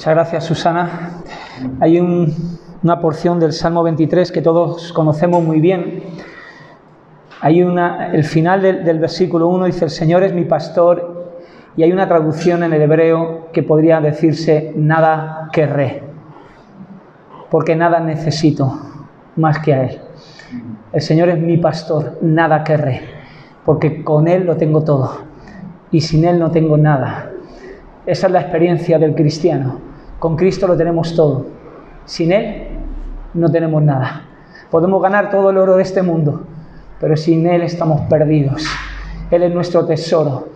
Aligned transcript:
Muchas 0.00 0.14
gracias, 0.14 0.44
Susana. 0.44 1.10
Hay 1.78 2.00
una 2.00 3.00
porción 3.02 3.38
del 3.38 3.52
Salmo 3.52 3.82
23 3.82 4.32
que 4.32 4.40
todos 4.40 4.94
conocemos 4.94 5.44
muy 5.44 5.60
bien. 5.60 6.04
Hay 7.42 7.62
una, 7.62 8.10
el 8.10 8.24
final 8.24 8.62
del, 8.62 8.82
del 8.82 8.98
versículo 8.98 9.48
1 9.48 9.66
dice, 9.66 9.84
el 9.84 9.90
Señor 9.90 10.22
es 10.22 10.32
mi 10.32 10.46
pastor, 10.46 11.36
y 11.76 11.82
hay 11.82 11.92
una 11.92 12.08
traducción 12.08 12.62
en 12.62 12.72
el 12.72 12.80
hebreo 12.80 13.48
que 13.52 13.62
podría 13.62 14.00
decirse, 14.00 14.72
nada 14.74 15.50
querré, 15.52 16.02
porque 17.50 17.76
nada 17.76 18.00
necesito 18.00 18.80
más 19.36 19.58
que 19.58 19.74
a 19.74 19.82
Él. 19.82 20.00
El 20.94 21.02
Señor 21.02 21.28
es 21.28 21.38
mi 21.38 21.58
pastor, 21.58 22.16
nada 22.22 22.64
querré, 22.64 23.02
porque 23.66 24.02
con 24.02 24.28
Él 24.28 24.46
lo 24.46 24.56
tengo 24.56 24.82
todo, 24.82 25.24
y 25.90 26.00
sin 26.00 26.24
Él 26.24 26.38
no 26.38 26.50
tengo 26.50 26.78
nada. 26.78 27.32
Esa 28.06 28.28
es 28.28 28.32
la 28.32 28.40
experiencia 28.40 28.98
del 28.98 29.14
cristiano. 29.14 29.89
Con 30.20 30.36
Cristo 30.36 30.66
lo 30.66 30.76
tenemos 30.76 31.16
todo. 31.16 31.46
Sin 32.04 32.30
Él 32.30 32.68
no 33.32 33.50
tenemos 33.50 33.82
nada. 33.82 34.26
Podemos 34.70 35.02
ganar 35.02 35.30
todo 35.30 35.48
el 35.48 35.56
oro 35.56 35.76
de 35.76 35.82
este 35.82 36.02
mundo, 36.02 36.42
pero 37.00 37.16
sin 37.16 37.46
Él 37.46 37.62
estamos 37.62 38.02
perdidos. 38.02 38.64
Él 39.30 39.42
es 39.44 39.54
nuestro 39.54 39.86
tesoro. 39.86 40.48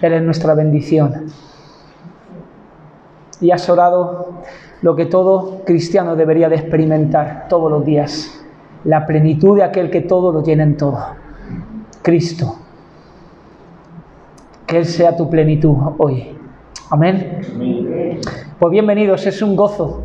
Él 0.00 0.12
es 0.12 0.22
nuestra 0.22 0.54
bendición. 0.54 1.26
Y 3.40 3.50
has 3.50 3.68
orado 3.68 4.42
lo 4.80 4.94
que 4.94 5.06
todo 5.06 5.64
cristiano 5.64 6.14
debería 6.14 6.48
de 6.48 6.56
experimentar 6.56 7.46
todos 7.48 7.68
los 7.68 7.84
días. 7.84 8.30
La 8.84 9.06
plenitud 9.06 9.56
de 9.56 9.64
aquel 9.64 9.90
que 9.90 10.02
todo 10.02 10.30
lo 10.30 10.44
llena 10.44 10.62
en 10.62 10.76
todo. 10.76 11.04
Cristo. 12.02 12.58
Que 14.66 14.78
Él 14.78 14.86
sea 14.86 15.16
tu 15.16 15.28
plenitud 15.28 15.76
hoy. 15.98 16.41
Amén. 16.92 18.20
Pues 18.58 18.70
bienvenidos, 18.70 19.26
es 19.26 19.40
un 19.40 19.56
gozo. 19.56 20.02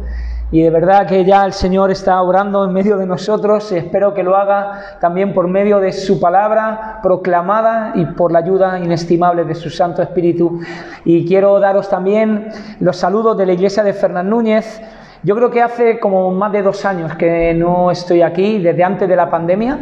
Y 0.52 0.62
de 0.62 0.70
verdad 0.70 1.06
que 1.06 1.26
ya 1.26 1.44
el 1.44 1.52
Señor 1.52 1.92
está 1.92 2.22
orando 2.22 2.64
en 2.64 2.72
medio 2.72 2.96
de 2.96 3.06
nosotros. 3.06 3.70
Espero 3.74 4.14
que 4.14 4.24
lo 4.24 4.38
haga 4.38 4.98
también 5.02 5.34
por 5.34 5.50
medio 5.50 5.82
de 5.82 5.92
su 5.92 6.18
palabra 6.18 7.02
proclamada 7.04 7.92
y 7.96 8.06
por 8.06 8.32
la 8.32 8.40
ayuda 8.40 8.80
inestimable 8.80 9.44
de 9.44 9.54
su 9.54 9.70
Santo 9.70 10.02
Espíritu. 10.02 10.62
Y 11.04 11.28
quiero 11.28 11.60
daros 11.60 11.90
también 11.90 12.48
los 12.80 12.96
saludos 12.96 13.38
de 13.38 13.48
la 13.48 13.52
iglesia 13.52 13.84
de 13.84 13.92
Fernán 13.92 14.30
Núñez. 14.30 14.82
Yo 15.24 15.36
creo 15.36 15.52
que 15.52 15.62
hace 15.62 16.00
como 16.00 16.32
más 16.32 16.54
de 16.54 16.62
dos 16.62 16.86
años 16.86 17.16
que 17.16 17.54
no 17.54 17.92
estoy 17.92 18.22
aquí, 18.22 18.60
desde 18.60 18.86
antes 18.86 19.10
de 19.10 19.16
la 19.18 19.30
pandemia. 19.30 19.80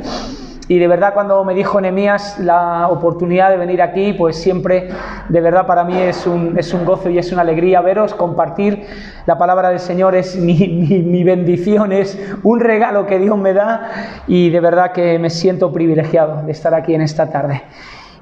Y 0.67 0.80
de 0.80 0.88
verdad 0.88 1.13
cuando 1.13 1.44
me 1.44 1.53
dijo 1.53 1.80
Nehemías 1.80 2.39
la 2.39 2.88
oportunidad 2.89 3.52
de 3.52 3.58
venir 3.58 3.83
aquí, 3.83 4.13
pues 4.13 4.35
siempre 4.35 4.89
de 5.30 5.41
verdad 5.41 5.67
para 5.67 5.83
mí 5.83 5.95
es 5.95 6.25
un, 6.25 6.58
es 6.58 6.73
un 6.73 6.85
gozo 6.85 7.09
y 7.09 7.19
es 7.19 7.31
una 7.31 7.41
alegría 7.41 7.81
veros, 7.81 8.16
compartir 8.16 8.83
la 9.27 9.38
palabra 9.38 9.69
del 9.69 9.80
Señor 9.80 10.16
es 10.16 10.36
mi, 10.36 10.53
mi, 10.58 11.03
mi, 11.03 11.23
bendición, 11.23 11.91
es 11.91 12.17
un 12.41 12.59
regalo 12.59 13.05
que 13.05 13.19
Dios 13.19 13.38
me 13.38 13.53
da 13.53 13.91
y 14.27 14.49
de 14.49 14.59
verdad 14.59 14.91
que 14.91 15.19
me 15.19 15.30
siento 15.30 15.71
privilegiado 15.71 16.41
de 16.43 16.52
estar 16.52 16.73
aquí 16.73 16.95
en 16.95 17.02
esta 17.02 17.30
tarde. 17.30 17.61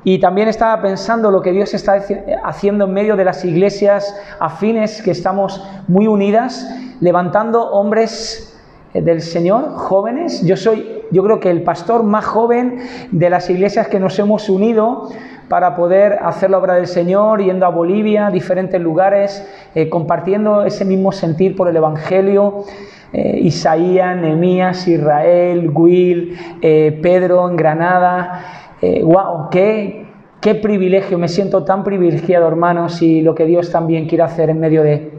Y 0.05 0.19
también 0.19 0.49
estaba 0.49 0.81
pensando 0.81 1.31
lo 1.31 1.41
que 1.41 1.53
Dios 1.53 1.73
está 1.73 2.03
haciendo 2.43 2.85
en 2.85 2.93
medio 2.93 3.15
de 3.15 3.23
las 3.23 3.45
iglesias 3.45 4.19
afines 4.37 5.01
que 5.01 5.11
estamos 5.11 5.65
muy 5.87 6.07
unidas, 6.07 6.69
levantando 6.99 7.71
hombres 7.71 8.53
del 8.93 9.21
Señor, 9.21 9.75
jóvenes. 9.75 10.45
Yo 10.45 10.57
soy, 10.57 10.92
yo 11.13 11.23
creo 11.23 11.39
que 11.39 11.51
el 11.51 11.61
pastor 11.61 12.03
más 12.03 12.25
joven 12.25 12.79
de 13.11 13.29
las 13.29 13.49
iglesias 13.49 13.87
que 13.87 13.99
nos 13.99 14.17
hemos 14.17 14.49
unido 14.49 15.09
para 15.47 15.75
poder 15.75 16.17
hacer 16.23 16.49
la 16.49 16.57
obra 16.57 16.73
del 16.73 16.87
Señor, 16.87 17.43
yendo 17.43 17.67
a 17.67 17.69
Bolivia, 17.69 18.31
diferentes 18.31 18.81
lugares, 18.81 19.47
eh, 19.75 19.87
compartiendo 19.87 20.63
ese 20.65 20.85
mismo 20.85 21.11
sentir 21.11 21.55
por 21.55 21.67
el 21.67 21.75
Evangelio. 21.75 22.63
Eh, 23.11 23.41
Isaías, 23.43 24.17
Nehemías, 24.17 24.87
Israel, 24.87 25.69
Will, 25.71 26.35
eh, 26.61 26.99
Pedro 27.01 27.47
en 27.47 27.55
Granada. 27.55 28.45
¡Wow! 28.81 29.49
Qué, 29.49 30.07
¡Qué 30.41 30.55
privilegio! 30.55 31.17
Me 31.17 31.29
siento 31.29 31.63
tan 31.63 31.85
privilegiado, 31.85 32.47
hermanos, 32.47 33.01
y 33.01 33.21
lo 33.21 33.33
que 33.33 33.45
Dios 33.45 33.71
también 33.71 34.07
quiere 34.07 34.23
hacer 34.23 34.49
en 34.49 34.59
medio 34.59 34.83
de, 34.83 35.09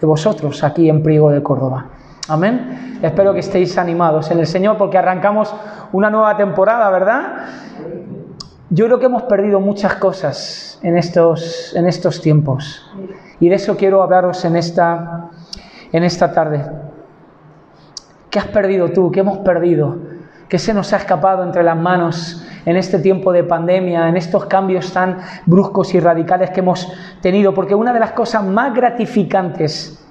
de 0.00 0.06
vosotros 0.06 0.62
aquí 0.62 0.88
en 0.88 1.02
Priego 1.02 1.30
de 1.30 1.42
Córdoba. 1.42 1.97
Amén. 2.28 2.98
Espero 3.00 3.32
que 3.32 3.40
estéis 3.40 3.78
animados 3.78 4.30
en 4.30 4.38
el 4.38 4.46
Señor 4.46 4.76
porque 4.76 4.98
arrancamos 4.98 5.54
una 5.92 6.10
nueva 6.10 6.36
temporada, 6.36 6.90
¿verdad? 6.90 7.46
Yo 8.68 8.84
creo 8.84 8.98
que 8.98 9.06
hemos 9.06 9.22
perdido 9.22 9.60
muchas 9.60 9.94
cosas 9.94 10.78
en 10.82 10.98
estos, 10.98 11.74
en 11.74 11.86
estos 11.86 12.20
tiempos 12.20 12.84
y 13.40 13.48
de 13.48 13.54
eso 13.54 13.78
quiero 13.78 14.02
hablaros 14.02 14.44
en 14.44 14.56
esta, 14.56 15.30
en 15.90 16.04
esta 16.04 16.30
tarde. 16.30 16.70
¿Qué 18.28 18.38
has 18.38 18.48
perdido 18.48 18.90
tú? 18.90 19.10
¿Qué 19.10 19.20
hemos 19.20 19.38
perdido? 19.38 19.96
¿Qué 20.50 20.58
se 20.58 20.74
nos 20.74 20.92
ha 20.92 20.98
escapado 20.98 21.42
entre 21.42 21.62
las 21.62 21.78
manos 21.78 22.46
en 22.66 22.76
este 22.76 22.98
tiempo 22.98 23.32
de 23.32 23.44
pandemia, 23.44 24.06
en 24.06 24.18
estos 24.18 24.44
cambios 24.44 24.92
tan 24.92 25.18
bruscos 25.46 25.94
y 25.94 26.00
radicales 26.00 26.50
que 26.50 26.60
hemos 26.60 26.92
tenido? 27.22 27.54
Porque 27.54 27.74
una 27.74 27.94
de 27.94 28.00
las 28.00 28.12
cosas 28.12 28.44
más 28.44 28.74
gratificantes 28.74 30.04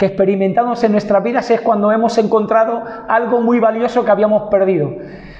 que 0.00 0.06
experimentamos 0.06 0.82
en 0.82 0.92
nuestras 0.92 1.22
vidas 1.22 1.50
es 1.50 1.60
cuando 1.60 1.92
hemos 1.92 2.16
encontrado 2.16 2.82
algo 3.06 3.42
muy 3.42 3.60
valioso 3.60 4.02
que 4.02 4.10
habíamos 4.10 4.48
perdido. 4.50 4.94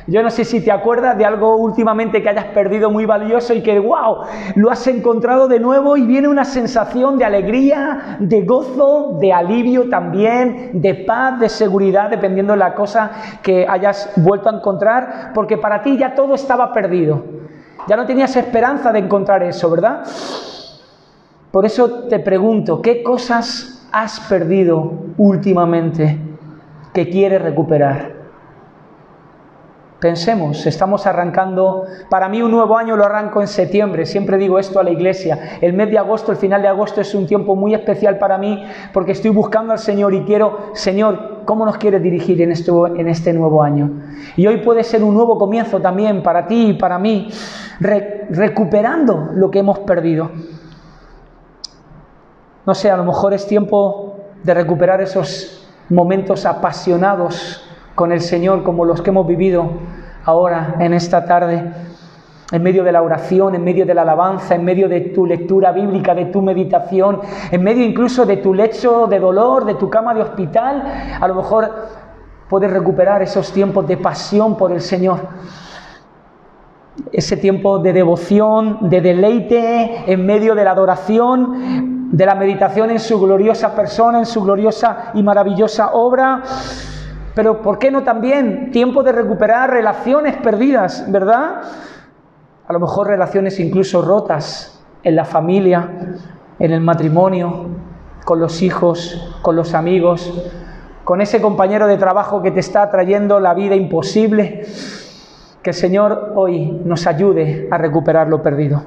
Yo 0.07 0.23
no 0.23 0.29
sé 0.29 0.45
si 0.45 0.63
te 0.63 0.71
acuerdas 0.71 1.17
de 1.17 1.25
algo 1.25 1.57
últimamente 1.57 2.23
que 2.23 2.29
hayas 2.29 2.45
perdido 2.45 2.91
muy 2.91 3.07
valioso 3.07 3.55
y 3.55 3.63
que, 3.63 3.79
wow, 3.79 4.19
lo 4.57 4.71
has 4.71 4.87
encontrado 4.87 5.49
de 5.49 5.61
nuevo 5.61 5.97
y 5.97 6.03
viene 6.03 6.29
una 6.29 6.45
sensación 6.45 7.17
de 7.17 7.25
alegría, 7.25 8.19
de 8.21 8.43
gozo, 8.43 9.17
de 9.19 9.33
alivio 9.33 9.89
también, 9.89 10.73
de 10.75 10.93
paz, 10.93 11.41
de 11.41 11.49
seguridad, 11.49 12.11
dependiendo 12.11 12.53
de 12.53 12.59
la 12.59 12.75
cosa 12.75 13.13
que 13.43 13.67
hayas 13.67 14.13
vuelto 14.17 14.51
a 14.51 14.57
encontrar, 14.57 15.31
porque 15.33 15.57
para 15.57 15.81
ti 15.81 15.97
ya 15.97 16.15
todo 16.15 16.35
estaba 16.35 16.71
perdido. 16.71 17.25
Ya 17.89 17.97
no 17.97 18.05
tenías 18.05 18.37
esperanza 18.37 18.93
de 18.93 18.99
encontrar 18.99 19.43
eso, 19.43 19.71
¿verdad? 19.71 20.05
Por 21.51 21.65
eso 21.65 22.09
te 22.11 22.19
pregunto, 22.19 22.83
¿qué 22.83 23.03
cosas 23.03 23.79
has 23.93 24.21
perdido 24.21 24.93
últimamente 25.17 26.19
que 26.93 27.09
quieres 27.09 27.43
recuperar? 27.43 28.21
Pensemos, 30.01 30.65
estamos 30.65 31.07
arrancando, 31.07 31.85
para 32.09 32.27
mí 32.31 32.41
un 32.41 32.51
nuevo 32.51 32.79
año 32.79 32.97
lo 32.97 33.05
arranco 33.05 33.43
en 33.43 33.47
septiembre, 33.47 34.07
siempre 34.07 34.39
digo 34.39 34.59
esto 34.59 34.81
a 34.81 34.83
la 34.83 34.91
iglesia, 34.91 35.59
el 35.61 35.75
mes 35.75 35.91
de 35.91 35.99
agosto, 35.99 36.33
el 36.33 36.39
final 36.39 36.63
de 36.63 36.69
agosto 36.69 37.03
es 37.03 37.15
un 37.15 37.27
tiempo 37.27 37.55
muy 37.55 37.75
especial 37.75 38.17
para 38.17 38.39
mí 38.39 38.65
porque 38.95 39.13
estoy 39.13 39.31
buscando 39.31 39.75
al 39.75 39.79
Señor 39.79 40.15
y 40.15 40.23
quiero, 40.23 40.71
Señor, 40.73 41.43
¿cómo 41.45 41.67
nos 41.67 41.77
quieres 41.77 42.03
dirigir 42.03 42.41
en 42.41 42.51
este, 42.51 43.33
nuevo 43.35 43.63
año? 43.63 43.91
Y 44.37 44.47
hoy 44.47 44.57
puede 44.59 44.85
ser 44.85 45.05
un 45.05 45.13
nuevo 45.13 45.39
comienzo 45.39 45.81
también 45.81 46.23
para 46.23 46.47
ti 46.47 46.69
y 46.69 46.73
para 46.73 46.99
mí, 46.99 47.29
re, 47.79 48.27
recuperando 48.31 49.29
lo 49.35 49.51
que 49.51 49.59
hemos 49.59 49.81
perdido. 49.81 50.31
No 52.67 52.75
sé, 52.75 52.91
a 52.91 52.97
lo 52.97 53.05
mejor 53.05 53.33
es 53.33 53.47
tiempo 53.47 54.17
de 54.43 54.53
recuperar 54.53 55.01
esos 55.01 55.67
momentos 55.89 56.45
apasionados 56.45 57.65
con 57.95 58.13
el 58.13 58.21
Señor 58.21 58.63
como 58.63 58.85
los 58.85 59.01
que 59.01 59.11
hemos 59.11 59.27
vivido 59.27 59.71
ahora 60.25 60.77
en 60.79 60.93
esta 60.93 61.25
tarde, 61.25 61.73
en 62.53 62.63
medio 62.63 62.85
de 62.85 62.93
la 62.93 63.01
oración, 63.01 63.55
en 63.55 63.65
medio 63.65 63.87
de 63.87 63.95
la 63.95 64.03
alabanza, 64.03 64.55
en 64.55 64.65
medio 64.65 64.89
de 64.89 65.01
tu 65.01 65.25
lectura 65.25 65.73
bíblica, 65.73 66.15
de 66.15 66.27
tu 66.27 66.43
meditación, 66.43 67.21
en 67.51 67.63
medio 67.63 67.85
incluso 67.85 68.27
de 68.27 68.37
tu 68.39 68.53
lecho 68.53 69.07
de 69.07 69.19
dolor, 69.19 69.65
de 69.65 69.75
tu 69.75 69.89
cama 69.89 70.13
de 70.13 70.21
hospital, 70.23 70.85
a 71.19 71.29
lo 71.29 71.35
mejor 71.37 71.71
puedes 72.49 72.71
recuperar 72.71 73.23
esos 73.23 73.53
tiempos 73.53 73.87
de 73.87 73.97
pasión 73.97 74.57
por 74.57 74.71
el 74.71 74.83
Señor. 74.83 75.21
Ese 77.11 77.39
tiempo 77.39 77.79
de 77.79 77.95
devoción, 77.95 78.91
de 78.91 79.01
deleite 79.01 80.13
en 80.13 80.27
medio 80.27 80.55
de 80.55 80.65
la 80.65 80.73
adoración, 80.73 82.00
de 82.11 82.27
la 82.27 82.35
meditación 82.35 82.91
en 82.91 82.99
su 82.99 83.21
gloriosa 83.21 83.75
persona, 83.75 84.19
en 84.19 84.27
su 84.27 84.43
gloriosa 84.43 85.13
y 85.15 85.23
maravillosa 85.23 85.93
obra. 85.93 86.43
Pero 87.35 87.63
¿por 87.63 87.79
qué 87.79 87.91
no 87.91 88.03
también 88.03 88.71
tiempo 88.73 89.03
de 89.03 89.13
recuperar 89.13 89.71
relaciones 89.71 90.37
perdidas, 90.37 91.11
verdad? 91.11 91.63
A 92.67 92.73
lo 92.73 92.81
mejor 92.81 93.07
relaciones 93.07 93.61
incluso 93.61 94.03
rotas 94.03 94.83
en 95.03 95.17
la 95.17 95.25
familia, 95.25 95.89
en 96.59 96.73
el 96.73 96.81
matrimonio, 96.81 97.67
con 98.25 98.41
los 98.41 98.61
hijos, 98.63 99.33
con 99.43 99.57
los 99.57 99.75
amigos, 99.75 100.53
con 101.05 101.21
ese 101.21 101.41
compañero 101.41 101.87
de 101.87 101.97
trabajo 101.97 102.43
que 102.43 102.51
te 102.51 102.61
está 102.61 102.91
trayendo 102.91 103.41
la 103.41 103.55
vida 103.55 103.77
imposible. 103.77 104.67
Que 105.63 105.71
el 105.71 105.77
Señor 105.77 106.33
hoy 106.37 106.81
nos 106.85 107.07
ayude 107.07 107.69
a 107.71 107.79
recuperar 107.79 108.29
lo 108.29 108.43
perdido. 108.43 108.83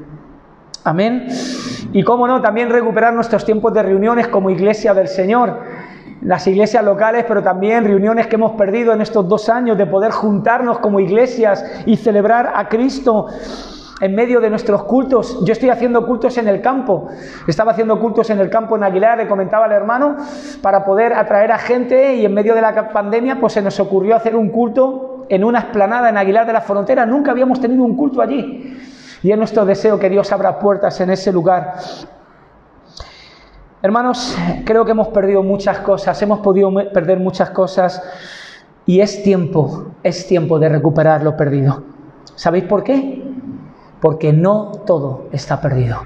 Amén. 0.84 1.28
Y 1.94 2.04
cómo 2.04 2.28
no, 2.28 2.42
también 2.42 2.72
recuperar 2.72 3.14
nuestros 3.14 3.46
tiempos 3.46 3.72
de 3.72 3.84
reuniones 3.84 4.28
como 4.28 4.50
iglesia 4.50 4.96
del 4.96 5.08
Señor. 5.08 5.60
Las 6.22 6.48
iglesias 6.48 6.84
locales, 6.84 7.24
pero 7.28 7.44
también 7.44 7.86
reuniones 7.86 8.26
que 8.26 8.36
hemos 8.36 8.54
perdido 8.54 8.94
en 8.94 9.02
estos 9.02 9.30
dos 9.30 9.48
años 9.48 9.78
de 9.78 9.86
poder 9.86 10.12
juntarnos 10.12 10.80
como 10.80 11.00
iglesias 11.00 11.64
y 11.86 11.96
celebrar 11.96 12.52
a 12.56 12.68
Cristo. 12.68 13.28
en 14.02 14.16
medio 14.16 14.42
de 14.42 14.50
nuestros 14.50 14.84
cultos. 14.84 15.46
Yo 15.46 15.54
estoy 15.54 15.70
haciendo 15.70 16.06
cultos 16.06 16.38
en 16.38 16.50
el 16.50 16.60
campo. 16.62 17.08
Estaba 17.48 17.72
haciendo 17.72 17.98
cultos 18.02 18.30
en 18.32 18.40
el 18.40 18.50
campo 18.50 18.76
en 18.76 18.84
Aguilar, 18.84 19.18
le 19.18 19.30
comentaba 19.30 19.66
al 19.66 19.72
hermano, 19.72 20.18
para 20.62 20.84
poder 20.84 21.14
atraer 21.14 21.54
a 21.54 21.58
gente 21.58 22.16
y 22.16 22.26
en 22.26 22.34
medio 22.34 22.54
de 22.54 22.60
la 22.60 22.90
pandemia 22.92 23.38
pues 23.40 23.54
se 23.54 23.62
nos 23.62 23.80
ocurrió 23.80 24.18
hacer 24.18 24.36
un 24.36 24.50
culto 24.50 25.26
en 25.30 25.46
una 25.46 25.60
esplanada 25.60 26.10
en 26.10 26.18
Aguilar 26.18 26.46
de 26.46 26.52
la 26.52 26.60
Frontera. 26.60 27.06
Nunca 27.06 27.32
habíamos 27.32 27.62
tenido 27.62 27.84
un 27.84 27.96
culto 27.96 28.22
allí. 28.22 28.76
Y 29.24 29.32
es 29.32 29.38
nuestro 29.38 29.66
deseo 29.66 29.98
que 29.98 30.10
Dios 30.10 30.32
abra 30.32 30.60
puertas 30.60 31.00
en 31.00 31.10
ese 31.10 31.32
lugar. 31.32 31.76
Hermanos, 33.82 34.38
creo 34.66 34.86
que 34.86 34.92
hemos 34.92 35.08
perdido 35.10 35.42
muchas 35.44 35.80
cosas, 35.80 36.22
hemos 36.22 36.40
podido 36.40 36.72
perder 36.94 37.20
muchas 37.20 37.50
cosas 37.50 38.02
y 38.86 39.00
es 39.00 39.24
tiempo, 39.24 39.88
es 40.04 40.28
tiempo 40.28 40.60
de 40.60 40.70
recuperar 40.70 41.24
lo 41.24 41.36
perdido. 41.36 41.84
¿Sabéis 42.36 42.66
por 42.66 42.84
qué? 42.84 43.24
Porque 44.02 44.34
no 44.34 44.72
todo 44.86 45.28
está 45.32 45.60
perdido. 45.62 46.02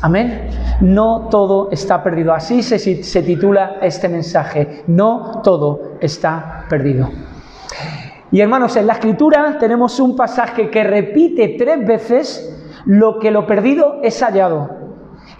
Amén. 0.00 0.48
No 0.80 1.28
todo 1.28 1.70
está 1.72 2.02
perdido. 2.02 2.32
Así 2.32 2.62
se, 2.62 2.78
se, 2.78 3.22
titula 3.22 3.78
este 3.82 4.08
mensaje. 4.08 4.84
No 4.86 5.40
todo 5.42 5.94
está 6.00 6.64
perdido. 6.68 7.08
Y 8.30 8.40
hermanos, 8.40 8.76
en 8.76 8.86
la 8.86 8.94
escritura 8.94 9.58
tenemos 9.58 10.00
un 10.00 10.14
pasaje 10.16 10.70
que 10.70 10.84
repite 10.84 11.56
tres 11.58 11.86
veces 11.86 12.80
lo 12.84 13.18
que 13.18 13.30
lo 13.30 13.46
perdido 13.46 14.00
es 14.02 14.22
hallado 14.22 14.78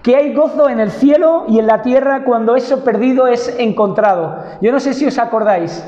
que 0.03 0.17
hay 0.17 0.33
gozo 0.33 0.69
en 0.69 0.81
el 0.81 0.91
cielo 0.91 1.45
y 1.49 1.59
en 1.59 1.67
la 1.67 1.83
tierra 1.83 2.25
cuando 2.25 2.57
eso 2.57 2.85
perdido 2.85 3.27
es 3.27 3.55
encontrado. 3.59 4.39
Yo 4.61 4.73
no 4.73 4.81
sé 4.81 4.95
si 4.95 5.07
os 5.07 5.19
acordáis, 5.19 5.85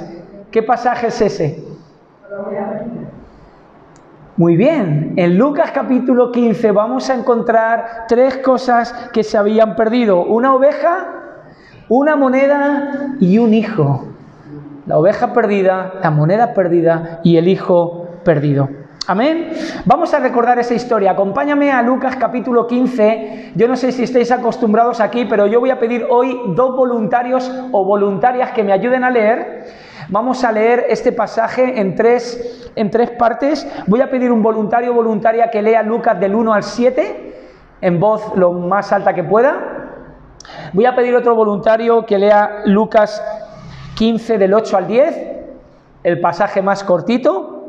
¿qué 0.50 0.62
pasaje 0.62 1.08
es 1.08 1.20
ese? 1.20 1.64
Muy 4.37 4.56
bien, 4.56 5.14
en 5.17 5.38
Lucas 5.38 5.70
capítulo 5.73 6.32
15 6.32 6.70
vamos 6.73 7.11
a 7.11 7.14
encontrar 7.14 8.06
tres 8.08 8.38
cosas 8.38 8.93
que 9.12 9.23
se 9.23 9.37
habían 9.37 9.76
perdido. 9.76 10.25
Una 10.25 10.55
oveja, 10.55 11.08
una 11.88 12.17
moneda 12.17 13.17
y 13.20 13.38
un 13.38 13.55
hijo. 13.55 14.06
La 14.86 14.98
oveja 14.98 15.32
perdida, 15.32 15.94
la 16.02 16.10
moneda 16.10 16.54
perdida 16.54 17.20
y 17.22 17.36
el 17.36 17.48
hijo 17.48 18.06
perdido. 18.24 18.68
Amén. 19.06 19.50
Vamos 19.86 20.14
a 20.14 20.20
recordar 20.20 20.58
esa 20.58 20.74
historia. 20.74 21.12
Acompáñame 21.12 21.72
a 21.72 21.82
Lucas 21.82 22.16
capítulo 22.16 22.66
15. 22.66 23.52
Yo 23.56 23.66
no 23.66 23.76
sé 23.76 23.92
si 23.92 24.04
estáis 24.04 24.30
acostumbrados 24.30 25.00
aquí, 25.00 25.24
pero 25.24 25.46
yo 25.46 25.58
voy 25.60 25.70
a 25.70 25.78
pedir 25.78 26.06
hoy 26.08 26.38
dos 26.54 26.76
voluntarios 26.76 27.50
o 27.72 27.84
voluntarias 27.84 28.52
que 28.52 28.62
me 28.62 28.72
ayuden 28.72 29.04
a 29.04 29.10
leer. 29.10 29.64
Vamos 30.08 30.44
a 30.44 30.52
leer 30.52 30.86
este 30.88 31.12
pasaje 31.12 31.80
en 31.80 31.94
tres, 31.94 32.70
en 32.76 32.90
tres 32.90 33.10
partes. 33.10 33.66
Voy 33.86 34.00
a 34.00 34.10
pedir 34.10 34.30
un 34.30 34.42
voluntario 34.42 34.92
o 34.92 34.94
voluntaria 34.94 35.50
que 35.50 35.62
lea 35.62 35.82
Lucas 35.82 36.18
del 36.20 36.34
1 36.34 36.52
al 36.52 36.62
7 36.62 37.30
en 37.80 37.98
voz 37.98 38.36
lo 38.36 38.52
más 38.52 38.92
alta 38.92 39.14
que 39.14 39.24
pueda. 39.24 39.80
Voy 40.72 40.86
a 40.86 40.94
pedir 40.94 41.14
otro 41.14 41.34
voluntario 41.34 42.04
que 42.06 42.18
lea 42.18 42.62
Lucas 42.66 43.22
15 44.00 44.38
del 44.38 44.55
8 44.55 44.76
al 44.79 44.87
10, 44.87 45.29
el 46.05 46.20
pasaje 46.20 46.62
más 46.62 46.82
cortito. 46.85 47.67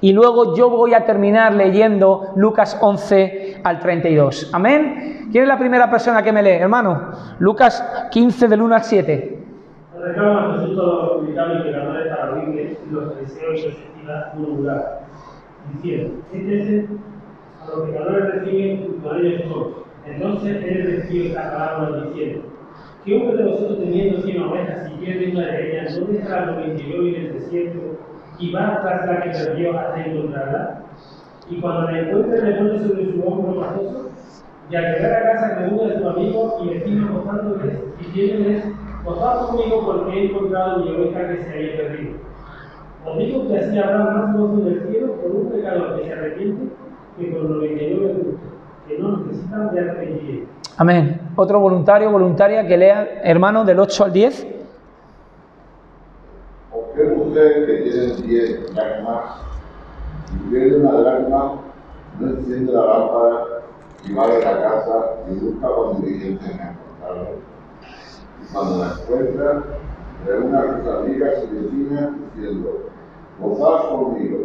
Y 0.00 0.14
luego 0.14 0.56
yo 0.56 0.70
voy 0.70 0.94
a 0.94 1.04
terminar 1.04 1.52
leyendo 1.52 2.28
Lucas 2.36 2.78
11 2.80 3.60
al 3.62 3.78
32. 3.78 4.48
Amén. 4.54 5.28
¿Quién 5.30 5.42
es 5.42 5.48
la 5.48 5.58
primera 5.58 5.90
persona 5.90 6.22
que 6.22 6.32
me 6.32 6.42
lee, 6.42 6.52
hermano? 6.52 7.10
Lucas 7.38 8.08
15 8.12 8.48
del 8.48 8.62
1 8.62 8.74
al 8.76 8.82
7. 8.82 9.44
Reclama 10.00 10.54
Jesús 10.54 10.74
todos 10.74 11.02
los 11.02 11.18
publicanos 11.18 11.60
y 11.60 11.62
pecadores 11.64 12.16
para 12.16 12.32
oírle 12.32 12.78
los 12.90 13.16
deseos 13.20 13.58
y 13.58 13.62
perspectivas 13.64 14.34
murmurar, 14.36 15.02
diciendo, 15.74 16.14
este 16.32 16.88
a 17.62 17.76
los 17.76 17.90
pecadores 17.90 18.34
reciben 18.36 19.02
a 19.04 19.18
ellos. 19.18 19.68
Entonces 20.06 20.64
él 20.64 20.96
recibió 20.96 21.24
esta 21.26 21.52
palabra 21.52 22.04
diciendo, 22.06 22.42
¿qué 23.04 23.16
hombre 23.16 23.36
de 23.36 23.50
vosotros 23.50 23.78
teniendo 23.80 24.22
de 25.40 25.72
ellas, 25.72 25.98
dónde 25.98 26.18
estará 26.18 26.46
lo 26.46 26.56
29 26.56 27.08
en 27.08 27.26
el 27.26 27.32
desierto 27.34 27.80
y 28.38 28.52
va 28.52 28.80
tras 28.82 29.06
la 29.06 29.22
que 29.22 29.30
perdió 29.30 29.78
hasta 29.78 30.04
encontrarla. 30.04 30.82
Y 31.48 31.60
cuando 31.60 31.90
la 31.90 32.00
encuentre, 32.00 32.42
le 32.42 32.56
pone 32.56 32.78
sobre 32.78 33.12
su 33.12 33.22
hombro 33.26 33.60
pasoso. 33.60 34.10
Y 34.68 34.76
al 34.76 34.82
llegar 34.82 35.12
a 35.12 35.32
casa, 35.32 35.56
pregunta 35.56 35.86
de 35.86 36.00
su 36.00 36.08
amigo 36.08 36.58
y 36.62 36.68
vecino 36.70 37.18
gozándoles, 37.18 37.78
diciéndoles: 37.98 38.64
Gozad 39.04 39.46
conmigo 39.46 39.86
porque 39.86 40.18
he 40.18 40.24
encontrado 40.26 40.84
mi 40.84 40.90
oveja 40.90 41.28
que 41.28 41.42
se 41.44 41.52
había 41.52 41.76
perdido. 41.76 42.14
Os 43.06 43.18
digo 43.18 43.48
que 43.48 43.58
así 43.58 43.78
habrá 43.78 43.98
más 43.98 44.36
gozo 44.36 44.60
en 44.62 44.66
el 44.66 44.88
cielo 44.88 45.12
por 45.14 45.30
un 45.30 45.52
pecador 45.52 45.96
que 45.96 46.06
se 46.06 46.12
arrepiente 46.12 46.72
que 47.16 47.26
por 47.26 47.42
99 47.42 48.14
justos, 48.14 48.34
que 48.88 48.98
no 48.98 49.16
necesitan 49.18 49.74
de 49.74 49.80
arrepentir. 49.80 50.48
Amén. 50.76 51.20
Otro 51.36 51.60
voluntario, 51.60 52.10
voluntaria 52.10 52.66
que 52.66 52.76
lea, 52.76 53.20
hermano, 53.22 53.64
del 53.64 53.78
8 53.78 54.04
al 54.04 54.12
10 54.12 54.55
que 57.36 57.82
tiene 57.84 58.14
10 58.14 58.74
dracmas 58.74 59.40
y 60.32 60.50
pierde 60.50 60.76
una 60.80 60.92
dracma, 60.92 61.60
no 62.18 62.30
enciende 62.30 62.72
la 62.72 62.86
lámpara 62.86 63.44
y 64.04 64.14
va 64.14 64.26
de 64.28 64.38
la 64.40 64.62
casa 64.62 65.14
y 65.30 65.34
busca 65.34 65.68
con 65.68 66.00
diligencia 66.00 66.50
en 66.50 66.60
encontrarla. 66.60 67.30
Y 68.42 68.52
cuando 68.52 68.78
la 68.78 68.92
encuentra, 68.92 69.64
reúne 70.26 70.56
a 70.56 70.78
sus 70.78 70.88
amigas 70.88 71.34
y 71.44 71.54
vecinas 71.54 72.10
diciendo, 72.34 72.88
gozad 73.40 73.90
conmigo, 73.90 74.38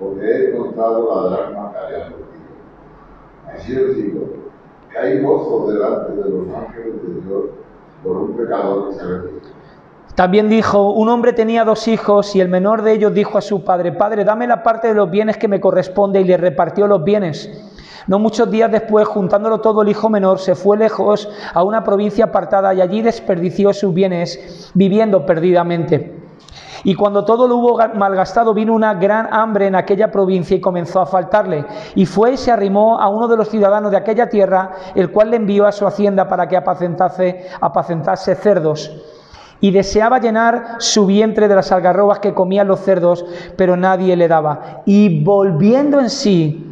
porque 0.00 0.24
he 0.24 0.50
encontrado 0.54 1.14
la 1.14 1.36
dracma 1.36 1.72
que 1.72 1.78
había 1.78 2.04
perdido. 2.04 2.26
Así 3.52 3.76
os 3.76 3.96
digo, 3.96 4.20
que 4.90 4.98
hay 4.98 5.22
gozo 5.22 5.70
delante 5.70 6.12
de 6.12 6.30
los 6.30 6.48
ángeles 6.54 7.02
de 7.02 7.20
Dios 7.20 7.44
por 8.02 8.16
un 8.16 8.36
pecador 8.36 8.88
que 8.88 8.94
se 8.94 9.00
arrepiente. 9.02 9.61
También 10.14 10.50
dijo, 10.50 10.92
un 10.92 11.08
hombre 11.08 11.32
tenía 11.32 11.64
dos 11.64 11.88
hijos 11.88 12.36
y 12.36 12.40
el 12.40 12.48
menor 12.50 12.82
de 12.82 12.92
ellos 12.92 13.14
dijo 13.14 13.38
a 13.38 13.40
su 13.40 13.64
padre, 13.64 13.92
Padre, 13.92 14.24
dame 14.24 14.46
la 14.46 14.62
parte 14.62 14.88
de 14.88 14.94
los 14.94 15.10
bienes 15.10 15.38
que 15.38 15.48
me 15.48 15.58
corresponde 15.58 16.20
y 16.20 16.24
le 16.24 16.36
repartió 16.36 16.86
los 16.86 17.02
bienes. 17.02 17.50
No 18.06 18.18
muchos 18.18 18.50
días 18.50 18.70
después, 18.70 19.08
juntándolo 19.08 19.60
todo, 19.62 19.80
el 19.80 19.88
hijo 19.88 20.10
menor 20.10 20.38
se 20.38 20.54
fue 20.54 20.76
lejos 20.76 21.30
a 21.54 21.62
una 21.62 21.82
provincia 21.82 22.26
apartada 22.26 22.74
y 22.74 22.82
allí 22.82 23.00
desperdició 23.00 23.72
sus 23.72 23.94
bienes, 23.94 24.70
viviendo 24.74 25.24
perdidamente. 25.24 26.20
Y 26.84 26.94
cuando 26.94 27.24
todo 27.24 27.48
lo 27.48 27.56
hubo 27.56 27.78
malgastado, 27.94 28.52
vino 28.52 28.74
una 28.74 28.92
gran 28.92 29.32
hambre 29.32 29.68
en 29.68 29.76
aquella 29.76 30.10
provincia 30.10 30.54
y 30.54 30.60
comenzó 30.60 31.00
a 31.00 31.06
faltarle. 31.06 31.64
Y 31.94 32.04
fue 32.04 32.32
y 32.32 32.36
se 32.36 32.50
arrimó 32.50 33.00
a 33.00 33.08
uno 33.08 33.28
de 33.28 33.36
los 33.38 33.48
ciudadanos 33.48 33.90
de 33.90 33.96
aquella 33.96 34.28
tierra, 34.28 34.72
el 34.94 35.10
cual 35.10 35.30
le 35.30 35.36
envió 35.36 35.66
a 35.66 35.72
su 35.72 35.86
hacienda 35.86 36.28
para 36.28 36.48
que 36.48 36.56
apacentase, 36.56 37.46
apacentase 37.60 38.34
cerdos 38.34 38.90
y 39.62 39.70
deseaba 39.70 40.18
llenar 40.18 40.74
su 40.78 41.06
vientre 41.06 41.48
de 41.48 41.54
las 41.54 41.72
algarrobas 41.72 42.18
que 42.18 42.34
comían 42.34 42.68
los 42.68 42.80
cerdos, 42.80 43.24
pero 43.56 43.76
nadie 43.76 44.16
le 44.16 44.28
daba. 44.28 44.82
Y 44.84 45.22
volviendo 45.22 46.00
en 46.00 46.10
sí, 46.10 46.71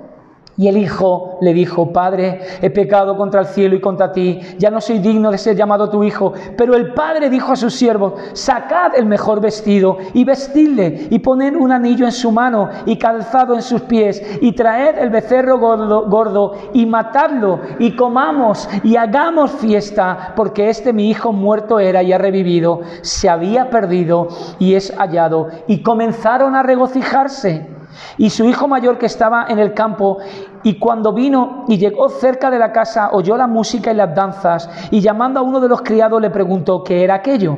Y 0.57 0.67
el 0.67 0.77
hijo 0.77 1.37
le 1.41 1.53
dijo, 1.53 1.91
Padre, 1.91 2.41
he 2.61 2.69
pecado 2.69 3.17
contra 3.17 3.41
el 3.41 3.47
cielo 3.47 3.75
y 3.75 3.81
contra 3.81 4.11
ti, 4.11 4.39
ya 4.57 4.69
no 4.69 4.81
soy 4.81 4.99
digno 4.99 5.31
de 5.31 5.37
ser 5.37 5.55
llamado 5.55 5.89
tu 5.89 6.03
hijo. 6.03 6.33
Pero 6.57 6.75
el 6.75 6.93
padre 6.93 7.29
dijo 7.29 7.53
a 7.53 7.55
sus 7.55 7.73
siervos, 7.73 8.13
sacad 8.33 8.95
el 8.95 9.05
mejor 9.05 9.39
vestido 9.39 9.97
y 10.13 10.23
vestidle 10.23 11.07
y 11.09 11.19
poned 11.19 11.55
un 11.55 11.71
anillo 11.71 12.05
en 12.05 12.11
su 12.11 12.31
mano 12.31 12.69
y 12.85 12.97
calzado 12.97 13.55
en 13.55 13.61
sus 13.61 13.81
pies 13.81 14.21
y 14.41 14.51
traed 14.51 14.97
el 14.97 15.09
becerro 15.09 15.57
gordo, 15.57 16.53
y 16.73 16.85
matadlo 16.85 17.59
y 17.79 17.95
comamos 17.95 18.69
y 18.83 18.95
hagamos 18.95 19.51
fiesta, 19.51 20.33
porque 20.35 20.69
este 20.69 20.93
mi 20.93 21.09
hijo 21.09 21.31
muerto 21.31 21.79
era 21.79 22.03
y 22.03 22.13
ha 22.13 22.17
revivido, 22.17 22.81
se 23.01 23.29
había 23.29 23.69
perdido 23.69 24.27
y 24.59 24.75
es 24.75 24.93
hallado. 24.97 25.49
Y 25.67 25.81
comenzaron 25.81 26.55
a 26.55 26.63
regocijarse. 26.63 27.80
Y 28.17 28.29
su 28.29 28.45
hijo 28.45 28.67
mayor 28.67 28.97
que 28.97 29.05
estaba 29.05 29.45
en 29.49 29.59
el 29.59 29.73
campo, 29.73 30.17
y 30.63 30.79
cuando 30.79 31.13
vino 31.13 31.65
y 31.67 31.77
llegó 31.77 32.09
cerca 32.09 32.51
de 32.51 32.59
la 32.59 32.71
casa, 32.71 33.09
oyó 33.11 33.37
la 33.37 33.47
música 33.47 33.91
y 33.91 33.95
las 33.95 34.13
danzas, 34.15 34.69
y 34.91 35.01
llamando 35.01 35.39
a 35.39 35.43
uno 35.43 35.59
de 35.59 35.69
los 35.69 35.81
criados 35.81 36.21
le 36.21 36.29
preguntó 36.29 36.83
qué 36.83 37.03
era 37.03 37.15
aquello. 37.15 37.57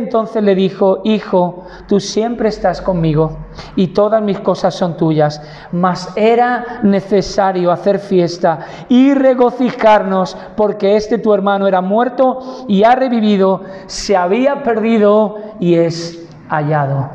entonces 0.03 0.43
le 0.43 0.55
dijo, 0.55 1.01
Hijo, 1.03 1.65
tú 1.87 1.99
siempre 1.99 2.49
estás 2.49 2.81
conmigo 2.81 3.37
y 3.75 3.87
todas 3.87 4.21
mis 4.21 4.39
cosas 4.39 4.75
son 4.75 4.97
tuyas, 4.97 5.41
mas 5.71 6.11
era 6.15 6.79
necesario 6.83 7.71
hacer 7.71 7.99
fiesta 7.99 8.59
y 8.89 9.13
regocijarnos 9.13 10.37
porque 10.55 10.95
este 10.95 11.17
tu 11.17 11.33
hermano 11.33 11.67
era 11.67 11.81
muerto 11.81 12.65
y 12.67 12.83
ha 12.83 12.95
revivido, 12.95 13.61
se 13.87 14.17
había 14.17 14.63
perdido 14.63 15.37
y 15.59 15.75
es 15.75 16.27
hallado. 16.49 17.09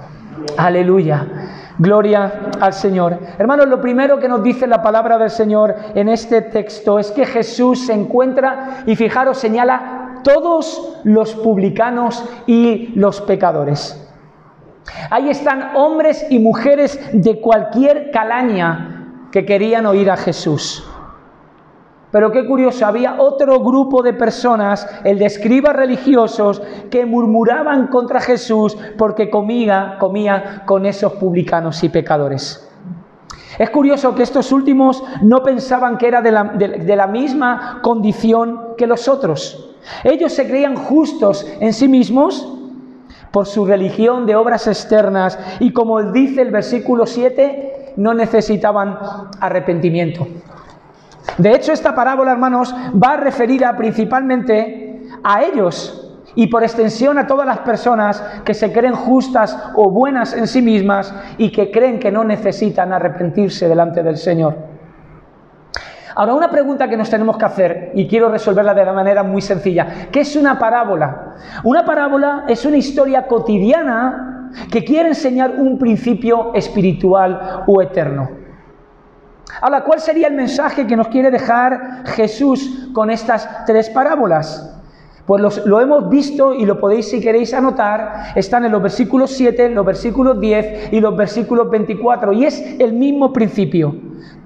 Aleluya. 0.57 1.27
Gloria 1.79 2.33
al 2.59 2.73
Señor. 2.73 3.19
Hermanos, 3.39 3.69
lo 3.69 3.83
primero 3.83 4.19
que 4.19 4.29
nos 4.29 4.43
dice 4.43 4.67
la 4.67 4.83
palabra 4.83 5.19
del 5.19 5.29
Señor 5.29 5.75
en 5.95 6.09
este 6.09 6.41
texto 6.41 6.99
es 6.99 7.11
que 7.11 7.27
Jesús 7.27 7.87
se 7.87 7.93
encuentra 7.93 8.79
y 8.87 8.97
fijaros, 8.97 9.37
señala 9.37 9.96
todos 10.27 10.99
los 11.05 11.35
publicanos 11.35 12.25
y 12.49 12.89
los 12.97 13.21
pecadores. 13.21 14.03
Ahí 15.09 15.31
están 15.31 15.77
hombres 15.77 16.27
y 16.31 16.41
mujeres 16.41 16.99
de 17.13 17.41
cualquier 17.41 18.11
calaña 18.11 19.29
que 19.31 19.47
querían 19.47 19.87
oír 19.87 20.11
a 20.11 20.17
Jesús. 20.17 20.85
Pero 22.11 22.33
qué 22.33 22.45
curioso, 22.45 22.85
había 22.87 23.21
otro 23.21 23.61
grupo 23.61 24.03
de 24.03 24.15
personas, 24.15 24.89
el 25.05 25.21
de 25.21 25.27
escribas 25.27 25.77
religiosos, 25.77 26.61
que 26.91 27.07
murmuraban 27.07 27.87
contra 27.87 28.21
Jesús 28.21 28.77
porque 28.99 29.31
comía, 29.31 29.97
comía 30.01 30.65
con 30.67 30.87
esos 30.87 31.13
publicanos 31.15 31.85
y 31.85 31.89
pecadores. 31.89 32.69
Es 33.61 33.71
curioso 33.71 34.13
que 34.17 34.25
estos 34.25 34.51
últimos 34.51 35.05
no 35.23 35.45
pensaban 35.45 35.99
que 35.99 36.09
era 36.09 36.21
de 36.21 36.33
la, 36.33 36.45
de 36.45 36.97
la 36.97 37.07
misma 37.07 37.79
condición 37.81 38.75
que 38.77 38.89
los 38.89 39.07
otros. 39.07 39.76
Ellos 40.05 40.33
se 40.33 40.47
creían 40.47 40.77
justos 40.77 41.47
en 41.61 41.73
sí 41.73 41.89
mismos 41.89 42.53
por 43.31 43.47
su 43.47 43.67
religión 43.67 44.27
de 44.27 44.37
obras 44.37 44.67
externas 44.67 45.39
y 45.61 45.73
como 45.73 46.03
dice 46.13 46.43
el 46.43 46.51
versículo 46.51 47.07
7, 47.07 47.95
no 47.97 48.15
necesitaban 48.15 48.99
arrepentimiento. 49.41 50.27
De 51.39 51.55
hecho, 51.55 51.73
esta 51.73 51.95
parábola, 51.95 52.33
hermanos, 52.33 52.75
va 52.95 53.17
referida 53.17 53.77
principalmente 53.77 55.03
a 55.23 55.43
ellos 55.43 56.03
y 56.35 56.47
por 56.47 56.63
extensión 56.63 57.19
a 57.19 57.27
todas 57.27 57.47
las 57.47 57.59
personas 57.59 58.23
que 58.45 58.55
se 58.55 58.73
creen 58.73 58.95
justas 58.95 59.59
o 59.75 59.91
buenas 59.91 60.35
en 60.35 60.47
sí 60.47 60.63
mismas 60.63 61.13
y 61.39 61.51
que 61.51 61.71
creen 61.71 61.99
que 61.99 62.13
no 62.13 62.25
necesitan 62.25 62.93
arrepentirse 62.93 63.69
delante 63.69 64.03
del 64.03 64.19
Señor. 64.19 64.76
Ahora, 66.19 66.33
una 66.33 66.51
pregunta 66.51 66.89
que 66.89 66.97
nos 66.97 67.11
tenemos 67.11 67.37
que 67.37 67.45
hacer, 67.45 67.93
y 67.95 68.09
quiero 68.09 68.31
resolverla 68.31 68.73
de 68.73 68.87
la 68.87 68.95
manera 68.95 69.23
muy 69.23 69.43
sencilla. 69.43 70.09
¿Qué 70.11 70.21
es 70.21 70.35
una 70.35 70.59
parábola? 70.59 71.35
Una 71.63 71.85
parábola 71.85 72.45
es 72.49 72.65
una 72.65 72.79
historia 72.79 73.27
cotidiana 73.27 74.51
que 74.73 74.83
quiere 74.83 75.11
enseñar 75.11 75.51
un 75.59 75.79
principio 75.79 76.55
espiritual 76.55 77.65
o 77.67 77.83
eterno. 77.83 78.31
Ahora, 79.61 79.85
¿cuál 79.85 80.01
sería 80.01 80.29
el 80.29 80.35
mensaje 80.35 80.87
que 80.87 80.97
nos 80.97 81.09
quiere 81.09 81.31
dejar 81.31 82.07
Jesús 82.07 82.89
con 82.95 83.11
estas 83.11 83.67
tres 83.67 83.91
parábolas? 83.91 84.76
Pues 85.27 85.67
lo 85.67 85.81
hemos 85.81 86.09
visto 86.09 86.55
y 86.55 86.65
lo 86.65 86.79
podéis, 86.79 87.11
si 87.11 87.21
queréis 87.21 87.53
anotar, 87.53 88.33
están 88.37 88.65
en 88.65 88.71
los 88.71 88.81
versículos 88.81 89.33
7, 89.33 89.71
los 89.71 89.85
versículos 89.85 90.39
10 90.39 90.93
y 90.93 91.01
los 91.01 91.17
versículos 91.17 91.69
24. 91.69 92.33
Y 92.33 92.45
es 92.45 92.79
el 92.79 92.93
mismo 92.93 93.33
principio. 93.33 93.95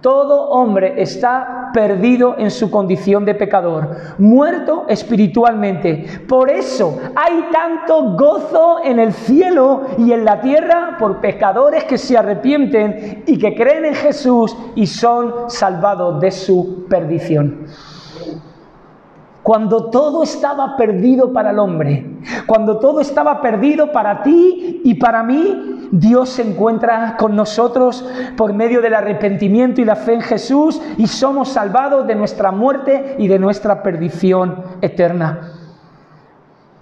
Todo 0.00 0.48
hombre 0.48 0.94
está 0.96 1.70
perdido 1.74 2.34
en 2.38 2.50
su 2.50 2.70
condición 2.70 3.26
de 3.26 3.34
pecador, 3.34 3.96
muerto 4.16 4.86
espiritualmente. 4.88 6.06
Por 6.26 6.50
eso 6.50 6.98
hay 7.14 7.44
tanto 7.52 8.16
gozo 8.16 8.78
en 8.82 8.98
el 8.98 9.12
cielo 9.12 9.82
y 9.98 10.12
en 10.12 10.24
la 10.24 10.40
tierra 10.40 10.96
por 10.98 11.20
pecadores 11.20 11.84
que 11.84 11.98
se 11.98 12.16
arrepienten 12.16 13.24
y 13.26 13.38
que 13.38 13.54
creen 13.54 13.84
en 13.84 13.94
Jesús 13.94 14.56
y 14.74 14.86
son 14.86 15.50
salvados 15.50 16.18
de 16.20 16.30
su 16.30 16.86
perdición 16.88 17.66
cuando 19.42 19.90
todo 19.90 20.22
estaba 20.22 20.76
perdido 20.76 21.32
para 21.32 21.50
el 21.50 21.58
hombre, 21.58 22.06
cuando 22.46 22.78
todo 22.78 23.00
estaba 23.00 23.40
perdido 23.40 23.90
para 23.90 24.22
ti 24.22 24.82
y 24.84 24.94
para 24.94 25.22
mí, 25.22 25.88
Dios 25.90 26.28
se 26.28 26.42
encuentra 26.42 27.16
con 27.18 27.34
nosotros 27.34 28.06
por 28.36 28.52
medio 28.52 28.80
del 28.80 28.94
arrepentimiento 28.94 29.80
y 29.80 29.84
la 29.84 29.96
fe 29.96 30.14
en 30.14 30.20
Jesús 30.20 30.80
y 30.98 31.06
somos 31.06 31.48
salvados 31.48 32.06
de 32.06 32.14
nuestra 32.14 32.52
muerte 32.52 33.16
y 33.18 33.28
de 33.28 33.38
nuestra 33.38 33.82
perdición 33.82 34.62
eterna. 34.82 35.54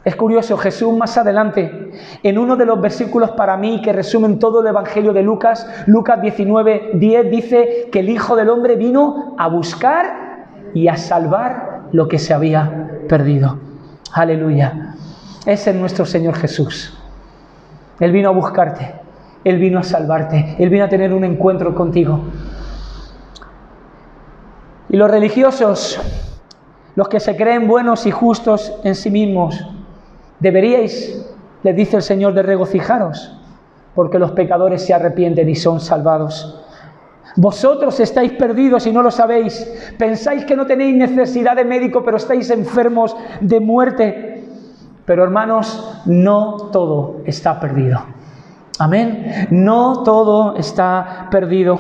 Es 0.05 0.17
curioso, 0.17 0.57
Jesús 0.57 0.97
más 0.97 1.19
adelante, 1.19 1.93
en 2.23 2.39
uno 2.39 2.57
de 2.57 2.65
los 2.65 2.81
versículos 2.81 3.33
para 3.33 3.57
mí 3.57 3.83
que 3.83 3.93
resumen 3.93 4.39
todo 4.39 4.63
el 4.63 4.67
Evangelio 4.69 5.13
de 5.13 5.23
Lucas, 5.23 5.69
Lucas 5.87 6.21
19, 6.21 6.93
10, 6.95 7.31
dice 7.31 7.89
que 7.93 8.01
el 8.01 8.09
Hijo 8.09 8.35
del 8.35 8.49
Hombre 8.49 8.77
vino 8.77 9.35
a 9.39 9.49
buscar 9.49 10.49
y 10.73 10.89
a 10.89 10.97
salvar 10.97 11.68
lo 11.93 12.09
que 12.09 12.19
se 12.19 12.35
había 12.35 13.01
perdido. 13.09 13.59
Aleluya. 14.13 14.95
Ese 15.47 15.71
es 15.71 15.77
nuestro 15.77 16.05
Señor 16.05 16.35
Jesús. 16.35 16.95
Él 18.01 18.13
vino 18.13 18.29
a 18.29 18.33
buscarte, 18.33 18.95
Él 19.45 19.59
vino 19.59 19.79
a 19.79 19.83
salvarte, 19.83 20.57
Él 20.59 20.69
vino 20.69 20.85
a 20.85 20.89
tener 20.89 21.13
un 21.13 21.25
encuentro 21.25 21.75
contigo. 21.75 22.21
Y 24.89 24.97
los 24.97 25.11
religiosos, 25.11 26.01
los 26.95 27.09
que 27.09 27.21
se 27.21 27.37
creen 27.37 27.67
buenos 27.67 28.07
y 28.07 28.11
justos 28.11 28.73
en 28.85 28.95
sí 28.95 29.11
mismos, 29.11 29.65
deberíais, 30.41 31.25
les 31.63 31.77
dice 31.77 31.97
el 31.97 32.03
Señor, 32.03 32.35
de 32.35 32.43
regocijaros, 32.43 33.37
porque 33.95 34.19
los 34.19 34.31
pecadores 34.33 34.85
se 34.85 34.95
arrepienten 34.95 35.49
y 35.49 35.57
son 35.57 35.81
salvados. 35.81 36.65
Vosotros 37.41 38.01
estáis 38.01 38.33
perdidos 38.33 38.85
y 38.89 38.93
no 38.93 39.01
lo 39.01 39.13
sabéis. 39.13 39.65
Pensáis 39.97 40.45
que 40.45 40.57
no 40.57 40.67
tenéis 40.67 40.97
necesidad 40.97 41.55
de 41.55 41.65
médico, 41.65 42.03
pero 42.05 42.17
estáis 42.17 42.51
enfermos 42.51 43.17
de 43.41 43.61
muerte. 43.61 44.45
Pero 45.05 45.23
hermanos, 45.23 46.03
no 46.05 46.69
todo 46.73 47.21
está 47.27 47.61
perdido. 47.61 48.01
Amén. 48.81 49.47
No 49.53 50.03
todo 50.03 50.57
está 50.57 51.29
perdido. 51.31 51.79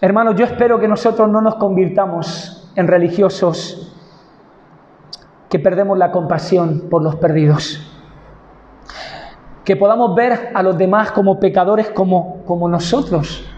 Hermanos, 0.00 0.36
yo 0.36 0.44
espero 0.44 0.78
que 0.78 0.86
nosotros 0.86 1.28
no 1.28 1.40
nos 1.40 1.56
convirtamos 1.56 2.70
en 2.76 2.86
religiosos 2.86 3.92
que 5.48 5.58
perdemos 5.58 5.98
la 5.98 6.12
compasión 6.12 6.84
por 6.88 7.02
los 7.02 7.16
perdidos. 7.16 7.84
Que 9.64 9.74
podamos 9.74 10.14
ver 10.14 10.52
a 10.54 10.62
los 10.62 10.78
demás 10.78 11.10
como 11.10 11.40
pecadores 11.40 11.90
como, 11.90 12.44
como 12.44 12.68
nosotros 12.68 13.48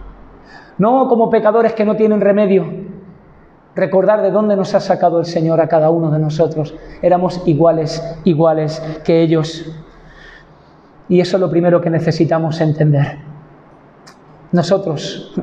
no 0.79 1.09
como 1.09 1.31
pecadores 1.31 1.73
que 1.73 1.85
no 1.85 1.97
tienen 1.97 2.21
remedio. 2.21 2.67
Recordar 3.75 4.23
de 4.23 4.31
dónde 4.31 4.57
nos 4.57 4.75
ha 4.75 4.81
sacado 4.81 5.19
el 5.19 5.25
Señor 5.25 5.61
a 5.61 5.69
cada 5.69 5.91
uno 5.91 6.11
de 6.11 6.19
nosotros. 6.19 6.75
Éramos 7.03 7.43
iguales, 7.47 8.03
iguales 8.25 8.81
que 9.05 9.21
ellos. 9.21 9.65
Y 11.09 11.21
eso 11.21 11.37
es 11.37 11.41
lo 11.41 11.51
primero 11.51 11.81
que 11.81 11.91
necesitamos 11.91 12.61
entender. 12.61 13.19
Nosotros 14.53 15.35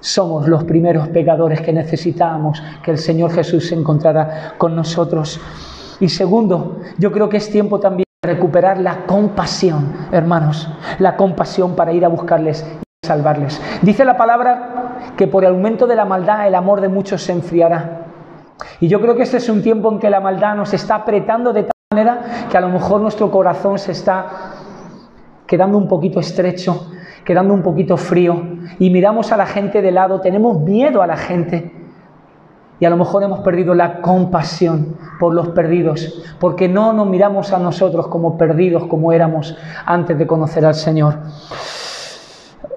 somos 0.00 0.48
los 0.48 0.64
primeros 0.64 1.08
pecadores 1.08 1.60
que 1.60 1.72
necesitamos 1.72 2.62
que 2.82 2.90
el 2.90 2.98
Señor 2.98 3.32
Jesús 3.32 3.68
se 3.68 3.74
encontrara 3.74 4.54
con 4.58 4.76
nosotros. 4.76 5.40
Y 6.00 6.08
segundo, 6.08 6.80
yo 6.98 7.12
creo 7.12 7.28
que 7.28 7.38
es 7.38 7.50
tiempo 7.50 7.80
también 7.80 8.04
de 8.22 8.34
recuperar 8.34 8.78
la 8.78 9.06
compasión, 9.06 9.92
hermanos, 10.12 10.68
la 10.98 11.16
compasión 11.16 11.74
para 11.74 11.92
ir 11.92 12.04
a 12.04 12.08
buscarles 12.08 12.66
salvarles. 13.04 13.60
Dice 13.82 14.04
la 14.04 14.16
palabra 14.16 14.98
que 15.16 15.26
por 15.26 15.42
el 15.42 15.50
aumento 15.50 15.88
de 15.88 15.96
la 15.96 16.04
maldad 16.04 16.46
el 16.46 16.54
amor 16.54 16.80
de 16.80 16.86
muchos 16.86 17.20
se 17.20 17.32
enfriará. 17.32 18.06
Y 18.78 18.86
yo 18.86 19.00
creo 19.00 19.16
que 19.16 19.24
este 19.24 19.38
es 19.38 19.48
un 19.48 19.60
tiempo 19.60 19.90
en 19.90 19.98
que 19.98 20.08
la 20.08 20.20
maldad 20.20 20.54
nos 20.54 20.72
está 20.72 20.94
apretando 20.94 21.52
de 21.52 21.64
tal 21.64 21.72
manera 21.90 22.46
que 22.48 22.56
a 22.56 22.60
lo 22.60 22.68
mejor 22.68 23.00
nuestro 23.00 23.28
corazón 23.28 23.80
se 23.80 23.90
está 23.90 24.26
quedando 25.48 25.78
un 25.78 25.88
poquito 25.88 26.20
estrecho, 26.20 26.92
quedando 27.24 27.52
un 27.52 27.62
poquito 27.64 27.96
frío 27.96 28.40
y 28.78 28.88
miramos 28.90 29.32
a 29.32 29.36
la 29.36 29.46
gente 29.46 29.82
de 29.82 29.90
lado, 29.90 30.20
tenemos 30.20 30.60
miedo 30.60 31.02
a 31.02 31.08
la 31.08 31.16
gente. 31.16 31.72
Y 32.78 32.84
a 32.84 32.90
lo 32.90 32.96
mejor 32.96 33.24
hemos 33.24 33.40
perdido 33.40 33.74
la 33.74 34.00
compasión 34.00 34.96
por 35.18 35.34
los 35.34 35.48
perdidos, 35.48 36.22
porque 36.38 36.68
no 36.68 36.92
nos 36.92 37.08
miramos 37.08 37.52
a 37.52 37.58
nosotros 37.58 38.06
como 38.06 38.38
perdidos 38.38 38.86
como 38.86 39.12
éramos 39.12 39.56
antes 39.86 40.16
de 40.16 40.24
conocer 40.28 40.64
al 40.64 40.76
Señor. 40.76 41.18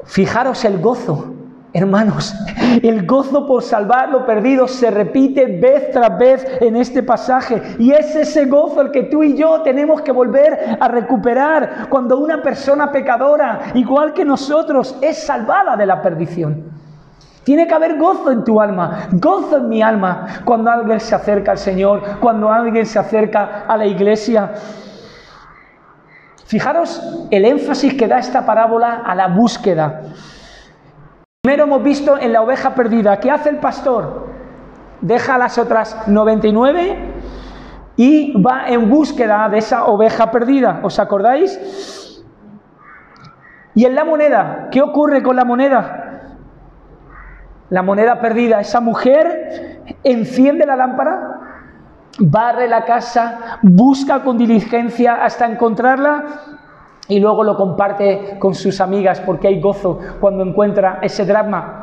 Fijaros 0.06 0.64
el 0.66 0.80
gozo, 0.80 1.34
hermanos, 1.74 2.34
el 2.84 3.06
gozo 3.06 3.46
por 3.48 3.64
salvar 3.64 4.10
lo 4.10 4.26
perdido 4.26 4.68
se 4.68 4.92
repite 4.92 5.46
vez 5.60 5.92
tras 5.92 6.18
vez 6.18 6.48
en 6.62 6.76
este 6.76 7.04
pasaje. 7.04 7.62
Y 7.80 7.92
es 7.92 8.16
ese 8.16 8.46
gozo 8.46 8.82
el 8.82 8.92
que 8.92 9.04
tú 9.04 9.24
y 9.24 9.36
yo 9.36 9.62
tenemos 9.62 10.02
que 10.02 10.12
volver 10.12 10.78
a 10.80 10.88
recuperar 10.88 11.88
cuando 11.90 12.20
una 12.20 12.42
persona 12.42 12.92
pecadora, 12.92 13.72
igual 13.74 14.14
que 14.14 14.24
nosotros, 14.24 14.96
es 15.02 15.18
salvada 15.26 15.76
de 15.76 15.86
la 15.86 16.02
perdición. 16.02 16.76
Tiene 17.44 17.68
que 17.68 17.74
haber 17.76 17.98
gozo 17.98 18.32
en 18.32 18.44
tu 18.44 18.60
alma, 18.60 19.08
gozo 19.12 19.58
en 19.58 19.70
mi 19.70 19.82
alma, 19.82 20.26
cuando 20.46 20.72
alguien 20.72 21.00
se 21.00 21.14
acerca 21.14 21.52
al 21.52 21.60
Señor, 21.60 22.02
cuando 22.20 22.52
alguien 22.52 22.86
se 22.88 22.98
acerca 22.98 23.66
a 23.68 23.78
la 23.78 23.86
iglesia. 23.86 24.52
Fijaros 26.46 27.28
el 27.32 27.46
énfasis 27.46 27.94
que 27.96 28.08
da 28.08 28.20
esta 28.20 28.46
parábola 28.46 29.04
a 29.06 29.14
la 29.16 29.28
búsqueda. 29.28 30.02
Primero 31.44 31.66
hemos 31.66 31.84
visto 31.84 32.18
en 32.18 32.34
la 32.34 32.42
oveja 32.42 32.74
perdida, 32.74 33.20
¿qué 33.20 33.30
hace 33.30 33.50
el 33.50 33.58
pastor? 33.58 34.28
Deja 35.02 35.38
las 35.38 35.58
otras 35.58 36.08
99 36.08 37.14
y 37.98 38.42
va 38.42 38.68
en 38.68 38.90
búsqueda 38.90 39.50
de 39.50 39.58
esa 39.60 39.86
oveja 39.86 40.32
perdida. 40.32 40.80
¿Os 40.84 41.00
acordáis? 41.00 42.24
Y 43.74 43.86
en 43.86 43.94
la 43.94 44.06
moneda, 44.06 44.70
¿qué 44.72 44.82
ocurre 44.82 45.22
con 45.22 45.36
la 45.36 45.46
moneda? 45.46 46.06
la 47.70 47.82
moneda 47.82 48.22
perdida, 48.22 48.60
esa 48.60 48.80
mujer 48.80 49.82
enciende 50.04 50.66
la 50.66 50.76
lámpara, 50.76 51.35
barre 52.20 52.68
la 52.68 52.86
casa, 52.86 53.60
busca 53.62 54.24
con 54.24 54.38
diligencia 54.38 55.24
hasta 55.24 55.46
encontrarla 55.46 56.24
y 57.08 57.20
luego 57.20 57.44
lo 57.44 57.56
comparte 57.56 58.38
con 58.40 58.56
sus 58.56 58.82
amigas 58.82 59.22
porque 59.22 59.48
hay 59.48 59.62
gozo 59.62 60.00
cuando 60.20 60.44
encuentra 60.44 61.00
ese 61.02 61.26
drama. 61.26 61.82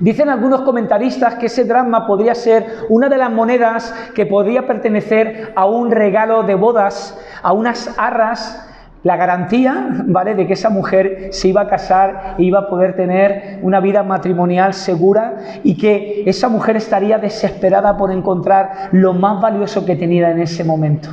Dicen 0.00 0.28
algunos 0.28 0.62
comentaristas 0.62 1.36
que 1.36 1.46
ese 1.46 1.64
drama 1.64 2.06
podría 2.06 2.34
ser 2.34 2.86
una 2.88 3.08
de 3.08 3.16
las 3.16 3.30
monedas 3.30 3.94
que 4.14 4.26
podría 4.26 4.66
pertenecer 4.66 5.52
a 5.54 5.66
un 5.66 5.90
regalo 5.92 6.42
de 6.42 6.56
bodas, 6.56 7.16
a 7.42 7.52
unas 7.52 7.96
arras 7.96 8.73
la 9.04 9.16
garantía, 9.16 9.88
¿vale?, 10.06 10.34
de 10.34 10.46
que 10.46 10.54
esa 10.54 10.70
mujer 10.70 11.28
se 11.30 11.48
iba 11.48 11.60
a 11.60 11.68
casar 11.68 12.36
e 12.38 12.42
iba 12.42 12.60
a 12.60 12.68
poder 12.68 12.96
tener 12.96 13.60
una 13.62 13.78
vida 13.78 14.02
matrimonial 14.02 14.72
segura 14.72 15.36
y 15.62 15.76
que 15.76 16.24
esa 16.26 16.48
mujer 16.48 16.76
estaría 16.76 17.18
desesperada 17.18 17.98
por 17.98 18.10
encontrar 18.10 18.88
lo 18.92 19.12
más 19.12 19.42
valioso 19.42 19.84
que 19.84 19.94
tenía 19.94 20.30
en 20.30 20.40
ese 20.40 20.64
momento. 20.64 21.10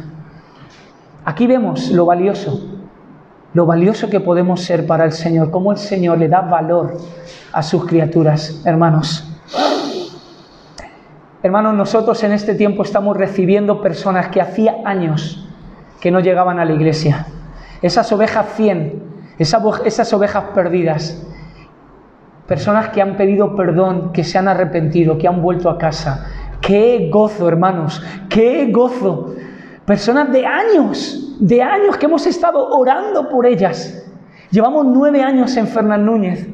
Aquí 1.25 1.45
vemos 1.48 1.91
lo 1.91 2.05
valioso, 2.05 2.62
lo 3.53 3.65
valioso 3.65 4.10
que 4.10 4.21
podemos 4.21 4.62
ser 4.62 4.88
para 4.88 5.03
el 5.03 5.12
Señor, 5.12 5.51
cómo 5.51 5.74
el 5.74 5.77
Señor 5.77 6.17
le 6.17 6.29
da 6.29 6.39
valor 6.39 6.98
a 7.51 7.62
sus 7.62 7.86
criaturas, 7.86 8.63
hermanos. 8.65 9.27
Hermanos, 11.43 11.74
nosotros 11.74 12.24
en 12.24 12.31
este 12.31 12.55
tiempo 12.55 12.83
estamos 12.83 13.17
recibiendo 13.17 13.81
personas 13.81 14.29
que 14.29 14.39
hacía 14.39 14.75
años 14.86 15.45
que 16.00 16.10
no 16.10 16.21
llegaban 16.21 16.57
a 16.57 16.65
la 16.65 16.71
iglesia 16.71 17.25
esas 17.81 18.11
ovejas 18.11 18.45
100, 18.55 19.03
esas, 19.38 20.13
ovejas 20.13 20.43
perdidas, 20.53 21.25
personas 22.47 22.89
que 22.89 23.01
han 23.01 23.17
pedido 23.17 23.55
perdón, 23.55 24.11
que 24.11 24.23
se 24.23 24.38
han 24.38 24.47
arrepentido, 24.47 25.17
que 25.17 25.27
han 25.27 25.41
vuelto 25.41 25.69
a 25.69 25.77
casa. 25.77 26.27
¡Qué 26.61 27.09
gozo, 27.11 27.47
hermanos! 27.47 28.03
¡Qué 28.29 28.71
gozo! 28.71 29.33
Personas 29.85 30.31
de 30.31 30.45
años, 30.45 31.38
de 31.39 31.61
años 31.63 31.97
que 31.97 32.05
hemos 32.05 32.27
estado 32.27 32.69
orando 32.69 33.29
por 33.29 33.47
ellas. 33.47 34.05
Llevamos 34.51 34.85
nueve 34.85 35.23
años 35.23 35.57
en 35.57 35.67
Fernán 35.67 36.05
Núñez 36.05 36.47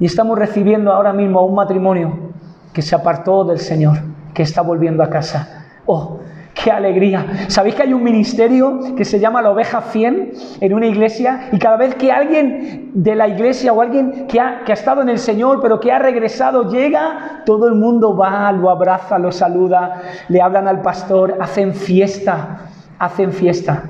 y 0.00 0.06
estamos 0.06 0.38
recibiendo 0.38 0.92
ahora 0.92 1.12
mismo 1.12 1.40
a 1.40 1.44
un 1.44 1.54
matrimonio 1.54 2.32
que 2.72 2.80
se 2.80 2.94
apartó 2.94 3.44
del 3.44 3.58
Señor, 3.58 3.98
que 4.32 4.42
está 4.42 4.62
volviendo 4.62 5.02
a 5.02 5.10
casa. 5.10 5.66
Oh, 5.84 6.20
¡Qué 6.64 6.70
alegría! 6.70 7.26
¿Sabéis 7.48 7.74
que 7.74 7.82
hay 7.82 7.92
un 7.92 8.02
ministerio 8.02 8.94
que 8.96 9.04
se 9.04 9.20
llama 9.20 9.42
la 9.42 9.50
oveja 9.50 9.82
100 9.82 10.32
en 10.62 10.72
una 10.72 10.86
iglesia? 10.86 11.50
Y 11.52 11.58
cada 11.58 11.76
vez 11.76 11.94
que 11.96 12.10
alguien 12.10 12.90
de 12.94 13.14
la 13.14 13.28
iglesia 13.28 13.70
o 13.74 13.82
alguien 13.82 14.26
que 14.28 14.40
ha, 14.40 14.64
que 14.64 14.72
ha 14.72 14.74
estado 14.74 15.02
en 15.02 15.10
el 15.10 15.18
Señor 15.18 15.60
pero 15.60 15.78
que 15.78 15.92
ha 15.92 15.98
regresado 15.98 16.70
llega, 16.70 17.42
todo 17.44 17.68
el 17.68 17.74
mundo 17.74 18.16
va, 18.16 18.50
lo 18.52 18.70
abraza, 18.70 19.18
lo 19.18 19.30
saluda, 19.30 20.00
le 20.30 20.40
hablan 20.40 20.66
al 20.66 20.80
pastor, 20.80 21.36
hacen 21.38 21.74
fiesta, 21.74 22.60
hacen 22.98 23.32
fiesta, 23.32 23.82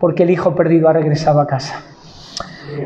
porque 0.00 0.22
el 0.22 0.30
hijo 0.30 0.54
perdido 0.54 0.88
ha 0.88 0.94
regresado 0.94 1.38
a 1.38 1.46
casa. 1.46 1.82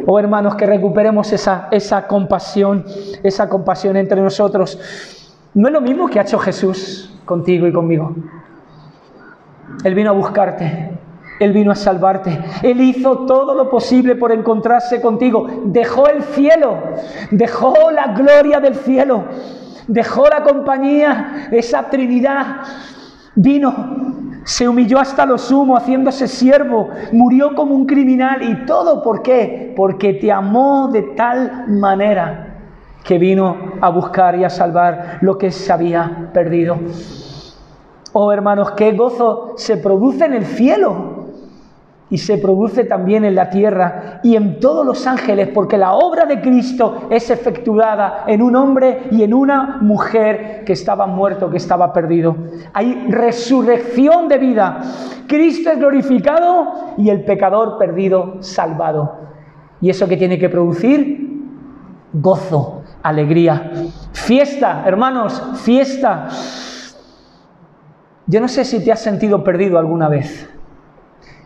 Oh 0.08 0.18
hermanos, 0.18 0.56
que 0.56 0.66
recuperemos 0.66 1.32
esa, 1.32 1.68
esa 1.70 2.08
compasión, 2.08 2.84
esa 3.22 3.48
compasión 3.48 3.96
entre 3.96 4.20
nosotros. 4.20 4.76
No 5.54 5.68
es 5.68 5.72
lo 5.72 5.80
mismo 5.80 6.08
que 6.08 6.18
ha 6.18 6.22
hecho 6.22 6.40
Jesús 6.40 7.16
contigo 7.24 7.68
y 7.68 7.72
conmigo. 7.72 8.12
Él 9.84 9.94
vino 9.94 10.10
a 10.10 10.12
buscarte. 10.12 10.90
Él 11.40 11.52
vino 11.52 11.72
a 11.72 11.74
salvarte. 11.74 12.38
Él 12.62 12.80
hizo 12.82 13.20
todo 13.20 13.54
lo 13.54 13.70
posible 13.70 14.14
por 14.14 14.30
encontrarse 14.30 15.00
contigo. 15.00 15.46
Dejó 15.64 16.06
el 16.08 16.22
cielo. 16.22 16.76
Dejó 17.30 17.90
la 17.90 18.08
gloria 18.08 18.60
del 18.60 18.74
cielo. 18.74 19.24
Dejó 19.88 20.28
la 20.28 20.42
compañía 20.42 21.48
esa 21.50 21.88
Trinidad. 21.88 22.58
Vino. 23.34 23.74
Se 24.44 24.68
humilló 24.68 24.98
hasta 24.98 25.24
lo 25.24 25.38
sumo 25.38 25.76
haciéndose 25.76 26.28
siervo. 26.28 26.90
Murió 27.12 27.54
como 27.54 27.74
un 27.74 27.86
criminal. 27.86 28.42
¿Y 28.42 28.66
todo 28.66 29.02
por 29.02 29.22
qué? 29.22 29.72
Porque 29.74 30.14
te 30.14 30.30
amó 30.30 30.88
de 30.92 31.02
tal 31.16 31.68
manera 31.68 32.50
que 33.02 33.18
vino 33.18 33.56
a 33.80 33.88
buscar 33.88 34.36
y 34.36 34.44
a 34.44 34.50
salvar 34.50 35.18
lo 35.22 35.38
que 35.38 35.50
se 35.50 35.72
había 35.72 36.30
perdido. 36.34 36.78
Oh 38.12 38.32
hermanos, 38.32 38.72
qué 38.72 38.92
gozo 38.92 39.54
se 39.56 39.76
produce 39.76 40.24
en 40.24 40.34
el 40.34 40.44
cielo 40.44 41.20
y 42.10 42.18
se 42.18 42.38
produce 42.38 42.84
también 42.84 43.24
en 43.24 43.36
la 43.36 43.50
tierra 43.50 44.20
y 44.24 44.34
en 44.34 44.58
todos 44.58 44.84
los 44.84 45.06
ángeles, 45.06 45.48
porque 45.54 45.78
la 45.78 45.92
obra 45.92 46.26
de 46.26 46.40
Cristo 46.40 47.06
es 47.08 47.30
efectuada 47.30 48.24
en 48.26 48.42
un 48.42 48.56
hombre 48.56 49.04
y 49.12 49.22
en 49.22 49.32
una 49.32 49.78
mujer 49.80 50.64
que 50.66 50.72
estaba 50.72 51.06
muerto, 51.06 51.48
que 51.48 51.58
estaba 51.58 51.92
perdido. 51.92 52.36
Hay 52.72 53.06
resurrección 53.08 54.26
de 54.26 54.38
vida. 54.38 54.80
Cristo 55.28 55.70
es 55.70 55.78
glorificado 55.78 56.94
y 56.98 57.10
el 57.10 57.24
pecador 57.24 57.78
perdido 57.78 58.42
salvado. 58.42 59.30
¿Y 59.80 59.88
eso 59.88 60.08
qué 60.08 60.16
tiene 60.16 60.36
que 60.36 60.48
producir? 60.48 61.30
Gozo, 62.12 62.82
alegría. 63.04 63.70
Fiesta, 64.12 64.82
hermanos, 64.84 65.40
fiesta. 65.62 66.28
Yo 68.30 68.40
no 68.40 68.46
sé 68.46 68.64
si 68.64 68.78
te 68.78 68.92
has 68.92 69.00
sentido 69.00 69.42
perdido 69.42 69.76
alguna 69.76 70.08
vez. 70.08 70.48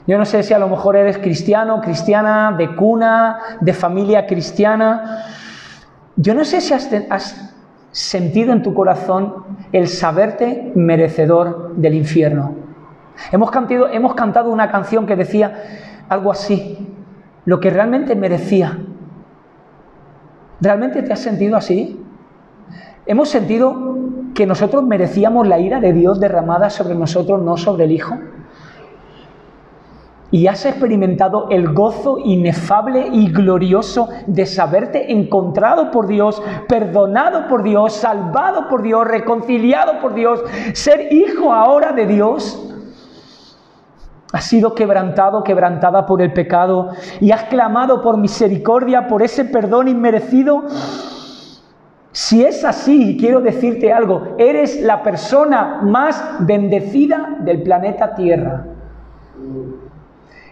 Yo 0.07 0.19
no 0.19 0.27
sé 0.27 0.43
si 0.43 0.53
a 0.53 0.59
lo 0.59 0.69
mejor 0.69 0.97
eres 0.97 1.17
cristiano, 1.17 1.81
cristiana, 1.81 2.55
de 2.59 2.77
cuna, 2.77 3.39
de 3.63 3.73
familia 3.73 4.27
cristiana. 4.27 5.25
Yo 6.17 6.35
no 6.35 6.45
sé 6.45 6.61
si 6.61 6.75
has, 6.75 7.51
sentido 7.91 8.53
en 8.53 8.63
tu 8.63 8.75
corazón 8.75 9.45
el 9.73 9.89
saberte 9.89 10.73
merecedor 10.75 11.75
del 11.75 11.95
infierno. 11.95 12.55
Hemos 13.33 13.51
cantado, 13.51 13.89
hemos 13.89 14.15
cantado 14.15 14.51
una 14.51 14.71
canción 14.71 15.07
que 15.07 15.17
decía 15.17 15.63
algo 16.11 16.33
así, 16.33 16.87
lo 17.47 17.61
que 17.61 17.71
realmente 17.71 18.15
merecía. 18.15 18.79
¿Realmente 20.61 21.03
te 21.03 21.15
has 21.15 21.21
sentido 21.21 21.57
así? 21.57 22.05
Hemos 23.07 23.31
sentido 23.31 23.95
que 24.35 24.47
nosotros 24.47 24.83
merecíamos 24.85 25.47
la 25.47 25.59
ira 25.59 25.81
de 25.81 25.93
Dios 25.93 26.21
derramada 26.21 26.69
sobre 26.69 26.95
nosotros, 26.95 27.41
no 27.43 27.57
sobre 27.57 27.85
el 27.85 27.93
Hijo. 27.93 28.19
Y 30.31 30.49
has 30.49 30.67
experimentado 30.67 31.47
el 31.51 31.73
gozo 31.73 32.19
inefable 32.19 33.09
y 33.13 33.31
glorioso 33.31 34.09
de 34.27 34.47
saberte 34.47 35.13
encontrado 35.13 35.93
por 35.93 36.09
Dios, 36.09 36.43
perdonado 36.69 37.47
por 37.47 37.63
Dios, 37.63 37.93
salvado 37.93 38.69
por 38.69 38.83
Dios, 38.83 39.07
reconciliado 39.07 40.01
por 40.01 40.13
Dios, 40.13 40.43
ser 40.73 41.13
hijo 41.13 41.53
ahora 41.53 41.93
de 41.93 42.07
Dios. 42.07 42.61
Has 44.33 44.47
sido 44.47 44.75
quebrantado, 44.75 45.45
quebrantada 45.45 46.05
por 46.05 46.21
el 46.21 46.33
pecado 46.33 46.89
y 47.21 47.31
has 47.31 47.45
clamado 47.45 48.03
por 48.03 48.17
misericordia, 48.17 49.07
por 49.07 49.23
ese 49.23 49.45
perdón 49.45 49.87
inmerecido 49.87 50.65
si 52.15 52.45
es 52.45 52.65
así, 52.65 53.17
quiero 53.19 53.41
decirte 53.41 53.93
algo, 53.93 54.37
eres 54.39 54.81
la 54.81 55.03
persona 55.03 55.81
más 55.83 56.25
bendecida 56.39 57.39
del 57.41 57.65
planeta 57.65 58.15
Tierra. 58.15 58.67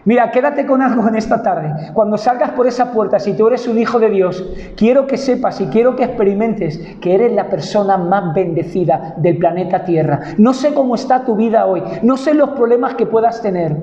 Mira, 0.03 0.29
quédate 0.31 0.65
con 0.65 0.81
algo 0.81 1.07
en 1.07 1.15
esta 1.15 1.41
tarde. 1.41 1.91
Cuando 1.93 2.17
salgas 2.17 2.51
por 2.51 2.67
esa 2.67 2.91
puerta, 2.91 3.17
si 3.17 3.31
tú 3.31 3.47
eres 3.47 3.65
un 3.65 3.79
hijo 3.79 3.97
de 3.97 4.09
Dios, 4.09 4.45
quiero 4.75 5.07
que 5.07 5.15
sepas 5.15 5.61
y 5.61 5.67
quiero 5.67 5.95
que 5.95 6.03
experimentes 6.03 6.97
que 6.99 7.15
eres 7.15 7.31
la 7.31 7.49
persona 7.49 7.95
más 7.95 8.33
bendecida 8.33 9.13
del 9.15 9.37
planeta 9.37 9.85
Tierra. 9.85 10.19
No 10.37 10.53
sé 10.53 10.73
cómo 10.73 10.95
está 10.95 11.23
tu 11.23 11.37
vida 11.37 11.65
hoy, 11.65 11.81
no 12.01 12.17
sé 12.17 12.33
los 12.33 12.49
problemas 12.49 12.95
que 12.95 13.05
puedas 13.05 13.41
tener, 13.41 13.77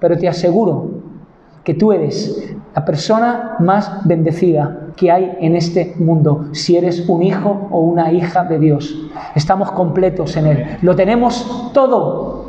pero 0.00 0.16
te 0.16 0.26
aseguro 0.26 0.88
que 1.64 1.74
tú 1.74 1.92
eres 1.92 2.56
la 2.74 2.82
persona 2.82 3.56
más 3.58 4.08
bendecida 4.08 4.81
que 4.96 5.10
hay 5.10 5.36
en 5.40 5.56
este 5.56 5.94
mundo, 5.98 6.46
si 6.52 6.76
eres 6.76 7.08
un 7.08 7.22
hijo 7.22 7.68
o 7.70 7.80
una 7.80 8.12
hija 8.12 8.44
de 8.44 8.58
Dios. 8.58 8.94
Estamos 9.34 9.72
completos 9.72 10.36
en 10.36 10.46
Él. 10.46 10.78
Lo 10.82 10.94
tenemos 10.94 11.70
todo, 11.72 12.46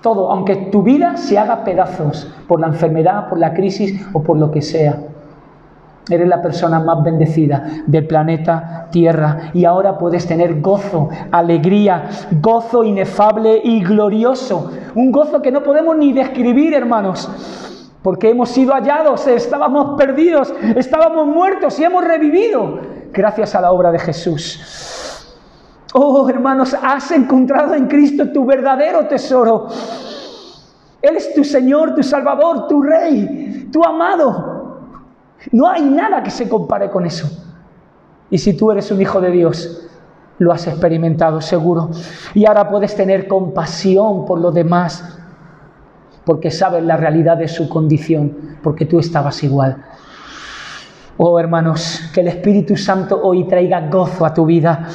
todo, 0.00 0.30
aunque 0.30 0.56
tu 0.56 0.82
vida 0.82 1.16
se 1.16 1.38
haga 1.38 1.64
pedazos 1.64 2.32
por 2.48 2.60
la 2.60 2.68
enfermedad, 2.68 3.28
por 3.28 3.38
la 3.38 3.54
crisis 3.54 4.04
o 4.12 4.22
por 4.22 4.38
lo 4.38 4.50
que 4.50 4.62
sea. 4.62 5.00
Eres 6.10 6.26
la 6.26 6.42
persona 6.42 6.80
más 6.80 7.02
bendecida 7.04 7.64
del 7.86 8.06
planeta 8.08 8.88
Tierra 8.90 9.50
y 9.54 9.64
ahora 9.64 9.98
puedes 9.98 10.26
tener 10.26 10.60
gozo, 10.60 11.08
alegría, 11.30 12.08
gozo 12.40 12.82
inefable 12.82 13.60
y 13.62 13.84
glorioso. 13.84 14.70
Un 14.96 15.12
gozo 15.12 15.40
que 15.40 15.52
no 15.52 15.62
podemos 15.62 15.96
ni 15.96 16.12
describir, 16.12 16.74
hermanos 16.74 17.70
porque 18.02 18.30
hemos 18.30 18.48
sido 18.48 18.72
hallados, 18.72 19.26
estábamos 19.26 19.96
perdidos, 19.96 20.52
estábamos 20.76 21.26
muertos 21.26 21.78
y 21.78 21.84
hemos 21.84 22.04
revivido 22.04 22.80
gracias 23.12 23.54
a 23.54 23.60
la 23.60 23.70
obra 23.70 23.92
de 23.92 23.98
Jesús. 23.98 25.28
Oh, 25.94 26.28
hermanos, 26.28 26.74
has 26.82 27.10
encontrado 27.12 27.74
en 27.74 27.86
Cristo 27.86 28.30
tu 28.32 28.44
verdadero 28.44 29.06
tesoro. 29.06 29.68
Él 31.00 31.16
es 31.16 31.34
tu 31.34 31.44
Señor, 31.44 31.94
tu 31.94 32.02
Salvador, 32.02 32.66
tu 32.66 32.82
Rey, 32.82 33.68
tu 33.70 33.84
amado. 33.84 34.80
No 35.50 35.68
hay 35.68 35.82
nada 35.82 36.22
que 36.22 36.30
se 36.30 36.48
compare 36.48 36.90
con 36.90 37.04
eso. 37.04 37.28
Y 38.30 38.38
si 38.38 38.56
tú 38.56 38.70
eres 38.70 38.90
un 38.90 39.00
hijo 39.02 39.20
de 39.20 39.30
Dios, 39.30 39.88
lo 40.38 40.52
has 40.52 40.66
experimentado 40.66 41.40
seguro. 41.40 41.90
Y 42.34 42.46
ahora 42.46 42.68
puedes 42.70 42.96
tener 42.96 43.28
compasión 43.28 44.24
por 44.24 44.40
los 44.40 44.54
demás 44.54 45.21
porque 46.24 46.50
sabes 46.50 46.82
la 46.84 46.96
realidad 46.96 47.36
de 47.36 47.48
su 47.48 47.68
condición, 47.68 48.58
porque 48.62 48.86
tú 48.86 48.98
estabas 48.98 49.42
igual. 49.42 49.76
Oh 51.16 51.38
hermanos, 51.38 52.10
que 52.14 52.20
el 52.20 52.28
Espíritu 52.28 52.76
Santo 52.76 53.20
hoy 53.22 53.46
traiga 53.46 53.88
gozo 53.88 54.24
a 54.24 54.32
tu 54.32 54.46
vida. 54.46 54.88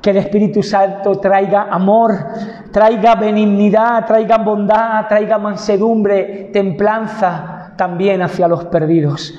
Que 0.00 0.10
el 0.10 0.18
Espíritu 0.18 0.62
Santo 0.62 1.18
traiga 1.18 1.66
amor, 1.70 2.12
traiga 2.70 3.16
benignidad, 3.16 4.06
traiga 4.06 4.38
bondad, 4.38 5.06
traiga 5.08 5.38
mansedumbre, 5.38 6.50
templanza 6.52 7.72
también 7.76 8.22
hacia 8.22 8.48
los 8.48 8.64
perdidos. 8.66 9.34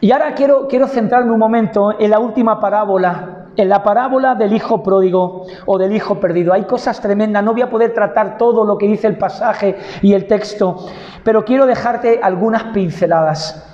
Y 0.00 0.12
ahora 0.12 0.34
quiero, 0.34 0.66
quiero 0.66 0.86
centrarme 0.86 1.32
un 1.32 1.38
momento 1.38 1.98
en 1.98 2.10
la 2.10 2.18
última 2.18 2.58
parábola 2.58 3.39
en 3.62 3.68
la 3.68 3.82
parábola 3.82 4.34
del 4.34 4.52
hijo 4.52 4.82
pródigo 4.82 5.46
o 5.66 5.78
del 5.78 5.94
hijo 5.94 6.18
perdido. 6.18 6.52
Hay 6.52 6.64
cosas 6.64 7.00
tremendas, 7.00 7.44
no 7.44 7.52
voy 7.52 7.62
a 7.62 7.70
poder 7.70 7.92
tratar 7.92 8.38
todo 8.38 8.64
lo 8.64 8.78
que 8.78 8.86
dice 8.86 9.06
el 9.06 9.16
pasaje 9.16 9.76
y 10.02 10.14
el 10.14 10.26
texto, 10.26 10.86
pero 11.24 11.44
quiero 11.44 11.66
dejarte 11.66 12.20
algunas 12.22 12.64
pinceladas. 12.64 13.66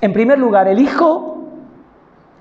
En 0.00 0.12
primer 0.12 0.38
lugar, 0.38 0.68
el 0.68 0.78
hijo 0.78 1.38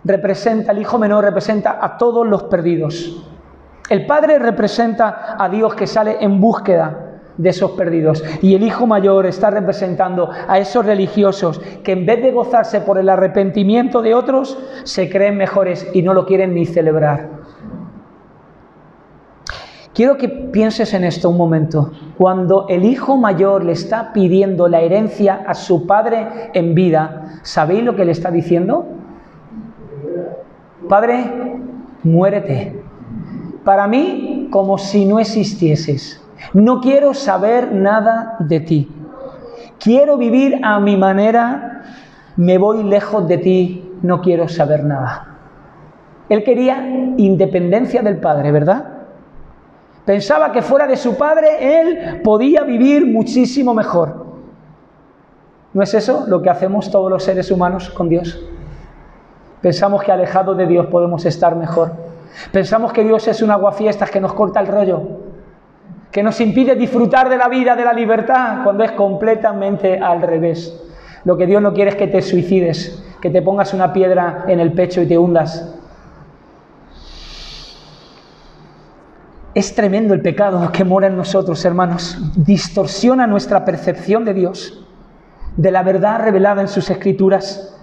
representa, 0.03 0.71
el 0.71 0.79
hijo 0.79 0.97
menor 0.97 1.23
representa 1.23 1.79
a 1.81 1.97
todos 1.97 2.25
los 2.27 2.43
perdidos. 2.43 3.23
El 3.89 4.05
padre 4.05 4.39
representa 4.39 5.35
a 5.37 5.47
Dios 5.49 5.75
que 5.75 5.87
sale 5.87 6.17
en 6.19 6.41
búsqueda 6.41 7.04
de 7.37 7.49
esos 7.49 7.71
perdidos. 7.71 8.23
Y 8.41 8.55
el 8.55 8.63
hijo 8.63 8.87
mayor 8.87 9.25
está 9.25 9.49
representando 9.49 10.29
a 10.47 10.59
esos 10.59 10.85
religiosos 10.85 11.59
que 11.83 11.91
en 11.91 12.05
vez 12.05 12.21
de 12.21 12.31
gozarse 12.31 12.81
por 12.81 12.97
el 12.97 13.09
arrepentimiento 13.09 14.01
de 14.01 14.13
otros, 14.13 14.57
se 14.83 15.09
creen 15.09 15.37
mejores 15.37 15.87
y 15.93 16.01
no 16.01 16.13
lo 16.13 16.25
quieren 16.25 16.53
ni 16.53 16.65
celebrar. 16.65 17.29
Quiero 19.93 20.17
que 20.17 20.27
pienses 20.27 20.93
en 20.93 21.05
esto 21.05 21.29
un 21.29 21.37
momento. 21.37 21.91
Cuando 22.17 22.65
el 22.67 22.83
hijo 22.83 23.15
mayor 23.15 23.63
le 23.63 23.71
está 23.71 24.11
pidiendo 24.11 24.67
la 24.67 24.81
herencia 24.81 25.45
a 25.47 25.53
su 25.53 25.87
padre 25.87 26.51
en 26.53 26.75
vida, 26.75 27.39
¿sabéis 27.43 27.81
lo 27.81 27.95
que 27.95 28.03
le 28.03 28.11
está 28.11 28.29
diciendo? 28.29 28.85
Padre, 30.89 31.31
muérete. 32.03 32.83
Para 33.63 33.87
mí, 33.87 34.49
como 34.51 34.77
si 34.77 35.05
no 35.05 35.17
existieses. 35.17 36.24
No 36.53 36.81
quiero 36.81 37.13
saber 37.13 37.71
nada 37.71 38.35
de 38.39 38.59
ti. 38.59 38.91
Quiero 39.79 40.17
vivir 40.17 40.59
a 40.63 40.79
mi 40.79 40.97
manera, 40.97 41.83
me 42.37 42.57
voy 42.57 42.83
lejos 42.83 43.27
de 43.27 43.37
ti, 43.37 43.93
no 44.01 44.21
quiero 44.21 44.47
saber 44.47 44.83
nada. 44.83 45.27
Él 46.29 46.43
quería 46.43 47.13
independencia 47.17 48.01
del 48.01 48.17
Padre, 48.17 48.51
¿verdad? 48.51 48.85
Pensaba 50.05 50.51
que 50.51 50.61
fuera 50.61 50.87
de 50.87 50.97
su 50.97 51.17
Padre 51.17 51.81
él 51.81 52.21
podía 52.23 52.63
vivir 52.63 53.05
muchísimo 53.05 53.73
mejor. 53.73 54.25
¿No 55.73 55.83
es 55.83 55.93
eso 55.93 56.25
lo 56.27 56.41
que 56.41 56.49
hacemos 56.49 56.89
todos 56.89 57.11
los 57.11 57.23
seres 57.23 57.51
humanos 57.51 57.89
con 57.89 58.07
Dios? 58.07 58.39
Pensamos 59.61 60.03
que 60.03 60.11
alejados 60.11 60.55
de 60.57 60.67
Dios 60.67 60.87
podemos 60.87 61.25
estar 61.25 61.55
mejor. 61.55 61.91
Pensamos 62.51 62.93
que 62.93 63.03
Dios 63.03 63.27
es 63.27 63.41
un 63.41 63.51
aguafiestas 63.51 64.09
que 64.11 64.21
nos 64.21 64.33
corta 64.33 64.59
el 64.59 64.67
rollo 64.67 65.24
que 66.15 66.23
nos 66.23 66.39
impide 66.39 66.75
disfrutar 66.75 67.27
de 67.27 67.35
la 67.35 67.49
vida, 67.49 67.75
de 67.75 67.83
la 67.83 67.91
libertad, 67.91 68.63
cuando 68.63 68.85
es 68.85 68.93
completamente 68.93 69.99
al 69.99 70.21
revés. 70.21 70.73
Lo 71.25 71.35
que 71.35 71.45
Dios 71.45 71.61
no 71.61 71.73
quiere 71.73 71.89
es 71.89 71.97
que 71.97 72.07
te 72.07 72.21
suicides, 72.21 73.03
que 73.19 73.29
te 73.29 73.41
pongas 73.41 73.73
una 73.73 73.91
piedra 73.91 74.45
en 74.47 74.61
el 74.61 74.71
pecho 74.71 75.01
y 75.01 75.07
te 75.07 75.17
hundas. 75.17 75.75
Es 79.53 79.75
tremendo 79.75 80.13
el 80.13 80.21
pecado 80.21 80.71
que 80.71 80.85
mora 80.85 81.07
en 81.07 81.17
nosotros, 81.17 81.65
hermanos. 81.65 82.17
Distorsiona 82.37 83.27
nuestra 83.27 83.65
percepción 83.65 84.23
de 84.23 84.35
Dios, 84.35 84.87
de 85.57 85.69
la 85.69 85.83
verdad 85.83 86.21
revelada 86.21 86.61
en 86.61 86.69
sus 86.69 86.89
escrituras. 86.89 87.74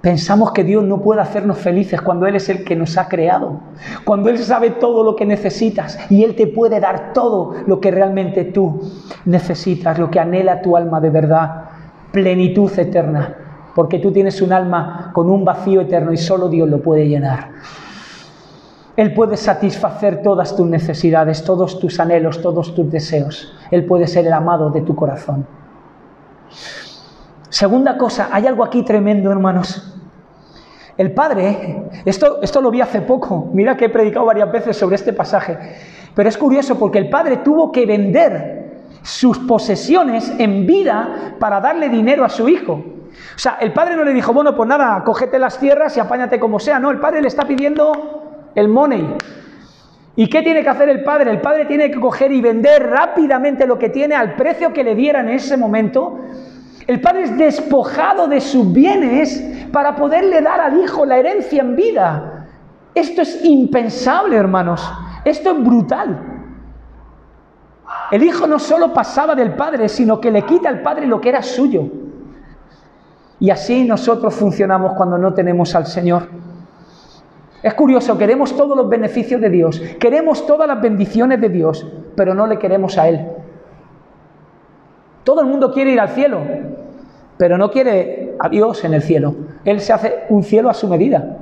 Pensamos 0.00 0.52
que 0.52 0.62
Dios 0.62 0.84
no 0.84 1.00
puede 1.00 1.20
hacernos 1.20 1.58
felices 1.58 2.00
cuando 2.00 2.26
Él 2.26 2.36
es 2.36 2.48
el 2.48 2.62
que 2.62 2.76
nos 2.76 2.96
ha 2.96 3.08
creado, 3.08 3.60
cuando 4.04 4.28
Él 4.28 4.38
sabe 4.38 4.70
todo 4.70 5.02
lo 5.02 5.16
que 5.16 5.26
necesitas 5.26 5.98
y 6.08 6.22
Él 6.22 6.36
te 6.36 6.46
puede 6.46 6.78
dar 6.78 7.12
todo 7.12 7.54
lo 7.66 7.80
que 7.80 7.90
realmente 7.90 8.44
tú 8.44 8.80
necesitas, 9.24 9.98
lo 9.98 10.08
que 10.08 10.20
anhela 10.20 10.62
tu 10.62 10.76
alma 10.76 11.00
de 11.00 11.10
verdad, 11.10 11.64
plenitud 12.12 12.70
eterna, 12.78 13.34
porque 13.74 13.98
tú 13.98 14.12
tienes 14.12 14.40
un 14.40 14.52
alma 14.52 15.10
con 15.12 15.28
un 15.28 15.44
vacío 15.44 15.80
eterno 15.80 16.12
y 16.12 16.16
solo 16.16 16.48
Dios 16.48 16.68
lo 16.68 16.80
puede 16.80 17.08
llenar. 17.08 17.50
Él 18.96 19.14
puede 19.14 19.36
satisfacer 19.36 20.22
todas 20.22 20.54
tus 20.56 20.66
necesidades, 20.66 21.44
todos 21.44 21.78
tus 21.78 21.98
anhelos, 21.98 22.40
todos 22.40 22.74
tus 22.74 22.90
deseos. 22.90 23.52
Él 23.70 23.84
puede 23.84 24.06
ser 24.06 24.26
el 24.26 24.32
amado 24.32 24.70
de 24.70 24.80
tu 24.80 24.94
corazón. 24.94 25.46
Segunda 27.48 27.96
cosa, 27.96 28.28
hay 28.30 28.46
algo 28.46 28.64
aquí 28.64 28.82
tremendo, 28.82 29.30
hermanos. 29.30 29.94
El 30.96 31.12
Padre, 31.12 31.84
esto, 32.04 32.40
esto 32.42 32.60
lo 32.60 32.70
vi 32.70 32.80
hace 32.80 33.00
poco, 33.02 33.50
mira 33.52 33.76
que 33.76 33.86
he 33.86 33.88
predicado 33.88 34.26
varias 34.26 34.50
veces 34.50 34.76
sobre 34.76 34.96
este 34.96 35.12
pasaje, 35.12 35.56
pero 36.14 36.28
es 36.28 36.36
curioso 36.36 36.76
porque 36.78 36.98
el 36.98 37.08
Padre 37.08 37.38
tuvo 37.38 37.70
que 37.70 37.86
vender 37.86 38.58
sus 39.02 39.38
posesiones 39.38 40.32
en 40.38 40.66
vida 40.66 41.34
para 41.38 41.60
darle 41.60 41.88
dinero 41.88 42.24
a 42.24 42.28
su 42.28 42.48
hijo. 42.48 42.72
O 42.72 43.38
sea, 43.38 43.58
el 43.60 43.72
Padre 43.72 43.96
no 43.96 44.04
le 44.04 44.12
dijo, 44.12 44.32
bueno, 44.32 44.56
pues 44.56 44.68
nada, 44.68 45.02
cógete 45.04 45.38
las 45.38 45.58
tierras 45.58 45.96
y 45.96 46.00
apáñate 46.00 46.40
como 46.40 46.58
sea, 46.58 46.78
no, 46.80 46.90
el 46.90 46.98
Padre 46.98 47.22
le 47.22 47.28
está 47.28 47.46
pidiendo 47.46 48.50
el 48.54 48.68
money. 48.68 49.16
¿Y 50.16 50.28
qué 50.28 50.42
tiene 50.42 50.64
que 50.64 50.68
hacer 50.68 50.88
el 50.88 51.04
Padre? 51.04 51.30
El 51.30 51.40
Padre 51.40 51.66
tiene 51.66 51.92
que 51.92 52.00
coger 52.00 52.32
y 52.32 52.40
vender 52.40 52.90
rápidamente 52.90 53.68
lo 53.68 53.78
que 53.78 53.88
tiene 53.88 54.16
al 54.16 54.34
precio 54.34 54.72
que 54.72 54.82
le 54.82 54.96
diera 54.96 55.20
en 55.20 55.28
ese 55.28 55.56
momento 55.56 56.18
el 56.88 57.02
padre 57.02 57.24
es 57.24 57.36
despojado 57.36 58.26
de 58.28 58.40
sus 58.40 58.72
bienes 58.72 59.44
para 59.70 59.94
poderle 59.94 60.40
dar 60.40 60.58
al 60.58 60.82
hijo 60.82 61.04
la 61.04 61.18
herencia 61.18 61.60
en 61.60 61.76
vida. 61.76 62.46
Esto 62.94 63.20
es 63.20 63.44
impensable, 63.44 64.36
hermanos. 64.36 64.90
Esto 65.22 65.50
es 65.50 65.62
brutal. 65.62 66.18
El 68.10 68.22
hijo 68.22 68.46
no 68.46 68.58
solo 68.58 68.94
pasaba 68.94 69.34
del 69.34 69.54
padre, 69.54 69.86
sino 69.90 70.18
que 70.18 70.30
le 70.30 70.46
quita 70.46 70.70
al 70.70 70.80
padre 70.80 71.06
lo 71.06 71.20
que 71.20 71.28
era 71.28 71.42
suyo. 71.42 71.84
Y 73.38 73.50
así 73.50 73.84
nosotros 73.84 74.34
funcionamos 74.34 74.94
cuando 74.94 75.18
no 75.18 75.34
tenemos 75.34 75.74
al 75.74 75.84
Señor. 75.84 76.30
Es 77.62 77.74
curioso, 77.74 78.16
queremos 78.16 78.56
todos 78.56 78.74
los 78.74 78.88
beneficios 78.88 79.42
de 79.42 79.50
Dios, 79.50 79.78
queremos 80.00 80.46
todas 80.46 80.66
las 80.66 80.80
bendiciones 80.80 81.38
de 81.38 81.50
Dios, 81.50 81.86
pero 82.16 82.32
no 82.32 82.46
le 82.46 82.58
queremos 82.58 82.96
a 82.96 83.08
Él. 83.08 83.26
Todo 85.28 85.42
el 85.42 85.46
mundo 85.46 85.70
quiere 85.70 85.90
ir 85.90 86.00
al 86.00 86.08
cielo, 86.08 86.40
pero 87.36 87.58
no 87.58 87.70
quiere 87.70 88.34
a 88.38 88.48
Dios 88.48 88.82
en 88.84 88.94
el 88.94 89.02
cielo. 89.02 89.34
Él 89.62 89.78
se 89.82 89.92
hace 89.92 90.24
un 90.30 90.42
cielo 90.42 90.70
a 90.70 90.72
su 90.72 90.88
medida. 90.88 91.36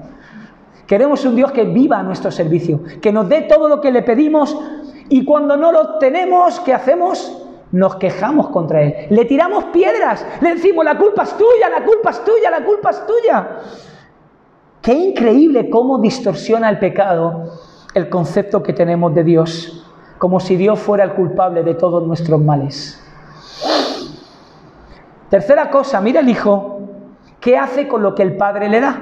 Queremos 0.88 1.24
un 1.24 1.36
Dios 1.36 1.52
que 1.52 1.62
viva 1.62 2.00
a 2.00 2.02
nuestro 2.02 2.32
servicio, 2.32 2.80
que 3.00 3.12
nos 3.12 3.28
dé 3.28 3.42
todo 3.42 3.68
lo 3.68 3.80
que 3.80 3.92
le 3.92 4.02
pedimos 4.02 4.58
Y 5.08 5.24
cuando 5.24 5.56
no 5.56 5.70
lo 5.70 5.98
tenemos, 5.98 6.58
¿qué 6.58 6.74
hacemos? 6.74 7.46
Nos 7.70 7.94
quejamos 7.94 8.48
contra 8.48 8.82
Él. 8.82 9.06
Le 9.10 9.24
tiramos 9.24 9.66
piedras, 9.66 10.26
le 10.40 10.56
decimos, 10.56 10.84
la 10.84 10.98
culpa 10.98 11.22
es 11.22 11.36
tuya, 11.36 11.68
la 11.70 11.84
culpa 11.84 12.10
es 12.10 12.24
tuya, 12.24 12.50
la 12.50 12.64
culpa 12.64 12.90
es 12.90 13.06
tuya. 13.06 13.48
Qué 14.82 14.94
increíble 14.94 15.70
cómo 15.70 16.00
distorsiona 16.00 16.70
el 16.70 16.80
pecado 16.80 17.52
el 17.94 18.08
concepto 18.08 18.64
que 18.64 18.72
tenemos 18.72 19.14
de 19.14 19.22
Dios, 19.22 19.86
como 20.18 20.40
si 20.40 20.56
Dios 20.56 20.80
fuera 20.80 21.04
el 21.04 21.12
culpable 21.12 21.62
de 21.62 21.74
todos 21.74 22.04
nuestros 22.04 22.40
males. 22.40 23.05
Tercera 25.28 25.70
cosa, 25.70 26.00
mira 26.00 26.20
el 26.20 26.28
hijo, 26.28 26.80
¿qué 27.40 27.58
hace 27.58 27.88
con 27.88 28.02
lo 28.02 28.14
que 28.14 28.22
el 28.22 28.36
padre 28.36 28.68
le 28.68 28.80
da? 28.80 29.00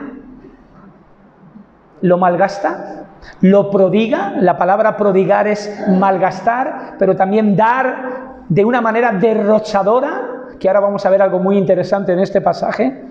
¿Lo 2.00 2.18
malgasta? 2.18 3.06
¿Lo 3.40 3.70
prodiga? 3.70 4.34
La 4.40 4.56
palabra 4.56 4.96
prodigar 4.96 5.46
es 5.46 5.70
malgastar, 5.88 6.96
pero 6.98 7.16
también 7.16 7.56
dar 7.56 8.44
de 8.48 8.64
una 8.64 8.80
manera 8.80 9.12
derrochadora, 9.12 10.48
que 10.58 10.68
ahora 10.68 10.80
vamos 10.80 11.04
a 11.04 11.10
ver 11.10 11.22
algo 11.22 11.38
muy 11.38 11.56
interesante 11.56 12.12
en 12.12 12.20
este 12.20 12.40
pasaje. 12.40 13.04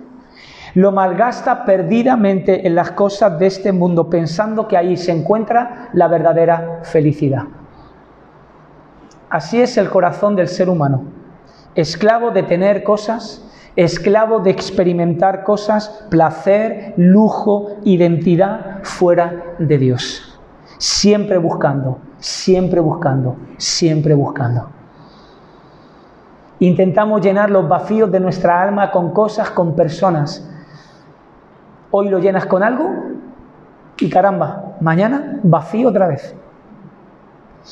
Lo 0.75 0.91
malgasta 0.91 1.65
perdidamente 1.65 2.65
en 2.67 2.75
las 2.75 2.91
cosas 2.91 3.37
de 3.37 3.47
este 3.47 3.71
mundo, 3.71 4.09
pensando 4.09 4.67
que 4.67 4.77
ahí 4.77 4.97
se 4.97 5.11
encuentra 5.11 5.89
la 5.93 6.07
verdadera 6.07 6.79
felicidad. 6.83 7.43
Así 9.29 9.61
es 9.61 9.77
el 9.77 9.89
corazón 9.89 10.35
del 10.35 10.47
ser 10.47 10.69
humano, 10.69 11.03
esclavo 11.75 12.31
de 12.31 12.43
tener 12.43 12.83
cosas, 12.83 13.43
esclavo 13.75 14.39
de 14.39 14.51
experimentar 14.51 15.43
cosas, 15.43 16.05
placer, 16.09 16.93
lujo, 16.97 17.77
identidad 17.83 18.83
fuera 18.83 19.55
de 19.59 19.77
Dios. 19.77 20.39
Siempre 20.77 21.37
buscando, 21.37 21.99
siempre 22.19 22.79
buscando, 22.79 23.35
siempre 23.57 24.13
buscando. 24.13 24.69
Intentamos 26.59 27.21
llenar 27.21 27.49
los 27.49 27.67
vacíos 27.67 28.11
de 28.11 28.19
nuestra 28.19 28.61
alma 28.61 28.91
con 28.91 29.11
cosas, 29.11 29.49
con 29.49 29.75
personas, 29.75 30.49
Hoy 31.95 32.09
lo 32.09 32.17
llenas 32.17 32.47
con 32.47 32.63
algo 32.63 32.89
y 33.99 34.09
caramba, 34.09 34.77
mañana 34.81 35.39
vacío 35.43 35.89
otra 35.89 36.07
vez. 36.07 36.35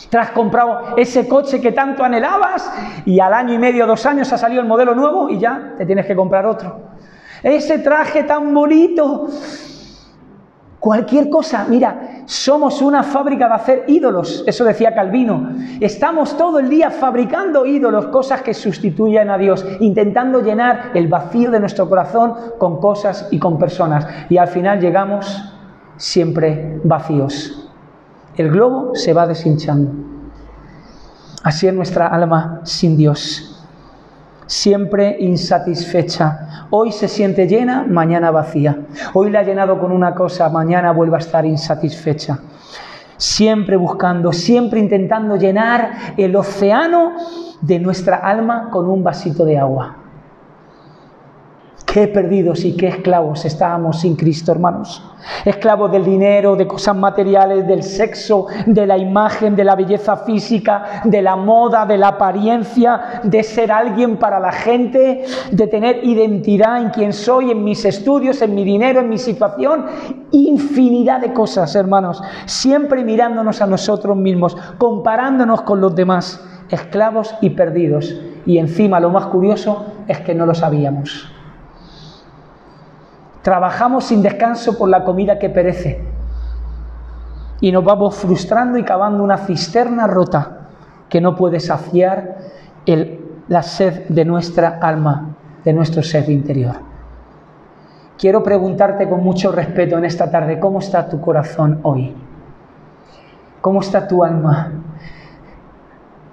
Te 0.09 0.17
comprado 0.33 0.95
ese 0.97 1.27
coche 1.27 1.59
que 1.59 1.71
tanto 1.71 2.03
anhelabas 2.03 2.71
y 3.05 3.19
al 3.19 3.33
año 3.33 3.53
y 3.53 3.57
medio, 3.57 3.85
dos 3.85 4.05
años 4.05 4.31
ha 4.31 4.37
salido 4.37 4.61
el 4.61 4.67
modelo 4.67 4.95
nuevo 4.95 5.29
y 5.29 5.37
ya 5.37 5.73
te 5.77 5.85
tienes 5.85 6.05
que 6.05 6.15
comprar 6.15 6.45
otro. 6.45 6.79
Ese 7.43 7.79
traje 7.79 8.23
tan 8.23 8.53
bonito 8.53 9.27
Cualquier 10.81 11.29
cosa, 11.29 11.67
mira, 11.69 12.23
somos 12.25 12.81
una 12.81 13.03
fábrica 13.03 13.47
de 13.47 13.53
hacer 13.53 13.83
ídolos, 13.85 14.43
eso 14.47 14.65
decía 14.65 14.95
Calvino. 14.95 15.51
Estamos 15.79 16.35
todo 16.35 16.57
el 16.57 16.69
día 16.69 16.89
fabricando 16.89 17.67
ídolos, 17.67 18.07
cosas 18.07 18.41
que 18.41 18.55
sustituyen 18.55 19.29
a 19.29 19.37
Dios, 19.37 19.63
intentando 19.79 20.41
llenar 20.41 20.89
el 20.95 21.07
vacío 21.07 21.51
de 21.51 21.59
nuestro 21.59 21.87
corazón 21.87 22.33
con 22.57 22.79
cosas 22.79 23.27
y 23.29 23.37
con 23.37 23.59
personas. 23.59 24.07
Y 24.27 24.37
al 24.37 24.47
final 24.47 24.79
llegamos 24.79 25.53
siempre 25.97 26.79
vacíos. 26.83 27.60
El 28.41 28.49
globo 28.49 28.95
se 28.95 29.13
va 29.13 29.27
deshinchando. 29.27 29.91
Así 31.43 31.67
es 31.67 31.73
nuestra 31.73 32.07
alma 32.07 32.61
sin 32.63 32.97
Dios 32.97 33.51
siempre 34.51 35.15
insatisfecha. 35.17 36.65
Hoy 36.71 36.91
se 36.91 37.07
siente 37.07 37.47
llena, 37.47 37.85
mañana 37.87 38.31
vacía. 38.31 38.79
Hoy 39.13 39.29
la 39.29 39.39
ha 39.39 39.43
llenado 39.43 39.79
con 39.79 39.93
una 39.93 40.13
cosa, 40.13 40.49
mañana 40.49 40.91
vuelve 40.91 41.15
a 41.15 41.19
estar 41.19 41.45
insatisfecha. 41.45 42.39
Siempre 43.15 43.77
buscando, 43.77 44.33
siempre 44.33 44.81
intentando 44.81 45.37
llenar 45.37 46.15
el 46.17 46.35
océano 46.35 47.13
de 47.61 47.79
nuestra 47.79 48.17
alma 48.17 48.69
con 48.69 48.89
un 48.89 49.01
vasito 49.03 49.45
de 49.45 49.57
agua. 49.57 50.00
Qué 51.91 52.07
perdidos 52.07 52.63
y 52.63 52.77
qué 52.77 52.87
esclavos 52.87 53.43
estábamos 53.43 53.99
sin 53.99 54.15
Cristo, 54.15 54.53
hermanos. 54.53 55.03
Esclavos 55.43 55.91
del 55.91 56.05
dinero, 56.05 56.55
de 56.55 56.65
cosas 56.65 56.95
materiales, 56.95 57.67
del 57.67 57.83
sexo, 57.83 58.47
de 58.65 58.87
la 58.87 58.97
imagen, 58.97 59.57
de 59.57 59.65
la 59.65 59.75
belleza 59.75 60.15
física, 60.15 61.01
de 61.03 61.21
la 61.21 61.35
moda, 61.35 61.85
de 61.85 61.97
la 61.97 62.07
apariencia, 62.07 63.19
de 63.23 63.43
ser 63.43 63.73
alguien 63.73 64.15
para 64.15 64.39
la 64.39 64.53
gente, 64.53 65.25
de 65.51 65.67
tener 65.67 66.01
identidad 66.05 66.81
en 66.81 66.91
quién 66.91 67.11
soy, 67.11 67.51
en 67.51 67.61
mis 67.61 67.83
estudios, 67.83 68.41
en 68.41 68.55
mi 68.55 68.63
dinero, 68.63 69.01
en 69.01 69.09
mi 69.09 69.17
situación. 69.17 69.85
Infinidad 70.31 71.19
de 71.19 71.33
cosas, 71.33 71.75
hermanos. 71.75 72.23
Siempre 72.45 73.03
mirándonos 73.03 73.61
a 73.61 73.67
nosotros 73.67 74.15
mismos, 74.15 74.55
comparándonos 74.77 75.63
con 75.63 75.81
los 75.81 75.93
demás. 75.93 76.41
Esclavos 76.69 77.35
y 77.41 77.49
perdidos. 77.49 78.15
Y 78.45 78.59
encima 78.59 79.01
lo 79.01 79.09
más 79.09 79.25
curioso 79.25 79.87
es 80.07 80.21
que 80.21 80.33
no 80.33 80.45
lo 80.45 80.55
sabíamos. 80.55 81.40
Trabajamos 83.41 84.05
sin 84.05 84.21
descanso 84.21 84.77
por 84.77 84.89
la 84.89 85.03
comida 85.03 85.39
que 85.39 85.49
perece. 85.49 86.03
Y 87.59 87.71
nos 87.71 87.83
vamos 87.83 88.15
frustrando 88.15 88.77
y 88.77 88.83
cavando 88.83 89.23
una 89.23 89.37
cisterna 89.37 90.07
rota 90.07 90.67
que 91.09 91.21
no 91.21 91.35
puede 91.35 91.59
saciar 91.59 92.37
la 93.47 93.63
sed 93.63 94.07
de 94.07 94.25
nuestra 94.25 94.79
alma, 94.81 95.35
de 95.63 95.73
nuestro 95.73 96.01
ser 96.01 96.29
interior. 96.29 96.75
Quiero 98.17 98.43
preguntarte 98.43 99.09
con 99.09 99.23
mucho 99.23 99.51
respeto 99.51 99.97
en 99.97 100.05
esta 100.05 100.29
tarde, 100.29 100.59
¿cómo 100.59 100.79
está 100.79 101.09
tu 101.09 101.19
corazón 101.19 101.79
hoy? 101.83 102.15
¿Cómo 103.61 103.81
está 103.81 104.07
tu 104.07 104.23
alma? 104.23 104.71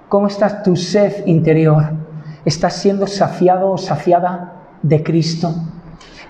¿Cómo 0.07 0.27
está 0.27 0.63
tu 0.63 0.75
sed 0.75 1.25
interior? 1.25 1.83
¿Estás 2.45 2.73
siendo 2.73 3.05
saciado 3.05 3.71
o 3.71 3.77
saciada 3.77 4.53
de 4.81 5.03
Cristo? 5.03 5.53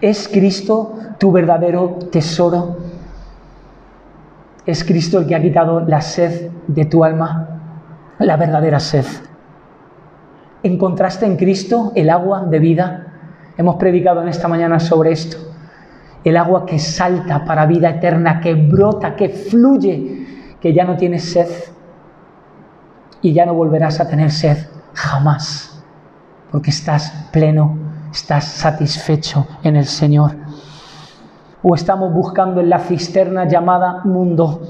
¿Es 0.01 0.29
Cristo 0.29 0.93
tu 1.17 1.31
verdadero 1.31 1.97
tesoro? 2.11 2.77
¿Es 4.65 4.83
Cristo 4.85 5.19
el 5.19 5.27
que 5.27 5.35
ha 5.35 5.41
quitado 5.41 5.81
la 5.81 5.99
sed 5.99 6.51
de 6.67 6.85
tu 6.85 7.03
alma? 7.03 8.15
La 8.19 8.37
verdadera 8.37 8.79
sed. 8.79 9.05
¿Encontraste 10.63 11.25
en 11.25 11.35
Cristo 11.35 11.91
el 11.95 12.09
agua 12.09 12.45
de 12.45 12.59
vida? 12.59 13.07
Hemos 13.57 13.75
predicado 13.75 14.21
en 14.21 14.29
esta 14.29 14.47
mañana 14.47 14.79
sobre 14.79 15.11
esto. 15.11 15.37
El 16.23 16.37
agua 16.37 16.65
que 16.65 16.79
salta 16.79 17.43
para 17.43 17.65
vida 17.65 17.89
eterna, 17.89 18.39
que 18.39 18.55
brota, 18.55 19.15
que 19.15 19.29
fluye, 19.29 20.27
que 20.61 20.73
ya 20.73 20.85
no 20.85 20.95
tienes 20.95 21.31
sed 21.31 21.47
y 23.21 23.33
ya 23.33 23.45
no 23.45 23.53
volverás 23.53 23.99
a 23.99 24.07
tener 24.07 24.31
sed 24.31 24.57
jamás, 24.93 25.83
porque 26.51 26.69
estás 26.69 27.27
pleno 27.31 27.78
¿Estás 28.11 28.45
satisfecho 28.45 29.45
en 29.63 29.75
el 29.75 29.85
Señor? 29.85 30.31
¿O 31.61 31.75
estamos 31.75 32.11
buscando 32.11 32.59
en 32.59 32.69
la 32.69 32.79
cisterna 32.79 33.47
llamada 33.47 34.01
mundo, 34.03 34.61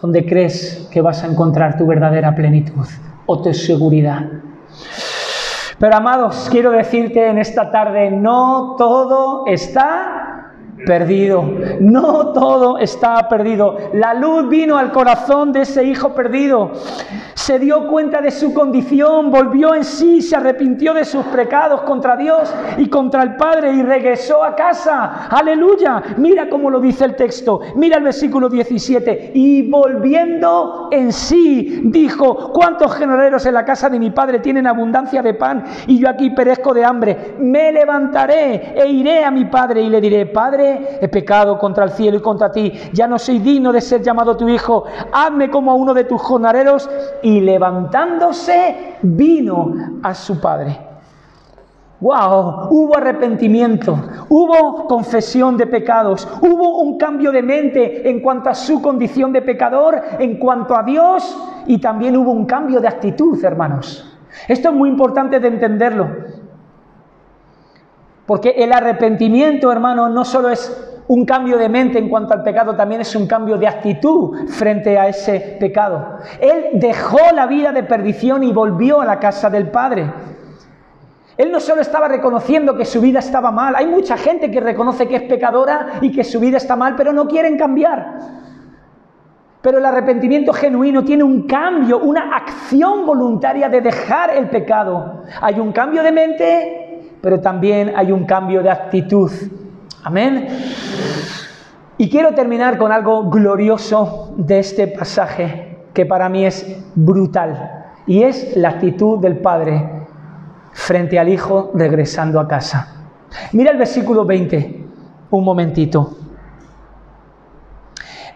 donde 0.00 0.24
crees 0.24 0.88
que 0.92 1.00
vas 1.00 1.24
a 1.24 1.26
encontrar 1.26 1.76
tu 1.76 1.86
verdadera 1.86 2.34
plenitud 2.34 2.86
o 3.26 3.42
tu 3.42 3.52
seguridad? 3.52 4.26
Pero 5.78 5.96
amados, 5.96 6.48
quiero 6.50 6.70
decirte 6.70 7.28
en 7.28 7.38
esta 7.38 7.70
tarde, 7.70 8.10
no 8.10 8.76
todo 8.78 9.44
está 9.46 10.37
perdido. 10.84 11.42
No 11.80 12.32
todo 12.32 12.78
está 12.78 13.28
perdido. 13.28 13.76
La 13.92 14.14
luz 14.14 14.48
vino 14.48 14.76
al 14.76 14.92
corazón 14.92 15.52
de 15.52 15.62
ese 15.62 15.84
hijo 15.84 16.14
perdido 16.14 16.72
se 17.48 17.58
dio 17.58 17.88
cuenta 17.88 18.20
de 18.20 18.30
su 18.30 18.52
condición, 18.52 19.30
volvió 19.30 19.74
en 19.74 19.82
sí, 19.82 20.20
se 20.20 20.36
arrepintió 20.36 20.92
de 20.92 21.06
sus 21.06 21.24
pecados 21.26 21.80
contra 21.80 22.14
Dios 22.14 22.54
y 22.76 22.90
contra 22.90 23.22
el 23.22 23.36
Padre 23.36 23.72
y 23.72 23.82
regresó 23.82 24.44
a 24.44 24.54
casa. 24.54 25.28
Aleluya. 25.30 26.02
Mira 26.18 26.50
cómo 26.50 26.68
lo 26.68 26.78
dice 26.78 27.06
el 27.06 27.16
texto. 27.16 27.60
Mira 27.74 27.96
el 27.96 28.04
versículo 28.04 28.50
17. 28.50 29.30
Y 29.32 29.62
volviendo 29.62 30.90
en 30.90 31.10
sí, 31.10 31.80
dijo, 31.84 32.52
¿cuántos 32.52 32.94
genereros 32.94 33.46
en 33.46 33.54
la 33.54 33.64
casa 33.64 33.88
de 33.88 33.98
mi 33.98 34.10
Padre 34.10 34.40
tienen 34.40 34.66
abundancia 34.66 35.22
de 35.22 35.32
pan 35.32 35.64
y 35.86 36.00
yo 36.00 36.10
aquí 36.10 36.28
perezco 36.28 36.74
de 36.74 36.84
hambre? 36.84 37.36
Me 37.38 37.72
levantaré 37.72 38.74
e 38.76 38.88
iré 38.88 39.24
a 39.24 39.30
mi 39.30 39.46
Padre 39.46 39.80
y 39.80 39.88
le 39.88 40.02
diré, 40.02 40.26
Padre, 40.26 40.67
he 41.00 41.08
pecado 41.08 41.58
contra 41.58 41.84
el 41.84 41.90
cielo 41.90 42.18
y 42.18 42.22
contra 42.22 42.50
ti, 42.50 42.72
ya 42.92 43.06
no 43.06 43.18
soy 43.18 43.38
digno 43.38 43.72
de 43.72 43.80
ser 43.80 44.02
llamado 44.02 44.36
tu 44.36 44.48
hijo, 44.48 44.84
hazme 45.12 45.50
como 45.50 45.72
a 45.72 45.74
uno 45.74 45.94
de 45.94 46.04
tus 46.04 46.20
jornaleros 46.20 46.88
y 47.22 47.40
levantándose 47.40 48.96
vino 49.02 49.74
a 50.02 50.14
su 50.14 50.40
padre. 50.40 50.88
¡Wow! 52.00 52.68
Hubo 52.70 52.96
arrepentimiento, 52.96 53.98
hubo 54.28 54.86
confesión 54.86 55.56
de 55.56 55.66
pecados, 55.66 56.28
hubo 56.40 56.78
un 56.80 56.96
cambio 56.96 57.32
de 57.32 57.42
mente 57.42 58.08
en 58.08 58.20
cuanto 58.20 58.50
a 58.50 58.54
su 58.54 58.80
condición 58.80 59.32
de 59.32 59.42
pecador, 59.42 60.00
en 60.20 60.38
cuanto 60.38 60.76
a 60.76 60.84
Dios, 60.84 61.36
y 61.66 61.78
también 61.78 62.16
hubo 62.16 62.30
un 62.30 62.46
cambio 62.46 62.80
de 62.80 62.86
actitud, 62.86 63.44
hermanos. 63.44 64.16
Esto 64.46 64.68
es 64.68 64.74
muy 64.76 64.88
importante 64.88 65.40
de 65.40 65.48
entenderlo. 65.48 66.08
Porque 68.28 68.50
el 68.50 68.74
arrepentimiento, 68.74 69.72
hermano, 69.72 70.10
no 70.10 70.22
solo 70.22 70.50
es 70.50 71.02
un 71.06 71.24
cambio 71.24 71.56
de 71.56 71.70
mente 71.70 71.98
en 71.98 72.10
cuanto 72.10 72.34
al 72.34 72.42
pecado 72.42 72.76
también 72.76 73.00
es 73.00 73.16
un 73.16 73.26
cambio 73.26 73.56
de 73.56 73.66
actitud 73.66 74.46
frente 74.48 74.98
a 74.98 75.08
ese 75.08 75.56
pecado. 75.58 76.18
Él 76.38 76.72
dejó 76.74 77.16
la 77.34 77.46
vida 77.46 77.72
de 77.72 77.84
perdición 77.84 78.44
y 78.44 78.52
volvió 78.52 79.00
a 79.00 79.06
la 79.06 79.18
casa 79.18 79.48
del 79.48 79.70
Padre. 79.70 80.12
Él 81.38 81.50
no 81.50 81.58
solo 81.58 81.80
estaba 81.80 82.06
reconociendo 82.06 82.76
que 82.76 82.84
su 82.84 83.00
vida 83.00 83.20
estaba 83.20 83.50
mal, 83.50 83.74
hay 83.74 83.86
mucha 83.86 84.18
gente 84.18 84.50
que 84.50 84.60
reconoce 84.60 85.08
que 85.08 85.16
es 85.16 85.22
pecadora 85.22 85.94
y 86.02 86.12
que 86.12 86.22
su 86.22 86.38
vida 86.38 86.58
está 86.58 86.76
mal, 86.76 86.96
pero 86.96 87.14
no 87.14 87.26
quieren 87.28 87.56
cambiar. 87.56 88.18
Pero 89.62 89.78
el 89.78 89.86
arrepentimiento 89.86 90.52
genuino 90.52 91.02
tiene 91.02 91.24
un 91.24 91.46
cambio, 91.46 91.98
una 92.00 92.36
acción 92.36 93.06
voluntaria 93.06 93.70
de 93.70 93.80
dejar 93.80 94.36
el 94.36 94.50
pecado. 94.50 95.22
Hay 95.40 95.58
un 95.58 95.72
cambio 95.72 96.02
de 96.02 96.12
mente, 96.12 96.77
pero 97.20 97.40
también 97.40 97.92
hay 97.96 98.12
un 98.12 98.24
cambio 98.24 98.62
de 98.62 98.70
actitud. 98.70 99.30
Amén. 100.04 100.48
Y 101.96 102.08
quiero 102.08 102.32
terminar 102.34 102.78
con 102.78 102.92
algo 102.92 103.28
glorioso 103.28 104.32
de 104.36 104.60
este 104.60 104.86
pasaje, 104.86 105.78
que 105.92 106.06
para 106.06 106.28
mí 106.28 106.44
es 106.44 106.64
brutal, 106.94 107.86
y 108.06 108.22
es 108.22 108.56
la 108.56 108.70
actitud 108.70 109.18
del 109.18 109.38
Padre 109.38 109.98
frente 110.72 111.18
al 111.18 111.28
hijo 111.28 111.72
regresando 111.74 112.38
a 112.38 112.46
casa. 112.46 113.10
Mira 113.52 113.72
el 113.72 113.78
versículo 113.78 114.24
20, 114.24 114.86
un 115.30 115.44
momentito. 115.44 116.16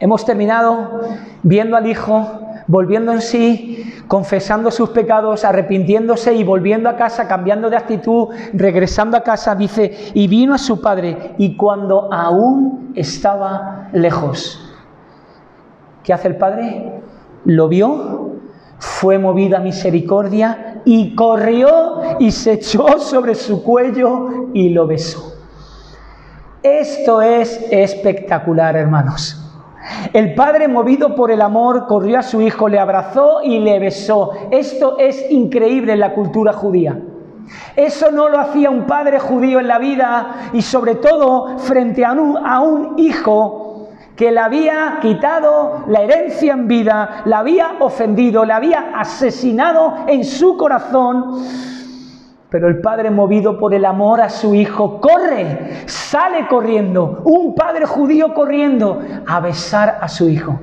Hemos 0.00 0.24
terminado 0.24 1.02
viendo 1.44 1.76
al 1.76 1.86
hijo 1.86 2.41
volviendo 2.66 3.12
en 3.12 3.20
sí, 3.20 4.02
confesando 4.08 4.70
sus 4.70 4.90
pecados, 4.90 5.44
arrepintiéndose 5.44 6.34
y 6.34 6.44
volviendo 6.44 6.88
a 6.88 6.96
casa, 6.96 7.28
cambiando 7.28 7.70
de 7.70 7.76
actitud, 7.76 8.28
regresando 8.52 9.16
a 9.16 9.22
casa, 9.22 9.54
dice, 9.54 10.12
y 10.14 10.28
vino 10.28 10.54
a 10.54 10.58
su 10.58 10.80
padre, 10.80 11.34
y 11.38 11.56
cuando 11.56 12.12
aún 12.12 12.92
estaba 12.94 13.88
lejos. 13.92 14.58
¿Qué 16.02 16.12
hace 16.12 16.28
el 16.28 16.36
padre? 16.36 17.00
Lo 17.44 17.68
vio, 17.68 18.32
fue 18.78 19.18
movida 19.18 19.60
misericordia 19.60 20.82
y 20.84 21.14
corrió 21.14 22.18
y 22.18 22.32
se 22.32 22.54
echó 22.54 22.98
sobre 22.98 23.34
su 23.34 23.62
cuello 23.62 24.48
y 24.52 24.70
lo 24.70 24.86
besó. 24.86 25.36
Esto 26.62 27.22
es 27.22 27.60
espectacular, 27.70 28.76
hermanos. 28.76 29.41
El 30.12 30.34
padre, 30.34 30.68
movido 30.68 31.14
por 31.14 31.30
el 31.30 31.40
amor, 31.40 31.86
corrió 31.86 32.18
a 32.18 32.22
su 32.22 32.40
hijo, 32.40 32.68
le 32.68 32.78
abrazó 32.78 33.42
y 33.42 33.58
le 33.58 33.78
besó. 33.78 34.30
Esto 34.50 34.96
es 34.98 35.30
increíble 35.30 35.94
en 35.94 36.00
la 36.00 36.14
cultura 36.14 36.52
judía. 36.52 36.98
Eso 37.76 38.10
no 38.10 38.28
lo 38.28 38.38
hacía 38.38 38.70
un 38.70 38.86
padre 38.86 39.18
judío 39.18 39.60
en 39.60 39.68
la 39.68 39.78
vida 39.78 40.50
y 40.52 40.62
sobre 40.62 40.94
todo 40.96 41.58
frente 41.58 42.04
a 42.04 42.12
un, 42.12 42.36
a 42.36 42.60
un 42.60 42.98
hijo 42.98 43.88
que 44.16 44.30
le 44.30 44.40
había 44.40 44.98
quitado 45.00 45.84
la 45.88 46.02
herencia 46.02 46.52
en 46.52 46.68
vida, 46.68 47.22
la 47.24 47.38
había 47.38 47.72
ofendido, 47.80 48.44
la 48.44 48.56
había 48.56 48.92
asesinado 48.94 49.94
en 50.06 50.24
su 50.24 50.56
corazón. 50.56 51.42
Pero 52.52 52.68
el 52.68 52.82
padre, 52.82 53.10
movido 53.10 53.58
por 53.58 53.72
el 53.72 53.86
amor 53.86 54.20
a 54.20 54.28
su 54.28 54.54
hijo, 54.54 55.00
corre, 55.00 55.86
sale 55.86 56.46
corriendo, 56.46 57.22
un 57.24 57.54
padre 57.54 57.86
judío 57.86 58.34
corriendo 58.34 59.00
a 59.26 59.40
besar 59.40 59.96
a 60.02 60.06
su 60.06 60.28
hijo. 60.28 60.60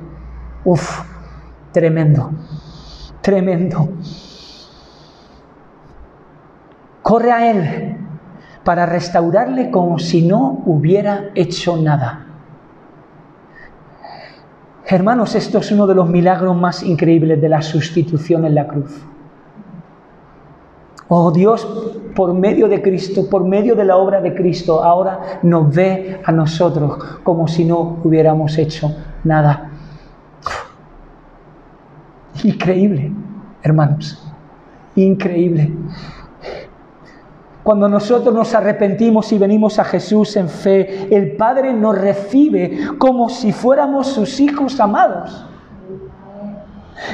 Uf, 0.64 1.00
tremendo, 1.72 2.30
tremendo. 3.20 3.88
Corre 7.02 7.32
a 7.32 7.50
él 7.50 7.96
para 8.62 8.86
restaurarle 8.86 9.72
como 9.72 9.98
si 9.98 10.22
no 10.22 10.62
hubiera 10.66 11.30
hecho 11.34 11.76
nada. 11.76 12.24
Hermanos, 14.86 15.34
esto 15.34 15.58
es 15.58 15.72
uno 15.72 15.88
de 15.88 15.96
los 15.96 16.08
milagros 16.08 16.56
más 16.56 16.84
increíbles 16.84 17.40
de 17.40 17.48
la 17.48 17.62
sustitución 17.62 18.44
en 18.44 18.54
la 18.54 18.68
cruz. 18.68 19.09
Oh 21.12 21.32
Dios, 21.32 21.66
por 22.14 22.32
medio 22.34 22.68
de 22.68 22.80
Cristo, 22.80 23.28
por 23.28 23.44
medio 23.44 23.74
de 23.74 23.84
la 23.84 23.96
obra 23.96 24.20
de 24.20 24.32
Cristo, 24.32 24.80
ahora 24.80 25.40
nos 25.42 25.74
ve 25.74 26.20
a 26.24 26.30
nosotros 26.30 27.18
como 27.24 27.48
si 27.48 27.64
no 27.64 27.98
hubiéramos 28.04 28.56
hecho 28.56 28.94
nada. 29.24 29.72
Increíble, 32.44 33.10
hermanos. 33.60 34.24
Increíble. 34.94 35.72
Cuando 37.64 37.88
nosotros 37.88 38.32
nos 38.32 38.54
arrepentimos 38.54 39.32
y 39.32 39.38
venimos 39.38 39.80
a 39.80 39.84
Jesús 39.84 40.36
en 40.36 40.48
fe, 40.48 41.12
el 41.12 41.32
Padre 41.32 41.72
nos 41.72 41.98
recibe 41.98 42.86
como 42.98 43.28
si 43.28 43.50
fuéramos 43.50 44.06
sus 44.06 44.38
hijos 44.38 44.78
amados. 44.78 45.44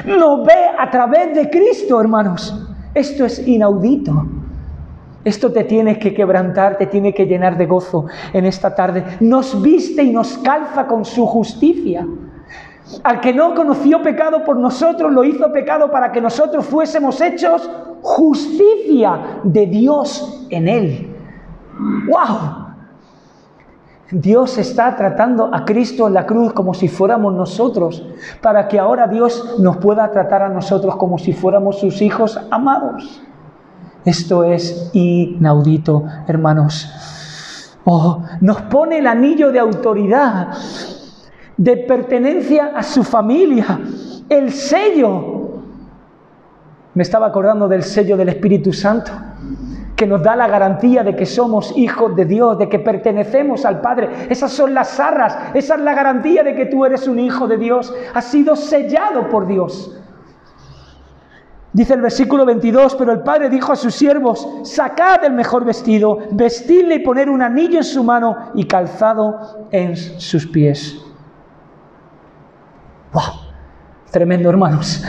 Nos 0.05 0.45
ve 0.45 0.67
a 0.77 0.87
través 0.91 1.33
de 1.33 1.49
Cristo, 1.49 1.99
hermanos. 1.99 2.66
Esto 2.97 3.25
es 3.25 3.47
inaudito. 3.47 4.25
Esto 5.23 5.51
te 5.51 5.63
tiene 5.65 5.99
que 5.99 6.15
quebrantar, 6.15 6.79
te 6.79 6.87
tiene 6.87 7.13
que 7.13 7.27
llenar 7.27 7.55
de 7.55 7.67
gozo 7.67 8.05
en 8.33 8.45
esta 8.45 8.73
tarde. 8.73 9.03
Nos 9.19 9.61
viste 9.61 10.01
y 10.01 10.11
nos 10.11 10.39
calza 10.39 10.87
con 10.87 11.05
su 11.05 11.27
justicia. 11.27 12.07
Al 13.03 13.21
que 13.21 13.35
no 13.35 13.53
conoció 13.53 14.01
pecado 14.01 14.43
por 14.43 14.57
nosotros, 14.57 15.13
lo 15.13 15.23
hizo 15.23 15.51
pecado 15.53 15.91
para 15.91 16.11
que 16.11 16.19
nosotros 16.19 16.65
fuésemos 16.65 17.21
hechos 17.21 17.69
justicia 18.01 19.41
de 19.43 19.67
Dios 19.67 20.47
en 20.49 20.67
él. 20.67 21.15
¡Wow! 22.07 22.66
Dios 24.11 24.57
está 24.57 24.95
tratando 24.95 25.53
a 25.53 25.65
Cristo 25.65 26.07
en 26.07 26.13
la 26.13 26.25
cruz 26.25 26.53
como 26.53 26.73
si 26.73 26.87
fuéramos 26.87 27.33
nosotros, 27.33 28.05
para 28.41 28.67
que 28.67 28.79
ahora 28.79 29.07
Dios 29.07 29.57
nos 29.59 29.77
pueda 29.77 30.09
tratar 30.11 30.43
a 30.43 30.49
nosotros 30.49 30.95
como 30.95 31.17
si 31.17 31.33
fuéramos 31.33 31.79
sus 31.79 32.01
hijos 32.01 32.39
amados. 32.49 33.21
Esto 34.05 34.45
es 34.45 34.89
inaudito, 34.93 36.05
hermanos. 36.27 36.89
Oh, 37.83 38.23
nos 38.41 38.61
pone 38.63 38.99
el 38.99 39.07
anillo 39.07 39.51
de 39.51 39.59
autoridad, 39.59 40.49
de 41.57 41.77
pertenencia 41.77 42.71
a 42.75 42.83
su 42.83 43.03
familia, 43.03 43.79
el 44.29 44.51
sello 44.51 45.37
me 46.93 47.03
estaba 47.03 47.27
acordando 47.27 47.67
del 47.67 47.83
sello 47.83 48.17
del 48.17 48.29
Espíritu 48.29 48.73
Santo, 48.73 49.11
que 49.97 50.05
nos 50.05 50.21
da 50.21 50.35
la 50.35 50.47
garantía 50.47 51.03
de 51.03 51.15
que 51.15 51.25
somos 51.25 51.75
hijos 51.75 52.15
de 52.15 52.23
Dios, 52.23 52.59
de 52.59 52.69
que 52.69 52.77
pertenecemos 52.77 53.65
al 53.65 53.81
Padre. 53.81 54.27
Esas 54.29 54.51
son 54.51 54.75
las 54.75 54.99
arras, 54.99 55.35
esa 55.55 55.73
es 55.73 55.81
la 55.81 55.95
garantía 55.95 56.43
de 56.43 56.55
que 56.55 56.67
tú 56.67 56.85
eres 56.85 57.07
un 57.07 57.17
hijo 57.19 57.47
de 57.47 57.57
Dios, 57.57 57.93
has 58.13 58.25
sido 58.25 58.55
sellado 58.55 59.27
por 59.27 59.47
Dios. 59.47 59.99
Dice 61.73 61.95
el 61.95 62.01
versículo 62.01 62.45
22, 62.45 62.95
pero 62.95 63.11
el 63.11 63.19
padre 63.21 63.49
dijo 63.49 63.71
a 63.71 63.75
sus 63.75 63.93
siervos, 63.93 64.47
sacad 64.63 65.23
el 65.25 65.33
mejor 65.33 65.65
vestido, 65.65 66.19
vestidle 66.31 66.95
y 66.95 66.99
poner 66.99 67.29
un 67.29 67.41
anillo 67.41 67.77
en 67.77 67.83
su 67.83 68.03
mano 68.03 68.35
y 68.55 68.63
calzado 68.65 69.67
en 69.71 69.95
sus 69.95 70.47
pies. 70.47 71.03
¡Wow! 73.13 73.23
Tremendo, 74.11 74.49
hermanos. 74.49 75.03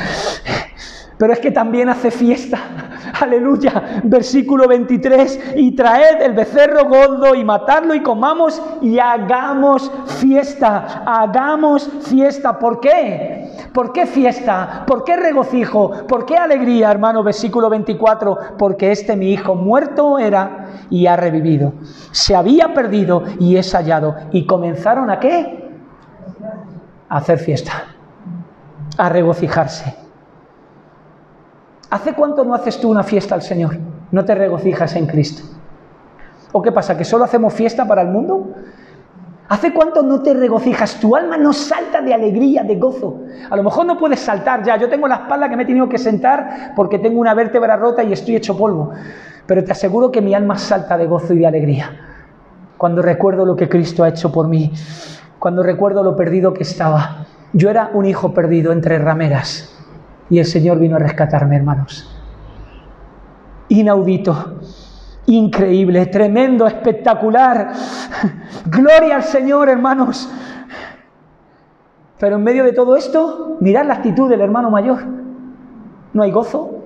Pero 1.19 1.33
es 1.33 1.41
que 1.41 1.51
también 1.51 1.89
hace 1.89 2.11
fiesta. 2.13 2.59
Aleluya. 3.21 4.01
Versículo 4.05 4.69
23. 4.69 5.55
Y 5.57 5.75
traed 5.75 6.23
el 6.23 6.33
becerro 6.33 6.85
gordo 6.89 7.35
y 7.35 7.45
matadlo 7.45 7.95
y 7.95 8.03
comamos 8.03 8.63
y 8.81 9.01
hagamos 9.01 9.91
fiesta. 10.21 11.03
Hagamos 11.05 11.91
fiesta. 12.03 12.59
¿Por 12.59 12.79
qué? 12.79 13.51
¿Por 13.73 13.93
qué 13.93 14.07
fiesta? 14.07 14.85
¿Por 14.87 15.03
qué 15.03 15.17
regocijo? 15.17 16.07
¿Por 16.07 16.25
qué 16.25 16.37
alegría, 16.37 16.91
hermano? 16.91 17.25
Versículo 17.25 17.69
24. 17.69 18.39
Porque 18.57 18.93
este 18.93 19.17
mi 19.17 19.33
hijo 19.33 19.57
muerto 19.57 20.21
era 20.21 20.67
y 20.89 21.07
ha 21.07 21.17
revivido. 21.17 21.73
Se 22.13 22.37
había 22.37 22.73
perdido 22.73 23.25
y 23.41 23.57
es 23.57 23.75
hallado. 23.75 24.15
Y 24.31 24.47
comenzaron 24.47 25.11
a 25.11 25.19
qué? 25.19 25.69
A 27.09 27.17
hacer 27.17 27.41
fiesta. 27.41 27.73
A 28.97 29.09
regocijarse. 29.09 30.08
¿Hace 31.91 32.13
cuánto 32.13 32.45
no 32.45 32.55
haces 32.55 32.79
tú 32.81 32.91
una 32.91 33.03
fiesta 33.03 33.35
al 33.35 33.43
Señor? 33.43 33.79
¿No 34.11 34.25
te 34.25 34.35
regocijas 34.35 34.95
en 34.97 35.07
Cristo? 35.07 35.43
¿O 36.53 36.61
qué 36.61 36.71
pasa? 36.71 36.97
¿Que 36.97 37.05
solo 37.05 37.25
hacemos 37.25 37.55
fiesta 37.55 37.87
para 37.87 38.03
el 38.03 38.09
mundo? 38.09 38.49
¿Hace 39.49 39.73
cuánto 39.73 40.03
no 40.03 40.23
te 40.23 40.35
regocijas? 40.35 41.01
Tu 41.01 41.17
alma 41.17 41.39
no 41.39 41.55
salta 41.55 42.03
de 42.03 42.13
alegría, 42.13 42.63
de 42.63 42.77
gozo. 42.77 43.21
A 43.49 43.57
lo 43.57 43.63
mejor 43.63 43.87
no 43.87 43.99
puedes 43.99 44.21
saltar 44.21 44.63
ya. 44.63 44.77
Yo 44.77 44.91
tengo 44.91 45.09
la 45.09 45.15
espalda 45.15 45.49
que 45.49 45.57
me 45.57 45.63
he 45.63 45.67
tenido 45.67 45.89
que 45.89 45.97
sentar 45.97 46.73
porque 46.77 46.99
tengo 46.99 47.19
una 47.21 47.33
vértebra 47.33 47.77
rota 47.77 48.03
y 48.03 48.13
estoy 48.13 48.37
hecho 48.37 48.59
polvo. 48.59 48.91
Pero 49.47 49.65
te 49.65 49.73
aseguro 49.73 50.11
que 50.11 50.21
mi 50.21 50.35
alma 50.35 50.59
salta 50.59 50.99
de 50.99 51.07
gozo 51.07 51.33
y 51.33 51.39
de 51.39 51.47
alegría. 51.47 51.91
Cuando 52.77 53.01
recuerdo 53.01 53.47
lo 53.47 53.57
que 53.57 53.71
Cristo 53.71 54.05
ha 54.05 54.11
hecho 54.11 54.31
por 54.31 54.49
mí. 54.49 54.71
Cuando 55.39 55.63
recuerdo 55.63 56.03
lo 56.03 56.15
perdido 56.15 56.53
que 56.53 56.65
estaba. 56.65 57.25
Yo 57.55 57.71
era 57.71 57.91
un 57.95 58.05
hijo 58.05 58.35
perdido 58.35 58.73
entre 58.73 58.99
rameras. 58.99 59.78
Y 60.31 60.39
el 60.39 60.45
Señor 60.45 60.79
vino 60.79 60.97
a 60.97 60.99
rescatarme, 60.99 61.57
hermanos. 61.57 62.15
Inaudito. 63.69 64.61
increíble, 65.27 66.07
tremendo, 66.07 66.67
espectacular. 66.67 67.73
Gloria 68.67 69.17
al 69.17 69.25
Señor, 69.25 69.69
hermanos. 69.69 70.31
Pero 72.19 72.37
en 72.37 72.43
medio 72.43 72.65
de 72.65 72.73
todo 72.73 72.97
esto, 72.97 73.57
mirad 73.61 73.87
la 73.87 73.95
actitud 73.95 74.29
del 74.29 74.41
hermano 74.41 74.71
mayor. 74.71 75.05
No 76.13 76.23
hay 76.23 76.31
gozo, 76.31 76.83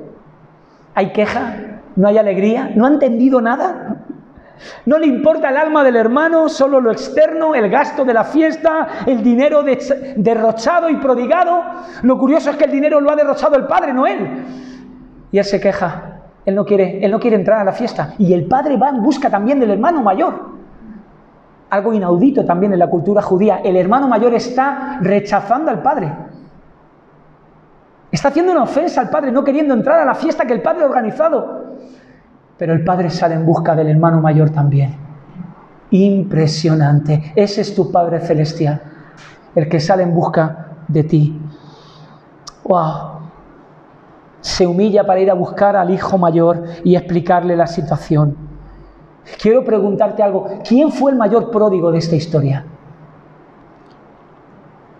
hay 0.95 1.12
queja, 1.12 1.80
no 1.97 2.09
hay 2.09 2.18
alegría, 2.18 2.70
no 2.74 2.86
ha 2.86 2.88
entendido 2.88 3.40
nada. 3.40 4.05
No 4.86 4.98
le 4.98 5.06
importa 5.06 5.50
el 5.50 5.56
alma 5.56 5.84
del 5.84 5.96
hermano, 5.96 6.48
solo 6.48 6.80
lo 6.80 6.90
externo, 6.90 7.54
el 7.54 7.70
gasto 7.70 8.04
de 8.04 8.14
la 8.14 8.24
fiesta, 8.24 8.88
el 9.06 9.22
dinero 9.22 9.62
derrochado 10.16 10.88
y 10.88 10.96
prodigado. 10.96 11.62
Lo 12.02 12.18
curioso 12.18 12.50
es 12.50 12.56
que 12.56 12.64
el 12.64 12.72
dinero 12.72 13.00
lo 13.00 13.10
ha 13.10 13.16
derrochado 13.16 13.56
el 13.56 13.66
padre, 13.66 13.92
no 13.92 14.06
él. 14.06 14.44
Y 15.30 15.38
él 15.38 15.44
se 15.44 15.60
queja. 15.60 16.20
Él 16.44 16.54
no 16.54 16.64
quiere, 16.64 17.04
él 17.04 17.10
no 17.10 17.20
quiere 17.20 17.36
entrar 17.36 17.60
a 17.60 17.64
la 17.64 17.72
fiesta. 17.72 18.14
Y 18.18 18.32
el 18.32 18.46
padre 18.46 18.76
va 18.76 18.88
en 18.88 19.02
busca 19.02 19.30
también 19.30 19.60
del 19.60 19.70
hermano 19.70 20.02
mayor. 20.02 20.52
Algo 21.70 21.92
inaudito 21.92 22.44
también 22.44 22.72
en 22.72 22.78
la 22.78 22.90
cultura 22.90 23.22
judía. 23.22 23.60
El 23.64 23.76
hermano 23.76 24.08
mayor 24.08 24.34
está 24.34 24.98
rechazando 25.00 25.70
al 25.70 25.80
padre. 25.80 26.12
Está 28.10 28.28
haciendo 28.28 28.52
una 28.52 28.64
ofensa 28.64 29.00
al 29.00 29.08
padre, 29.08 29.32
no 29.32 29.42
queriendo 29.42 29.72
entrar 29.72 30.00
a 30.00 30.04
la 30.04 30.14
fiesta 30.14 30.44
que 30.44 30.52
el 30.52 30.60
padre 30.60 30.82
ha 30.82 30.86
organizado. 30.86 31.61
Pero 32.62 32.74
el 32.74 32.84
padre 32.84 33.10
sale 33.10 33.34
en 33.34 33.44
busca 33.44 33.74
del 33.74 33.88
hermano 33.88 34.20
mayor 34.20 34.50
también. 34.50 34.94
Impresionante. 35.90 37.32
Ese 37.34 37.60
es 37.60 37.74
tu 37.74 37.90
Padre 37.90 38.20
Celestial, 38.20 38.80
el 39.56 39.68
que 39.68 39.80
sale 39.80 40.04
en 40.04 40.14
busca 40.14 40.68
de 40.86 41.02
ti. 41.02 41.40
¡Wow! 42.62 43.18
Se 44.40 44.64
humilla 44.64 45.04
para 45.04 45.18
ir 45.18 45.28
a 45.28 45.34
buscar 45.34 45.74
al 45.74 45.90
hijo 45.90 46.16
mayor 46.18 46.62
y 46.84 46.94
explicarle 46.94 47.56
la 47.56 47.66
situación. 47.66 48.36
Quiero 49.40 49.64
preguntarte 49.64 50.22
algo. 50.22 50.46
¿Quién 50.64 50.92
fue 50.92 51.10
el 51.10 51.18
mayor 51.18 51.50
pródigo 51.50 51.90
de 51.90 51.98
esta 51.98 52.14
historia? 52.14 52.64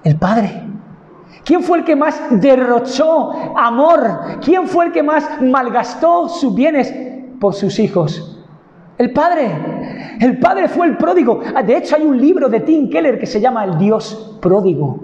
El 0.02 0.16
padre. 0.16 0.64
¿Quién 1.44 1.62
fue 1.62 1.78
el 1.78 1.84
que 1.84 1.94
más 1.94 2.20
derrochó 2.28 3.30
amor? 3.56 4.40
¿Quién 4.40 4.66
fue 4.66 4.86
el 4.86 4.92
que 4.92 5.04
más 5.04 5.40
malgastó 5.40 6.28
sus 6.28 6.56
bienes 6.56 7.11
por 7.43 7.55
sus 7.55 7.80
hijos? 7.80 8.38
El 8.97 9.12
padre. 9.12 9.51
El 10.20 10.38
padre 10.38 10.68
fue 10.68 10.86
el 10.86 10.97
pródigo. 10.97 11.40
De 11.66 11.76
hecho, 11.76 11.97
hay 11.97 12.05
un 12.05 12.16
libro 12.16 12.49
de 12.49 12.61
Tim 12.61 12.88
Keller 12.88 13.18
que 13.18 13.26
se 13.26 13.40
llama 13.40 13.64
El 13.64 13.78
Dios 13.78 14.38
pródigo. 14.40 15.01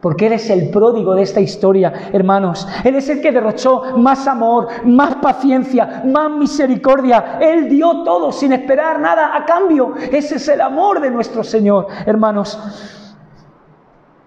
Porque 0.00 0.28
Él 0.28 0.32
es 0.32 0.48
el 0.48 0.70
pródigo 0.70 1.14
de 1.14 1.22
esta 1.22 1.40
historia, 1.40 1.92
hermanos. 2.10 2.66
Él 2.84 2.94
es 2.94 3.10
el 3.10 3.20
que 3.20 3.32
derrochó 3.32 3.98
más 3.98 4.26
amor, 4.26 4.68
más 4.86 5.16
paciencia, 5.16 6.02
más 6.06 6.30
misericordia. 6.30 7.38
Él 7.38 7.68
dio 7.68 8.02
todo 8.02 8.32
sin 8.32 8.54
esperar 8.54 8.98
nada 8.98 9.36
a 9.36 9.44
cambio. 9.44 9.92
Ese 10.10 10.36
es 10.36 10.48
el 10.48 10.62
amor 10.62 11.02
de 11.02 11.10
nuestro 11.10 11.44
Señor, 11.44 11.88
hermanos. 12.06 12.58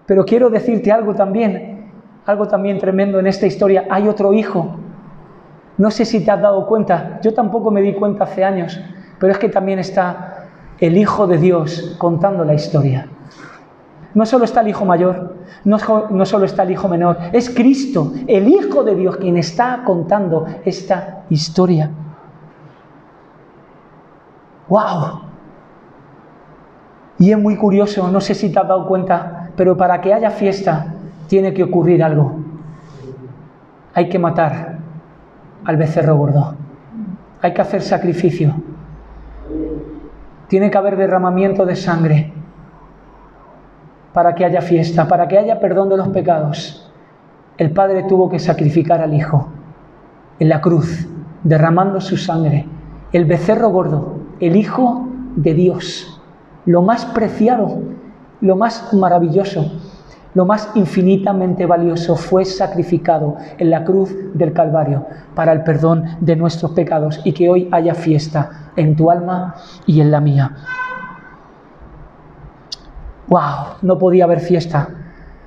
Pero 0.06 0.24
quiero 0.24 0.48
decirte 0.48 0.92
algo 0.92 1.12
también, 1.12 1.90
algo 2.24 2.46
también 2.46 2.78
tremendo 2.78 3.18
en 3.18 3.26
esta 3.26 3.46
historia. 3.46 3.88
Hay 3.90 4.06
otro 4.06 4.32
hijo. 4.32 4.87
No 5.78 5.92
sé 5.92 6.04
si 6.04 6.24
te 6.24 6.30
has 6.32 6.42
dado 6.42 6.66
cuenta, 6.66 7.20
yo 7.22 7.32
tampoco 7.32 7.70
me 7.70 7.80
di 7.80 7.94
cuenta 7.94 8.24
hace 8.24 8.44
años, 8.44 8.78
pero 9.20 9.32
es 9.32 9.38
que 9.38 9.48
también 9.48 9.78
está 9.78 10.48
el 10.80 10.96
Hijo 10.96 11.28
de 11.28 11.38
Dios 11.38 11.94
contando 11.98 12.44
la 12.44 12.54
historia. 12.54 13.06
No 14.12 14.26
solo 14.26 14.44
está 14.44 14.60
el 14.60 14.68
Hijo 14.68 14.84
mayor, 14.84 15.36
no, 15.64 15.78
solo 16.26 16.44
está 16.44 16.64
el 16.64 16.72
Hijo 16.72 16.88
menor, 16.88 17.16
es 17.32 17.48
Cristo, 17.50 18.12
el 18.26 18.48
Hijo 18.48 18.82
de 18.82 18.96
Dios, 18.96 19.18
quien 19.18 19.36
está 19.36 19.82
contando 19.84 20.46
esta 20.64 21.22
historia. 21.30 21.90
¡Wow! 24.68 25.22
Y 27.20 27.30
es 27.30 27.38
muy 27.38 27.56
curioso, 27.56 28.08
no 28.10 28.20
sé 28.20 28.34
si 28.34 28.52
te 28.52 28.58
has 28.58 28.66
dado 28.66 28.86
cuenta, 28.86 29.50
pero 29.56 29.76
para 29.76 30.00
que 30.00 30.12
haya 30.12 30.30
fiesta 30.30 30.94
tiene 31.28 31.54
que 31.54 31.62
ocurrir 31.62 32.02
algo. 32.02 32.40
Hay 33.94 34.08
que 34.08 34.18
matar 34.18 34.77
al 35.64 35.76
becerro 35.76 36.16
gordo. 36.16 36.54
Hay 37.42 37.54
que 37.54 37.60
hacer 37.60 37.82
sacrificio. 37.82 38.54
Tiene 40.48 40.70
que 40.70 40.78
haber 40.78 40.96
derramamiento 40.96 41.66
de 41.66 41.76
sangre 41.76 42.32
para 44.12 44.34
que 44.34 44.44
haya 44.44 44.60
fiesta, 44.60 45.06
para 45.06 45.28
que 45.28 45.38
haya 45.38 45.60
perdón 45.60 45.88
de 45.88 45.96
los 45.96 46.08
pecados. 46.08 46.90
El 47.56 47.70
Padre 47.70 48.04
tuvo 48.04 48.28
que 48.28 48.38
sacrificar 48.38 49.00
al 49.00 49.14
Hijo 49.14 49.48
en 50.38 50.48
la 50.48 50.60
cruz, 50.60 51.08
derramando 51.42 52.00
su 52.00 52.16
sangre. 52.16 52.66
El 53.12 53.24
becerro 53.24 53.68
gordo, 53.70 54.20
el 54.40 54.56
Hijo 54.56 55.08
de 55.36 55.54
Dios, 55.54 56.20
lo 56.64 56.82
más 56.82 57.04
preciado 57.06 57.78
lo 58.40 58.56
más 58.56 58.92
maravilloso, 58.94 59.72
lo 60.34 60.44
más 60.44 60.70
infinitamente 60.74 61.66
valioso 61.66 62.14
fue 62.16 62.44
sacrificado 62.44 63.36
en 63.56 63.70
la 63.70 63.84
cruz 63.84 64.14
del 64.34 64.52
Calvario 64.52 65.06
para 65.34 65.52
el 65.52 65.62
perdón 65.62 66.04
de 66.20 66.36
nuestros 66.36 66.72
pecados 66.72 67.20
y 67.24 67.32
que 67.32 67.48
hoy 67.48 67.68
haya 67.72 67.94
fiesta 67.94 68.70
en 68.76 68.94
tu 68.94 69.10
alma 69.10 69.54
y 69.86 70.00
en 70.00 70.10
la 70.10 70.20
mía. 70.20 70.52
¡Wow! 73.28 73.76
No 73.82 73.98
podía 73.98 74.24
haber 74.24 74.40
fiesta 74.40 74.88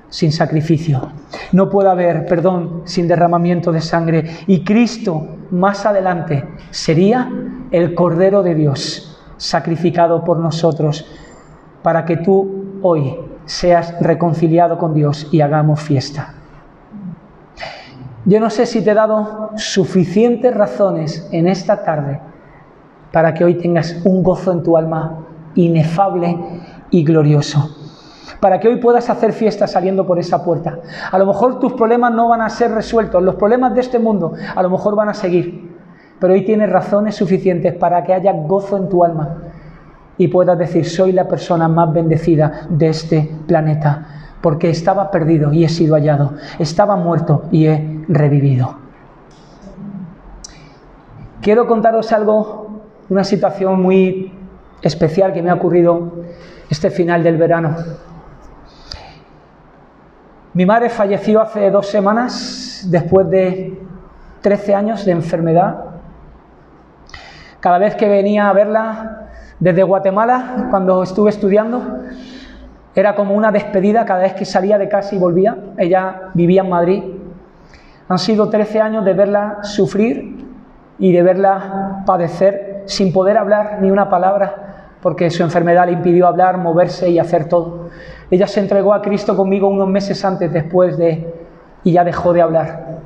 sin 0.08 0.30
sacrificio. 0.30 1.10
No 1.52 1.70
puede 1.70 1.88
haber 1.88 2.26
perdón 2.26 2.82
sin 2.84 3.08
derramamiento 3.08 3.72
de 3.72 3.80
sangre. 3.80 4.38
Y 4.46 4.62
Cristo 4.62 5.26
más 5.50 5.86
adelante 5.86 6.44
sería 6.70 7.30
el 7.70 7.94
Cordero 7.94 8.42
de 8.42 8.54
Dios 8.54 9.18
sacrificado 9.36 10.22
por 10.22 10.38
nosotros 10.38 11.06
para 11.82 12.04
que 12.04 12.18
tú 12.18 12.78
hoy 12.82 13.16
seas 13.44 13.94
reconciliado 14.00 14.78
con 14.78 14.94
Dios 14.94 15.28
y 15.32 15.40
hagamos 15.40 15.80
fiesta. 15.80 16.34
Yo 18.24 18.38
no 18.38 18.50
sé 18.50 18.66
si 18.66 18.82
te 18.82 18.92
he 18.92 18.94
dado 18.94 19.50
suficientes 19.56 20.54
razones 20.54 21.28
en 21.32 21.48
esta 21.48 21.82
tarde 21.82 22.20
para 23.12 23.34
que 23.34 23.44
hoy 23.44 23.54
tengas 23.54 24.00
un 24.04 24.22
gozo 24.22 24.52
en 24.52 24.62
tu 24.62 24.76
alma 24.76 25.18
inefable 25.54 26.38
y 26.90 27.04
glorioso. 27.04 27.76
Para 28.38 28.60
que 28.60 28.68
hoy 28.68 28.76
puedas 28.76 29.10
hacer 29.10 29.32
fiesta 29.32 29.66
saliendo 29.66 30.06
por 30.06 30.18
esa 30.18 30.44
puerta. 30.44 30.78
A 31.10 31.18
lo 31.18 31.26
mejor 31.26 31.58
tus 31.58 31.72
problemas 31.74 32.12
no 32.12 32.28
van 32.28 32.42
a 32.42 32.48
ser 32.48 32.70
resueltos, 32.70 33.22
los 33.22 33.34
problemas 33.34 33.74
de 33.74 33.80
este 33.80 33.98
mundo 33.98 34.34
a 34.54 34.62
lo 34.62 34.70
mejor 34.70 34.94
van 34.94 35.08
a 35.08 35.14
seguir. 35.14 35.76
Pero 36.20 36.32
hoy 36.32 36.44
tienes 36.44 36.70
razones 36.70 37.16
suficientes 37.16 37.74
para 37.74 38.04
que 38.04 38.14
haya 38.14 38.32
gozo 38.32 38.76
en 38.76 38.88
tu 38.88 39.04
alma 39.04 39.51
y 40.18 40.28
puedas 40.28 40.58
decir, 40.58 40.88
soy 40.88 41.12
la 41.12 41.26
persona 41.26 41.68
más 41.68 41.92
bendecida 41.92 42.66
de 42.68 42.88
este 42.88 43.30
planeta, 43.46 44.06
porque 44.40 44.70
estaba 44.70 45.10
perdido 45.10 45.52
y 45.52 45.64
he 45.64 45.68
sido 45.68 45.94
hallado, 45.94 46.34
estaba 46.58 46.96
muerto 46.96 47.44
y 47.50 47.66
he 47.66 48.04
revivido. 48.08 48.76
Quiero 51.40 51.66
contaros 51.66 52.12
algo, 52.12 52.82
una 53.08 53.24
situación 53.24 53.82
muy 53.82 54.32
especial 54.82 55.32
que 55.32 55.42
me 55.42 55.50
ha 55.50 55.54
ocurrido 55.54 56.12
este 56.68 56.90
final 56.90 57.22
del 57.22 57.36
verano. 57.36 57.76
Mi 60.54 60.66
madre 60.66 60.90
falleció 60.90 61.40
hace 61.40 61.70
dos 61.70 61.86
semanas 61.86 62.86
después 62.88 63.28
de 63.30 63.80
13 64.42 64.74
años 64.74 65.04
de 65.04 65.12
enfermedad. 65.12 65.84
Cada 67.60 67.78
vez 67.78 67.94
que 67.94 68.08
venía 68.08 68.50
a 68.50 68.52
verla 68.52 69.30
desde 69.62 69.84
Guatemala, 69.84 70.66
cuando 70.70 71.04
estuve 71.04 71.30
estudiando, 71.30 71.80
era 72.96 73.14
como 73.14 73.36
una 73.36 73.52
despedida 73.52 74.04
cada 74.04 74.22
vez 74.22 74.34
que 74.34 74.44
salía 74.44 74.76
de 74.76 74.88
casa 74.88 75.14
y 75.14 75.18
volvía. 75.18 75.56
Ella 75.78 76.30
vivía 76.34 76.62
en 76.62 76.68
Madrid. 76.68 77.04
Han 78.08 78.18
sido 78.18 78.50
13 78.50 78.80
años 78.80 79.04
de 79.04 79.12
verla 79.12 79.58
sufrir 79.62 80.44
y 80.98 81.12
de 81.12 81.22
verla 81.22 82.02
padecer 82.04 82.82
sin 82.86 83.12
poder 83.12 83.38
hablar 83.38 83.78
ni 83.80 83.92
una 83.92 84.10
palabra, 84.10 84.96
porque 85.00 85.30
su 85.30 85.44
enfermedad 85.44 85.86
le 85.86 85.92
impidió 85.92 86.26
hablar, 86.26 86.58
moverse 86.58 87.08
y 87.08 87.20
hacer 87.20 87.48
todo. 87.48 87.88
Ella 88.32 88.48
se 88.48 88.58
entregó 88.58 88.92
a 88.92 89.00
Cristo 89.00 89.36
conmigo 89.36 89.68
unos 89.68 89.86
meses 89.86 90.24
antes, 90.24 90.52
después 90.52 90.98
de... 90.98 91.32
y 91.84 91.92
ya 91.92 92.02
dejó 92.02 92.32
de 92.32 92.42
hablar. 92.42 92.98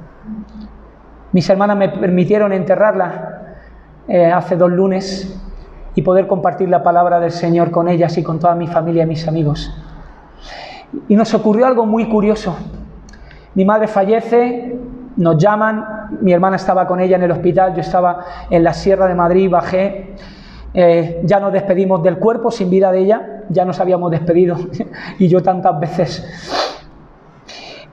Mis 1.33 1.51
hermanas 1.51 1.77
me 1.77 1.91
permitieron 1.91 2.55
enterrarla 2.55 3.43
eh, 4.09 4.33
hace 4.33 4.57
dos 4.57 4.71
lunes 4.71 5.46
y 5.97 6.03
poder 6.03 6.29
compartir 6.29 6.69
la 6.69 6.85
palabra 6.85 7.19
del 7.19 7.33
Señor 7.33 7.73
con 7.73 7.89
ellas 7.89 8.17
y 8.19 8.23
con 8.23 8.39
toda 8.39 8.55
mi 8.55 8.69
familia 8.69 9.03
y 9.03 9.07
mis 9.07 9.27
amigos. 9.27 9.73
Y 11.09 11.17
nos 11.17 11.33
ocurrió 11.35 11.67
algo 11.67 11.87
muy 11.87 12.07
curioso. 12.09 12.55
Mi 13.55 13.65
madre 13.65 13.89
fallece, 13.89 14.79
nos 15.17 15.39
llaman, 15.39 15.85
mi 16.21 16.33
hermana 16.33 16.57
estaba 16.57 16.87
con 16.87 17.01
ella 17.01 17.17
en 17.17 17.23
el 17.23 17.31
hospital, 17.31 17.75
yo 17.75 17.81
estaba 17.81 18.25
en 18.51 18.63
la 18.63 18.75
Sierra 18.75 19.09
de 19.09 19.15
Madrid, 19.15 19.51
bajé, 19.51 20.15
eh, 20.75 21.23
ya 21.25 21.41
nos 21.41 21.55
despedimos 21.55 22.03
del 22.03 22.19
cuerpo 22.19 22.51
sin 22.51 22.69
vida 22.69 22.93
de 22.93 22.99
ella, 22.99 23.45
ya 23.49 23.65
nos 23.65 23.81
habíamos 23.81 24.11
despedido 24.11 24.59
y 25.19 25.29
yo 25.29 25.43
tantas 25.43 25.81
veces. 25.81 26.66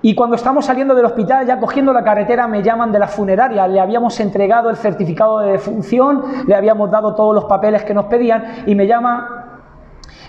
Y 0.05 0.15
cuando 0.15 0.35
estamos 0.35 0.65
saliendo 0.65 0.93
del 0.95 1.05
hospital, 1.05 1.47
ya 1.47 1.57
cogiendo 1.57 1.93
la 1.93 2.03
carretera, 2.03 2.45
me 2.45 2.61
llaman 2.61 2.91
de 2.91 2.99
la 2.99 3.07
funeraria. 3.07 3.65
Le 3.69 3.79
habíamos 3.79 4.19
entregado 4.19 4.69
el 4.69 4.75
certificado 4.75 5.39
de 5.39 5.53
defunción, 5.53 6.21
le 6.45 6.53
habíamos 6.53 6.91
dado 6.91 7.15
todos 7.15 7.33
los 7.33 7.45
papeles 7.45 7.83
que 7.83 7.93
nos 7.93 8.05
pedían 8.05 8.65
y 8.65 8.75
me 8.75 8.85
llama 8.85 9.39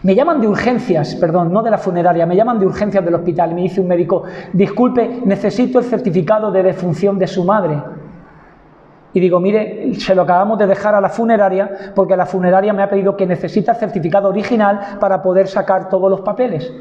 me 0.04 0.14
llaman 0.14 0.40
de 0.40 0.46
urgencias, 0.46 1.16
perdón, 1.16 1.52
no 1.52 1.62
de 1.62 1.70
la 1.70 1.78
funeraria, 1.78 2.24
me 2.24 2.36
llaman 2.36 2.60
de 2.60 2.66
urgencias 2.66 3.04
del 3.04 3.14
hospital. 3.14 3.50
Y 3.50 3.54
me 3.54 3.62
dice 3.62 3.80
un 3.80 3.88
médico, 3.88 4.22
disculpe, 4.52 5.22
necesito 5.24 5.80
el 5.80 5.86
certificado 5.86 6.52
de 6.52 6.62
defunción 6.62 7.18
de 7.18 7.26
su 7.26 7.42
madre. 7.42 7.82
Y 9.12 9.18
digo, 9.18 9.40
mire, 9.40 9.92
se 9.94 10.14
lo 10.14 10.22
acabamos 10.22 10.56
de 10.58 10.68
dejar 10.68 10.94
a 10.94 11.00
la 11.00 11.08
funeraria 11.08 11.92
porque 11.96 12.16
la 12.16 12.26
funeraria 12.26 12.72
me 12.72 12.82
ha 12.84 12.88
pedido 12.88 13.16
que 13.16 13.26
necesita 13.26 13.72
el 13.72 13.78
certificado 13.78 14.28
original 14.28 14.98
para 15.00 15.20
poder 15.20 15.48
sacar 15.48 15.88
todos 15.88 16.08
los 16.08 16.20
papeles. 16.20 16.72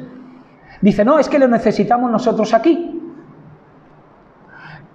Dice, 0.83 1.05
no, 1.05 1.17
es 1.17 1.29
que 1.29 1.39
lo 1.39 1.47
necesitamos 1.47 2.11
nosotros 2.11 2.53
aquí. 2.53 2.99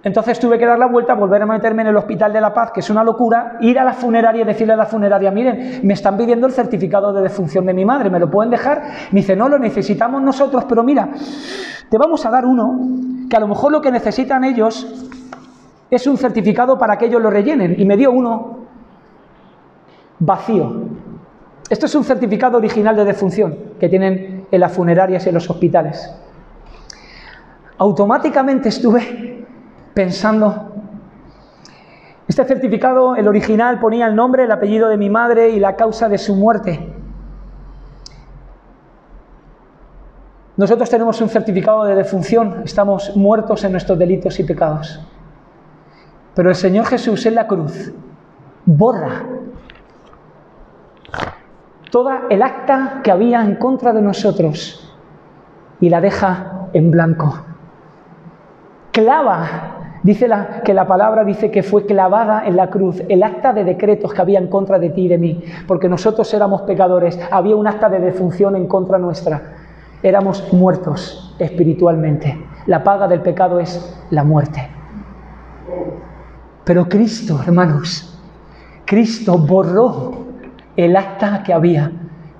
Entonces 0.03 0.39
tuve 0.39 0.59
que 0.59 0.65
dar 0.67 0.77
la 0.77 0.85
vuelta, 0.85 1.15
volver 1.15 1.41
a 1.41 1.47
meterme 1.47 1.81
en 1.81 1.87
el 1.87 1.97
Hospital 1.97 2.31
de 2.31 2.39
la 2.39 2.53
Paz, 2.53 2.69
que 2.71 2.81
es 2.81 2.91
una 2.91 3.03
locura, 3.03 3.57
ir 3.61 3.79
a 3.79 3.83
la 3.83 3.93
funeraria 3.93 4.43
y 4.43 4.45
decirle 4.45 4.73
a 4.73 4.77
la 4.77 4.85
funeraria, 4.85 5.31
miren, 5.31 5.81
me 5.81 5.95
están 5.95 6.15
pidiendo 6.15 6.45
el 6.45 6.53
certificado 6.53 7.11
de 7.11 7.23
defunción 7.23 7.65
de 7.65 7.73
mi 7.73 7.85
madre, 7.85 8.11
¿me 8.11 8.19
lo 8.19 8.29
pueden 8.29 8.51
dejar? 8.51 8.83
Me 9.11 9.21
dice, 9.21 9.35
no, 9.35 9.49
lo 9.49 9.57
necesitamos 9.57 10.21
nosotros, 10.21 10.65
pero 10.69 10.83
mira, 10.83 11.09
te 11.89 11.97
vamos 11.97 12.23
a 12.23 12.29
dar 12.29 12.45
uno, 12.45 13.27
que 13.27 13.35
a 13.35 13.39
lo 13.39 13.47
mejor 13.47 13.71
lo 13.71 13.81
que 13.81 13.91
necesitan 13.91 14.43
ellos 14.43 15.09
es 15.89 16.05
un 16.05 16.17
certificado 16.17 16.77
para 16.77 16.97
que 16.97 17.07
ellos 17.07 17.19
lo 17.19 17.31
rellenen. 17.31 17.75
Y 17.79 17.85
me 17.85 17.97
dio 17.97 18.11
uno 18.11 18.59
vacío. 20.19 20.83
Esto 21.67 21.87
es 21.87 21.95
un 21.95 22.03
certificado 22.03 22.59
original 22.59 22.95
de 22.95 23.05
defunción 23.05 23.57
que 23.79 23.89
tienen 23.89 24.38
en 24.51 24.59
las 24.59 24.71
funerarias 24.71 25.25
y 25.25 25.29
en 25.29 25.35
los 25.35 25.49
hospitales. 25.49 26.13
Automáticamente 27.77 28.69
estuve 28.69 29.45
pensando, 29.93 30.73
este 32.27 32.45
certificado, 32.45 33.15
el 33.15 33.27
original, 33.27 33.79
ponía 33.79 34.05
el 34.05 34.15
nombre, 34.15 34.43
el 34.43 34.51
apellido 34.51 34.89
de 34.89 34.97
mi 34.97 35.09
madre 35.09 35.49
y 35.49 35.59
la 35.59 35.75
causa 35.75 36.09
de 36.09 36.17
su 36.17 36.35
muerte. 36.35 36.93
Nosotros 40.57 40.89
tenemos 40.89 41.21
un 41.21 41.29
certificado 41.29 41.85
de 41.85 41.95
defunción, 41.95 42.63
estamos 42.65 43.15
muertos 43.15 43.63
en 43.63 43.71
nuestros 43.71 43.97
delitos 43.97 44.39
y 44.39 44.43
pecados. 44.43 44.99
Pero 46.35 46.49
el 46.49 46.55
Señor 46.55 46.85
Jesús 46.85 47.25
en 47.25 47.35
la 47.35 47.47
cruz 47.47 47.93
borra 48.65 49.25
toda 51.89 52.23
el 52.29 52.41
acta 52.41 53.01
que 53.03 53.11
había 53.11 53.41
en 53.41 53.55
contra 53.55 53.93
de 53.93 54.01
nosotros 54.01 54.95
y 55.79 55.89
la 55.89 56.01
deja 56.01 56.67
en 56.73 56.91
blanco. 56.91 57.43
Clava 58.91 59.79
Dice 60.01 60.29
la, 60.29 60.61
que 60.61 60.73
la 60.73 60.87
palabra 60.87 61.25
dice 61.25 61.51
que 61.51 61.61
fue 61.61 61.85
clavada 61.85 62.45
en 62.45 62.55
la 62.55 62.69
cruz 62.69 63.01
el 63.09 63.21
acta 63.21 63.51
de 63.51 63.65
decretos 63.65 64.13
que 64.13 64.21
había 64.21 64.39
en 64.39 64.47
contra 64.47 64.79
de 64.79 64.91
ti 64.91 65.05
y 65.05 65.07
de 65.09 65.17
mí, 65.17 65.43
porque 65.67 65.89
nosotros 65.89 66.33
éramos 66.33 66.61
pecadores, 66.61 67.19
había 67.31 67.55
un 67.55 67.67
acta 67.67 67.89
de 67.89 67.99
defunción 67.99 68.55
en 68.55 68.67
contra 68.67 68.97
nuestra, 68.97 69.41
éramos 70.01 70.53
muertos 70.53 71.35
espiritualmente. 71.37 72.37
La 72.67 72.83
paga 72.83 73.07
del 73.07 73.21
pecado 73.21 73.59
es 73.59 74.01
la 74.09 74.23
muerte. 74.23 74.69
Pero 76.63 76.87
Cristo, 76.87 77.39
hermanos, 77.43 78.17
Cristo 78.85 79.37
borró 79.37 80.28
el 80.85 80.95
acta 80.95 81.43
que 81.43 81.53
había, 81.53 81.91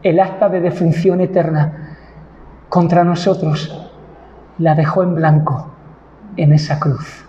el 0.02 0.18
acta 0.18 0.48
de 0.48 0.62
defunción 0.62 1.20
eterna 1.20 1.98
contra 2.70 3.04
nosotros, 3.04 3.86
la 4.60 4.76
dejó 4.76 5.04
en 5.04 5.16
blanco 5.16 5.68
en 6.38 6.54
esa 6.54 6.80
cruz. 6.80 7.26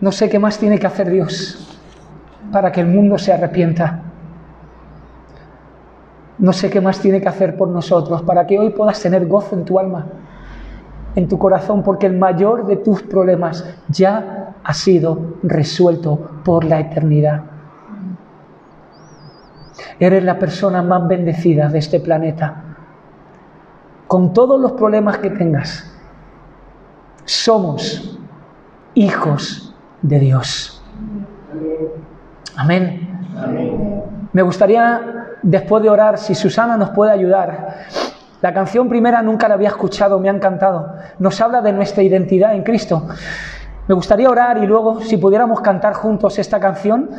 No 0.00 0.10
sé 0.10 0.30
qué 0.30 0.38
más 0.38 0.56
tiene 0.56 0.78
que 0.78 0.86
hacer 0.86 1.10
Dios 1.10 1.78
para 2.50 2.72
que 2.72 2.80
el 2.80 2.86
mundo 2.86 3.18
se 3.18 3.34
arrepienta. 3.34 4.00
No 6.38 6.54
sé 6.54 6.70
qué 6.70 6.80
más 6.80 6.98
tiene 6.98 7.20
que 7.20 7.28
hacer 7.28 7.58
por 7.58 7.68
nosotros 7.68 8.22
para 8.22 8.46
que 8.46 8.58
hoy 8.58 8.70
puedas 8.70 9.02
tener 9.02 9.26
gozo 9.26 9.54
en 9.54 9.66
tu 9.66 9.78
alma, 9.78 10.06
en 11.14 11.28
tu 11.28 11.38
corazón, 11.38 11.82
porque 11.82 12.06
el 12.06 12.16
mayor 12.16 12.66
de 12.66 12.76
tus 12.76 13.02
problemas 13.02 13.66
ya 13.88 14.35
ha 14.66 14.74
sido 14.74 15.36
resuelto 15.44 16.40
por 16.44 16.64
la 16.64 16.80
eternidad. 16.80 17.42
Eres 20.00 20.24
la 20.24 20.40
persona 20.40 20.82
más 20.82 21.06
bendecida 21.06 21.68
de 21.68 21.78
este 21.78 22.00
planeta. 22.00 22.64
Con 24.08 24.32
todos 24.32 24.60
los 24.60 24.72
problemas 24.72 25.18
que 25.18 25.30
tengas, 25.30 25.96
somos 27.24 28.18
hijos 28.94 29.72
de 30.02 30.18
Dios. 30.18 30.82
Amén. 32.56 34.28
Me 34.32 34.42
gustaría, 34.42 35.28
después 35.42 35.80
de 35.84 35.90
orar, 35.90 36.18
si 36.18 36.34
Susana 36.34 36.76
nos 36.76 36.90
puede 36.90 37.12
ayudar. 37.12 37.86
La 38.42 38.52
canción 38.52 38.88
primera 38.88 39.22
nunca 39.22 39.46
la 39.46 39.54
había 39.54 39.68
escuchado, 39.68 40.18
me 40.18 40.28
ha 40.28 40.32
encantado. 40.32 40.92
Nos 41.20 41.40
habla 41.40 41.60
de 41.60 41.72
nuestra 41.72 42.02
identidad 42.02 42.52
en 42.52 42.64
Cristo. 42.64 43.06
Me 43.88 43.94
gustaría 43.94 44.28
orar 44.28 44.58
y 44.58 44.66
luego, 44.66 45.00
si 45.00 45.16
pudiéramos 45.16 45.60
cantar 45.60 45.94
juntos 45.94 46.38
esta 46.38 46.58
canción, 46.58 47.10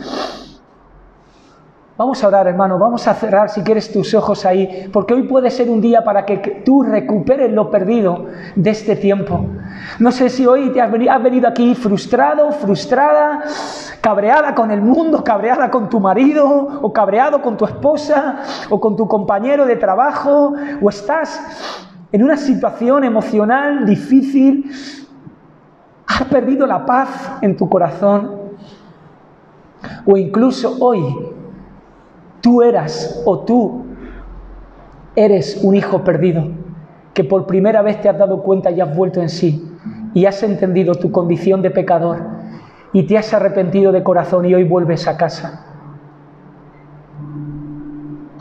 Vamos 1.97 2.23
a 2.23 2.27
orar, 2.27 2.47
hermano, 2.47 2.77
vamos 2.77 3.07
a 3.07 3.15
cerrar 3.15 3.49
si 3.49 3.63
quieres 3.63 3.91
tus 3.91 4.13
ojos 4.13 4.45
ahí, 4.45 4.87
porque 4.93 5.15
hoy 5.15 5.23
puede 5.23 5.49
ser 5.49 5.67
un 5.67 5.81
día 5.81 6.03
para 6.03 6.27
que 6.27 6.61
tú 6.63 6.83
recuperes 6.83 7.51
lo 7.51 7.71
perdido 7.71 8.27
de 8.55 8.69
este 8.69 8.95
tiempo. 8.95 9.43
No 9.97 10.11
sé 10.11 10.29
si 10.29 10.45
hoy 10.45 10.69
te 10.71 10.79
has 10.79 10.91
venido, 10.91 11.47
aquí 11.47 11.73
frustrado, 11.73 12.51
frustrada, 12.51 13.41
cabreada 13.99 14.53
con 14.53 14.69
el 14.69 14.79
mundo, 14.79 15.23
cabreada 15.23 15.71
con 15.71 15.89
tu 15.89 15.99
marido, 15.99 16.79
o 16.83 16.93
cabreado 16.93 17.41
con 17.41 17.57
tu 17.57 17.65
esposa, 17.65 18.43
o 18.69 18.79
con 18.79 18.95
tu 18.95 19.07
compañero 19.07 19.65
de 19.65 19.75
trabajo, 19.75 20.53
o 20.79 20.89
estás 20.89 21.41
en 22.11 22.23
una 22.23 22.37
situación 22.37 23.05
emocional 23.05 23.87
difícil, 23.87 24.71
has 26.07 26.23
perdido 26.25 26.65
la 26.65 26.85
paz 26.85 27.33
en 27.41 27.55
tu 27.55 27.69
corazón, 27.69 28.47
o 30.05 30.17
incluso 30.17 30.75
hoy 30.79 31.03
Tú 32.41 32.61
eras 32.61 33.23
o 33.25 33.39
tú 33.39 33.83
eres 35.15 35.59
un 35.63 35.75
hijo 35.75 36.03
perdido 36.03 36.47
que 37.13 37.23
por 37.23 37.47
primera 37.47 37.81
vez 37.81 37.99
te 37.99 38.09
has 38.09 38.17
dado 38.17 38.43
cuenta 38.43 38.71
y 38.71 38.79
has 38.79 38.95
vuelto 38.95 39.21
en 39.21 39.29
sí 39.29 39.69
y 40.13 40.25
has 40.25 40.41
entendido 40.43 40.95
tu 40.95 41.11
condición 41.11 41.61
de 41.61 41.71
pecador 41.71 42.19
y 42.93 43.03
te 43.03 43.17
has 43.17 43.33
arrepentido 43.33 43.91
de 43.91 44.03
corazón 44.03 44.45
y 44.45 44.53
hoy 44.53 44.63
vuelves 44.63 45.07
a 45.07 45.17
casa. 45.17 45.66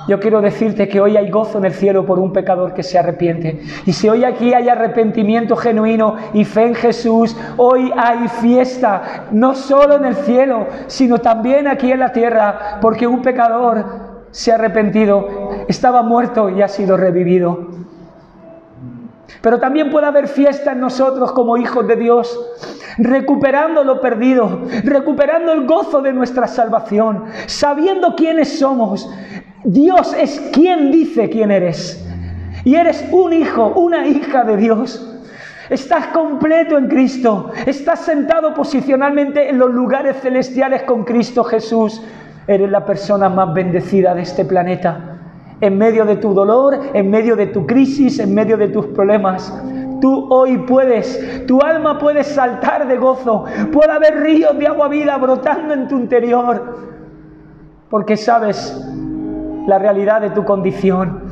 Yo 0.08 0.20
quiero 0.20 0.40
decirte 0.40 0.86
que 0.86 1.00
hoy 1.00 1.16
hay 1.16 1.30
gozo 1.30 1.58
en 1.58 1.64
el 1.64 1.72
cielo 1.72 2.06
por 2.06 2.18
un 2.18 2.32
pecador 2.32 2.74
que 2.74 2.82
se 2.82 2.98
arrepiente. 2.98 3.60
Y 3.86 3.92
si 3.92 4.08
hoy 4.08 4.24
aquí 4.24 4.54
hay 4.54 4.68
arrepentimiento 4.68 5.56
genuino 5.56 6.16
y 6.32 6.44
fe 6.44 6.66
en 6.66 6.74
Jesús, 6.74 7.36
hoy 7.56 7.92
hay 7.96 8.28
fiesta, 8.28 9.26
no 9.32 9.54
solo 9.54 9.96
en 9.96 10.04
el 10.04 10.14
cielo, 10.14 10.66
sino 10.86 11.18
también 11.18 11.66
aquí 11.66 11.90
en 11.90 12.00
la 12.00 12.12
tierra, 12.12 12.78
porque 12.80 13.06
un 13.06 13.20
pecador 13.20 13.84
se 14.30 14.52
ha 14.52 14.54
arrepentido, 14.54 15.64
estaba 15.66 16.02
muerto 16.02 16.50
y 16.50 16.62
ha 16.62 16.68
sido 16.68 16.96
revivido. 16.96 17.68
Pero 19.40 19.58
también 19.58 19.90
puede 19.90 20.06
haber 20.06 20.28
fiesta 20.28 20.72
en 20.72 20.80
nosotros 20.80 21.32
como 21.32 21.56
hijos 21.56 21.86
de 21.86 21.96
Dios, 21.96 22.38
recuperando 22.98 23.82
lo 23.82 24.00
perdido, 24.00 24.60
recuperando 24.84 25.52
el 25.52 25.66
gozo 25.66 26.00
de 26.00 26.12
nuestra 26.12 26.46
salvación, 26.46 27.24
sabiendo 27.46 28.14
quiénes 28.14 28.58
somos, 28.58 29.10
Dios 29.66 30.14
es 30.16 30.38
quien 30.52 30.92
dice 30.92 31.28
quién 31.28 31.50
eres. 31.50 32.00
Y 32.64 32.76
eres 32.76 33.04
un 33.10 33.32
hijo, 33.32 33.72
una 33.74 34.06
hija 34.06 34.44
de 34.44 34.56
Dios. 34.56 35.12
Estás 35.68 36.06
completo 36.08 36.78
en 36.78 36.86
Cristo. 36.86 37.50
Estás 37.66 38.04
sentado 38.04 38.54
posicionalmente 38.54 39.50
en 39.50 39.58
los 39.58 39.72
lugares 39.72 40.18
celestiales 40.20 40.84
con 40.84 41.02
Cristo 41.02 41.42
Jesús. 41.42 42.00
Eres 42.46 42.70
la 42.70 42.84
persona 42.84 43.28
más 43.28 43.52
bendecida 43.54 44.14
de 44.14 44.22
este 44.22 44.44
planeta. 44.44 45.18
En 45.60 45.76
medio 45.76 46.04
de 46.04 46.16
tu 46.16 46.32
dolor, 46.32 46.78
en 46.94 47.10
medio 47.10 47.34
de 47.34 47.48
tu 47.48 47.66
crisis, 47.66 48.20
en 48.20 48.32
medio 48.34 48.56
de 48.56 48.68
tus 48.68 48.86
problemas. 48.86 49.52
Tú 50.00 50.28
hoy 50.30 50.58
puedes, 50.58 51.44
tu 51.48 51.60
alma 51.60 51.98
puede 51.98 52.22
saltar 52.22 52.86
de 52.86 52.96
gozo. 52.98 53.46
Puede 53.72 53.90
haber 53.90 54.20
ríos 54.20 54.56
de 54.56 54.68
agua 54.68 54.86
vida 54.86 55.16
brotando 55.16 55.74
en 55.74 55.88
tu 55.88 55.98
interior. 55.98 56.86
Porque 57.90 58.16
sabes 58.16 58.72
la 59.66 59.78
realidad 59.78 60.20
de 60.20 60.30
tu 60.30 60.44
condición 60.44 61.22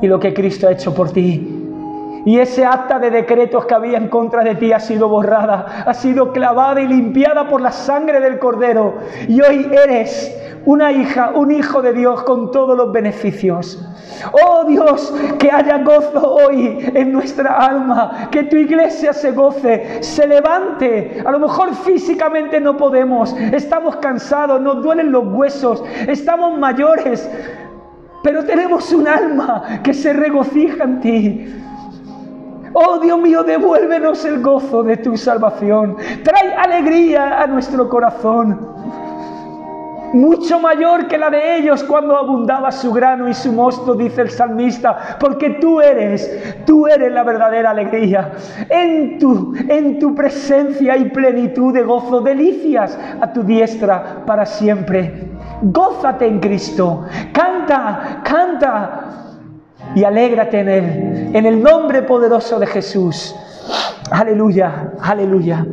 y 0.00 0.08
lo 0.08 0.18
que 0.18 0.34
Cristo 0.34 0.68
ha 0.68 0.72
hecho 0.72 0.94
por 0.94 1.10
ti. 1.10 1.61
Y 2.24 2.38
ese 2.38 2.64
acta 2.64 2.98
de 2.98 3.10
decretos 3.10 3.66
que 3.66 3.74
había 3.74 3.98
en 3.98 4.08
contra 4.08 4.44
de 4.44 4.54
ti 4.54 4.72
ha 4.72 4.80
sido 4.80 5.08
borrada, 5.08 5.84
ha 5.86 5.94
sido 5.94 6.32
clavada 6.32 6.80
y 6.80 6.86
limpiada 6.86 7.48
por 7.48 7.60
la 7.60 7.72
sangre 7.72 8.20
del 8.20 8.38
Cordero. 8.38 8.94
Y 9.28 9.40
hoy 9.40 9.70
eres 9.84 10.38
una 10.64 10.92
hija, 10.92 11.32
un 11.34 11.50
hijo 11.50 11.82
de 11.82 11.92
Dios 11.92 12.22
con 12.22 12.50
todos 12.50 12.76
los 12.76 12.92
beneficios. 12.92 13.84
Oh 14.44 14.64
Dios, 14.64 15.12
que 15.38 15.50
haya 15.50 15.78
gozo 15.78 16.34
hoy 16.34 16.78
en 16.94 17.12
nuestra 17.12 17.56
alma, 17.56 18.28
que 18.30 18.44
tu 18.44 18.56
iglesia 18.56 19.12
se 19.12 19.32
goce, 19.32 20.02
se 20.02 20.26
levante. 20.26 21.22
A 21.24 21.30
lo 21.32 21.40
mejor 21.40 21.74
físicamente 21.74 22.60
no 22.60 22.76
podemos, 22.76 23.34
estamos 23.52 23.96
cansados, 23.96 24.60
nos 24.60 24.82
duelen 24.82 25.10
los 25.10 25.24
huesos, 25.26 25.82
estamos 26.06 26.58
mayores, 26.58 27.28
pero 28.22 28.44
tenemos 28.44 28.92
un 28.92 29.08
alma 29.08 29.80
que 29.82 29.92
se 29.92 30.12
regocija 30.12 30.84
en 30.84 31.00
ti. 31.00 31.54
Oh 32.74 32.98
Dios 32.98 33.18
mío, 33.18 33.42
devuélvenos 33.42 34.24
el 34.24 34.40
gozo 34.40 34.82
de 34.82 34.96
tu 34.96 35.16
salvación. 35.16 35.96
Trae 36.24 36.54
alegría 36.54 37.42
a 37.42 37.46
nuestro 37.46 37.88
corazón 37.88 38.72
mucho 40.12 40.60
mayor 40.60 41.08
que 41.08 41.18
la 41.18 41.30
de 41.30 41.56
ellos 41.56 41.82
cuando 41.84 42.16
abundaba 42.16 42.70
su 42.70 42.92
grano 42.92 43.28
y 43.28 43.34
su 43.34 43.52
mosto, 43.52 43.94
dice 43.94 44.22
el 44.22 44.30
salmista, 44.30 45.16
porque 45.18 45.50
tú 45.50 45.80
eres, 45.80 46.64
tú 46.66 46.86
eres 46.86 47.12
la 47.12 47.22
verdadera 47.22 47.70
alegría. 47.70 48.32
En 48.68 49.18
tu, 49.18 49.54
en 49.68 49.98
tu 49.98 50.14
presencia 50.14 50.94
hay 50.94 51.06
plenitud 51.06 51.72
de 51.72 51.82
gozo, 51.82 52.20
delicias 52.20 52.98
a 53.20 53.32
tu 53.32 53.42
diestra 53.42 54.24
para 54.26 54.44
siempre. 54.44 55.30
Gózate 55.62 56.26
en 56.26 56.40
Cristo, 56.40 57.06
canta, 57.32 58.20
canta 58.24 59.31
y 59.94 60.04
alégrate 60.04 60.60
en 60.60 60.68
Él, 60.68 61.30
en 61.34 61.46
el 61.46 61.62
nombre 61.62 62.02
poderoso 62.02 62.58
de 62.58 62.66
Jesús. 62.66 63.34
Aleluya, 64.10 64.92
aleluya. 65.00 65.66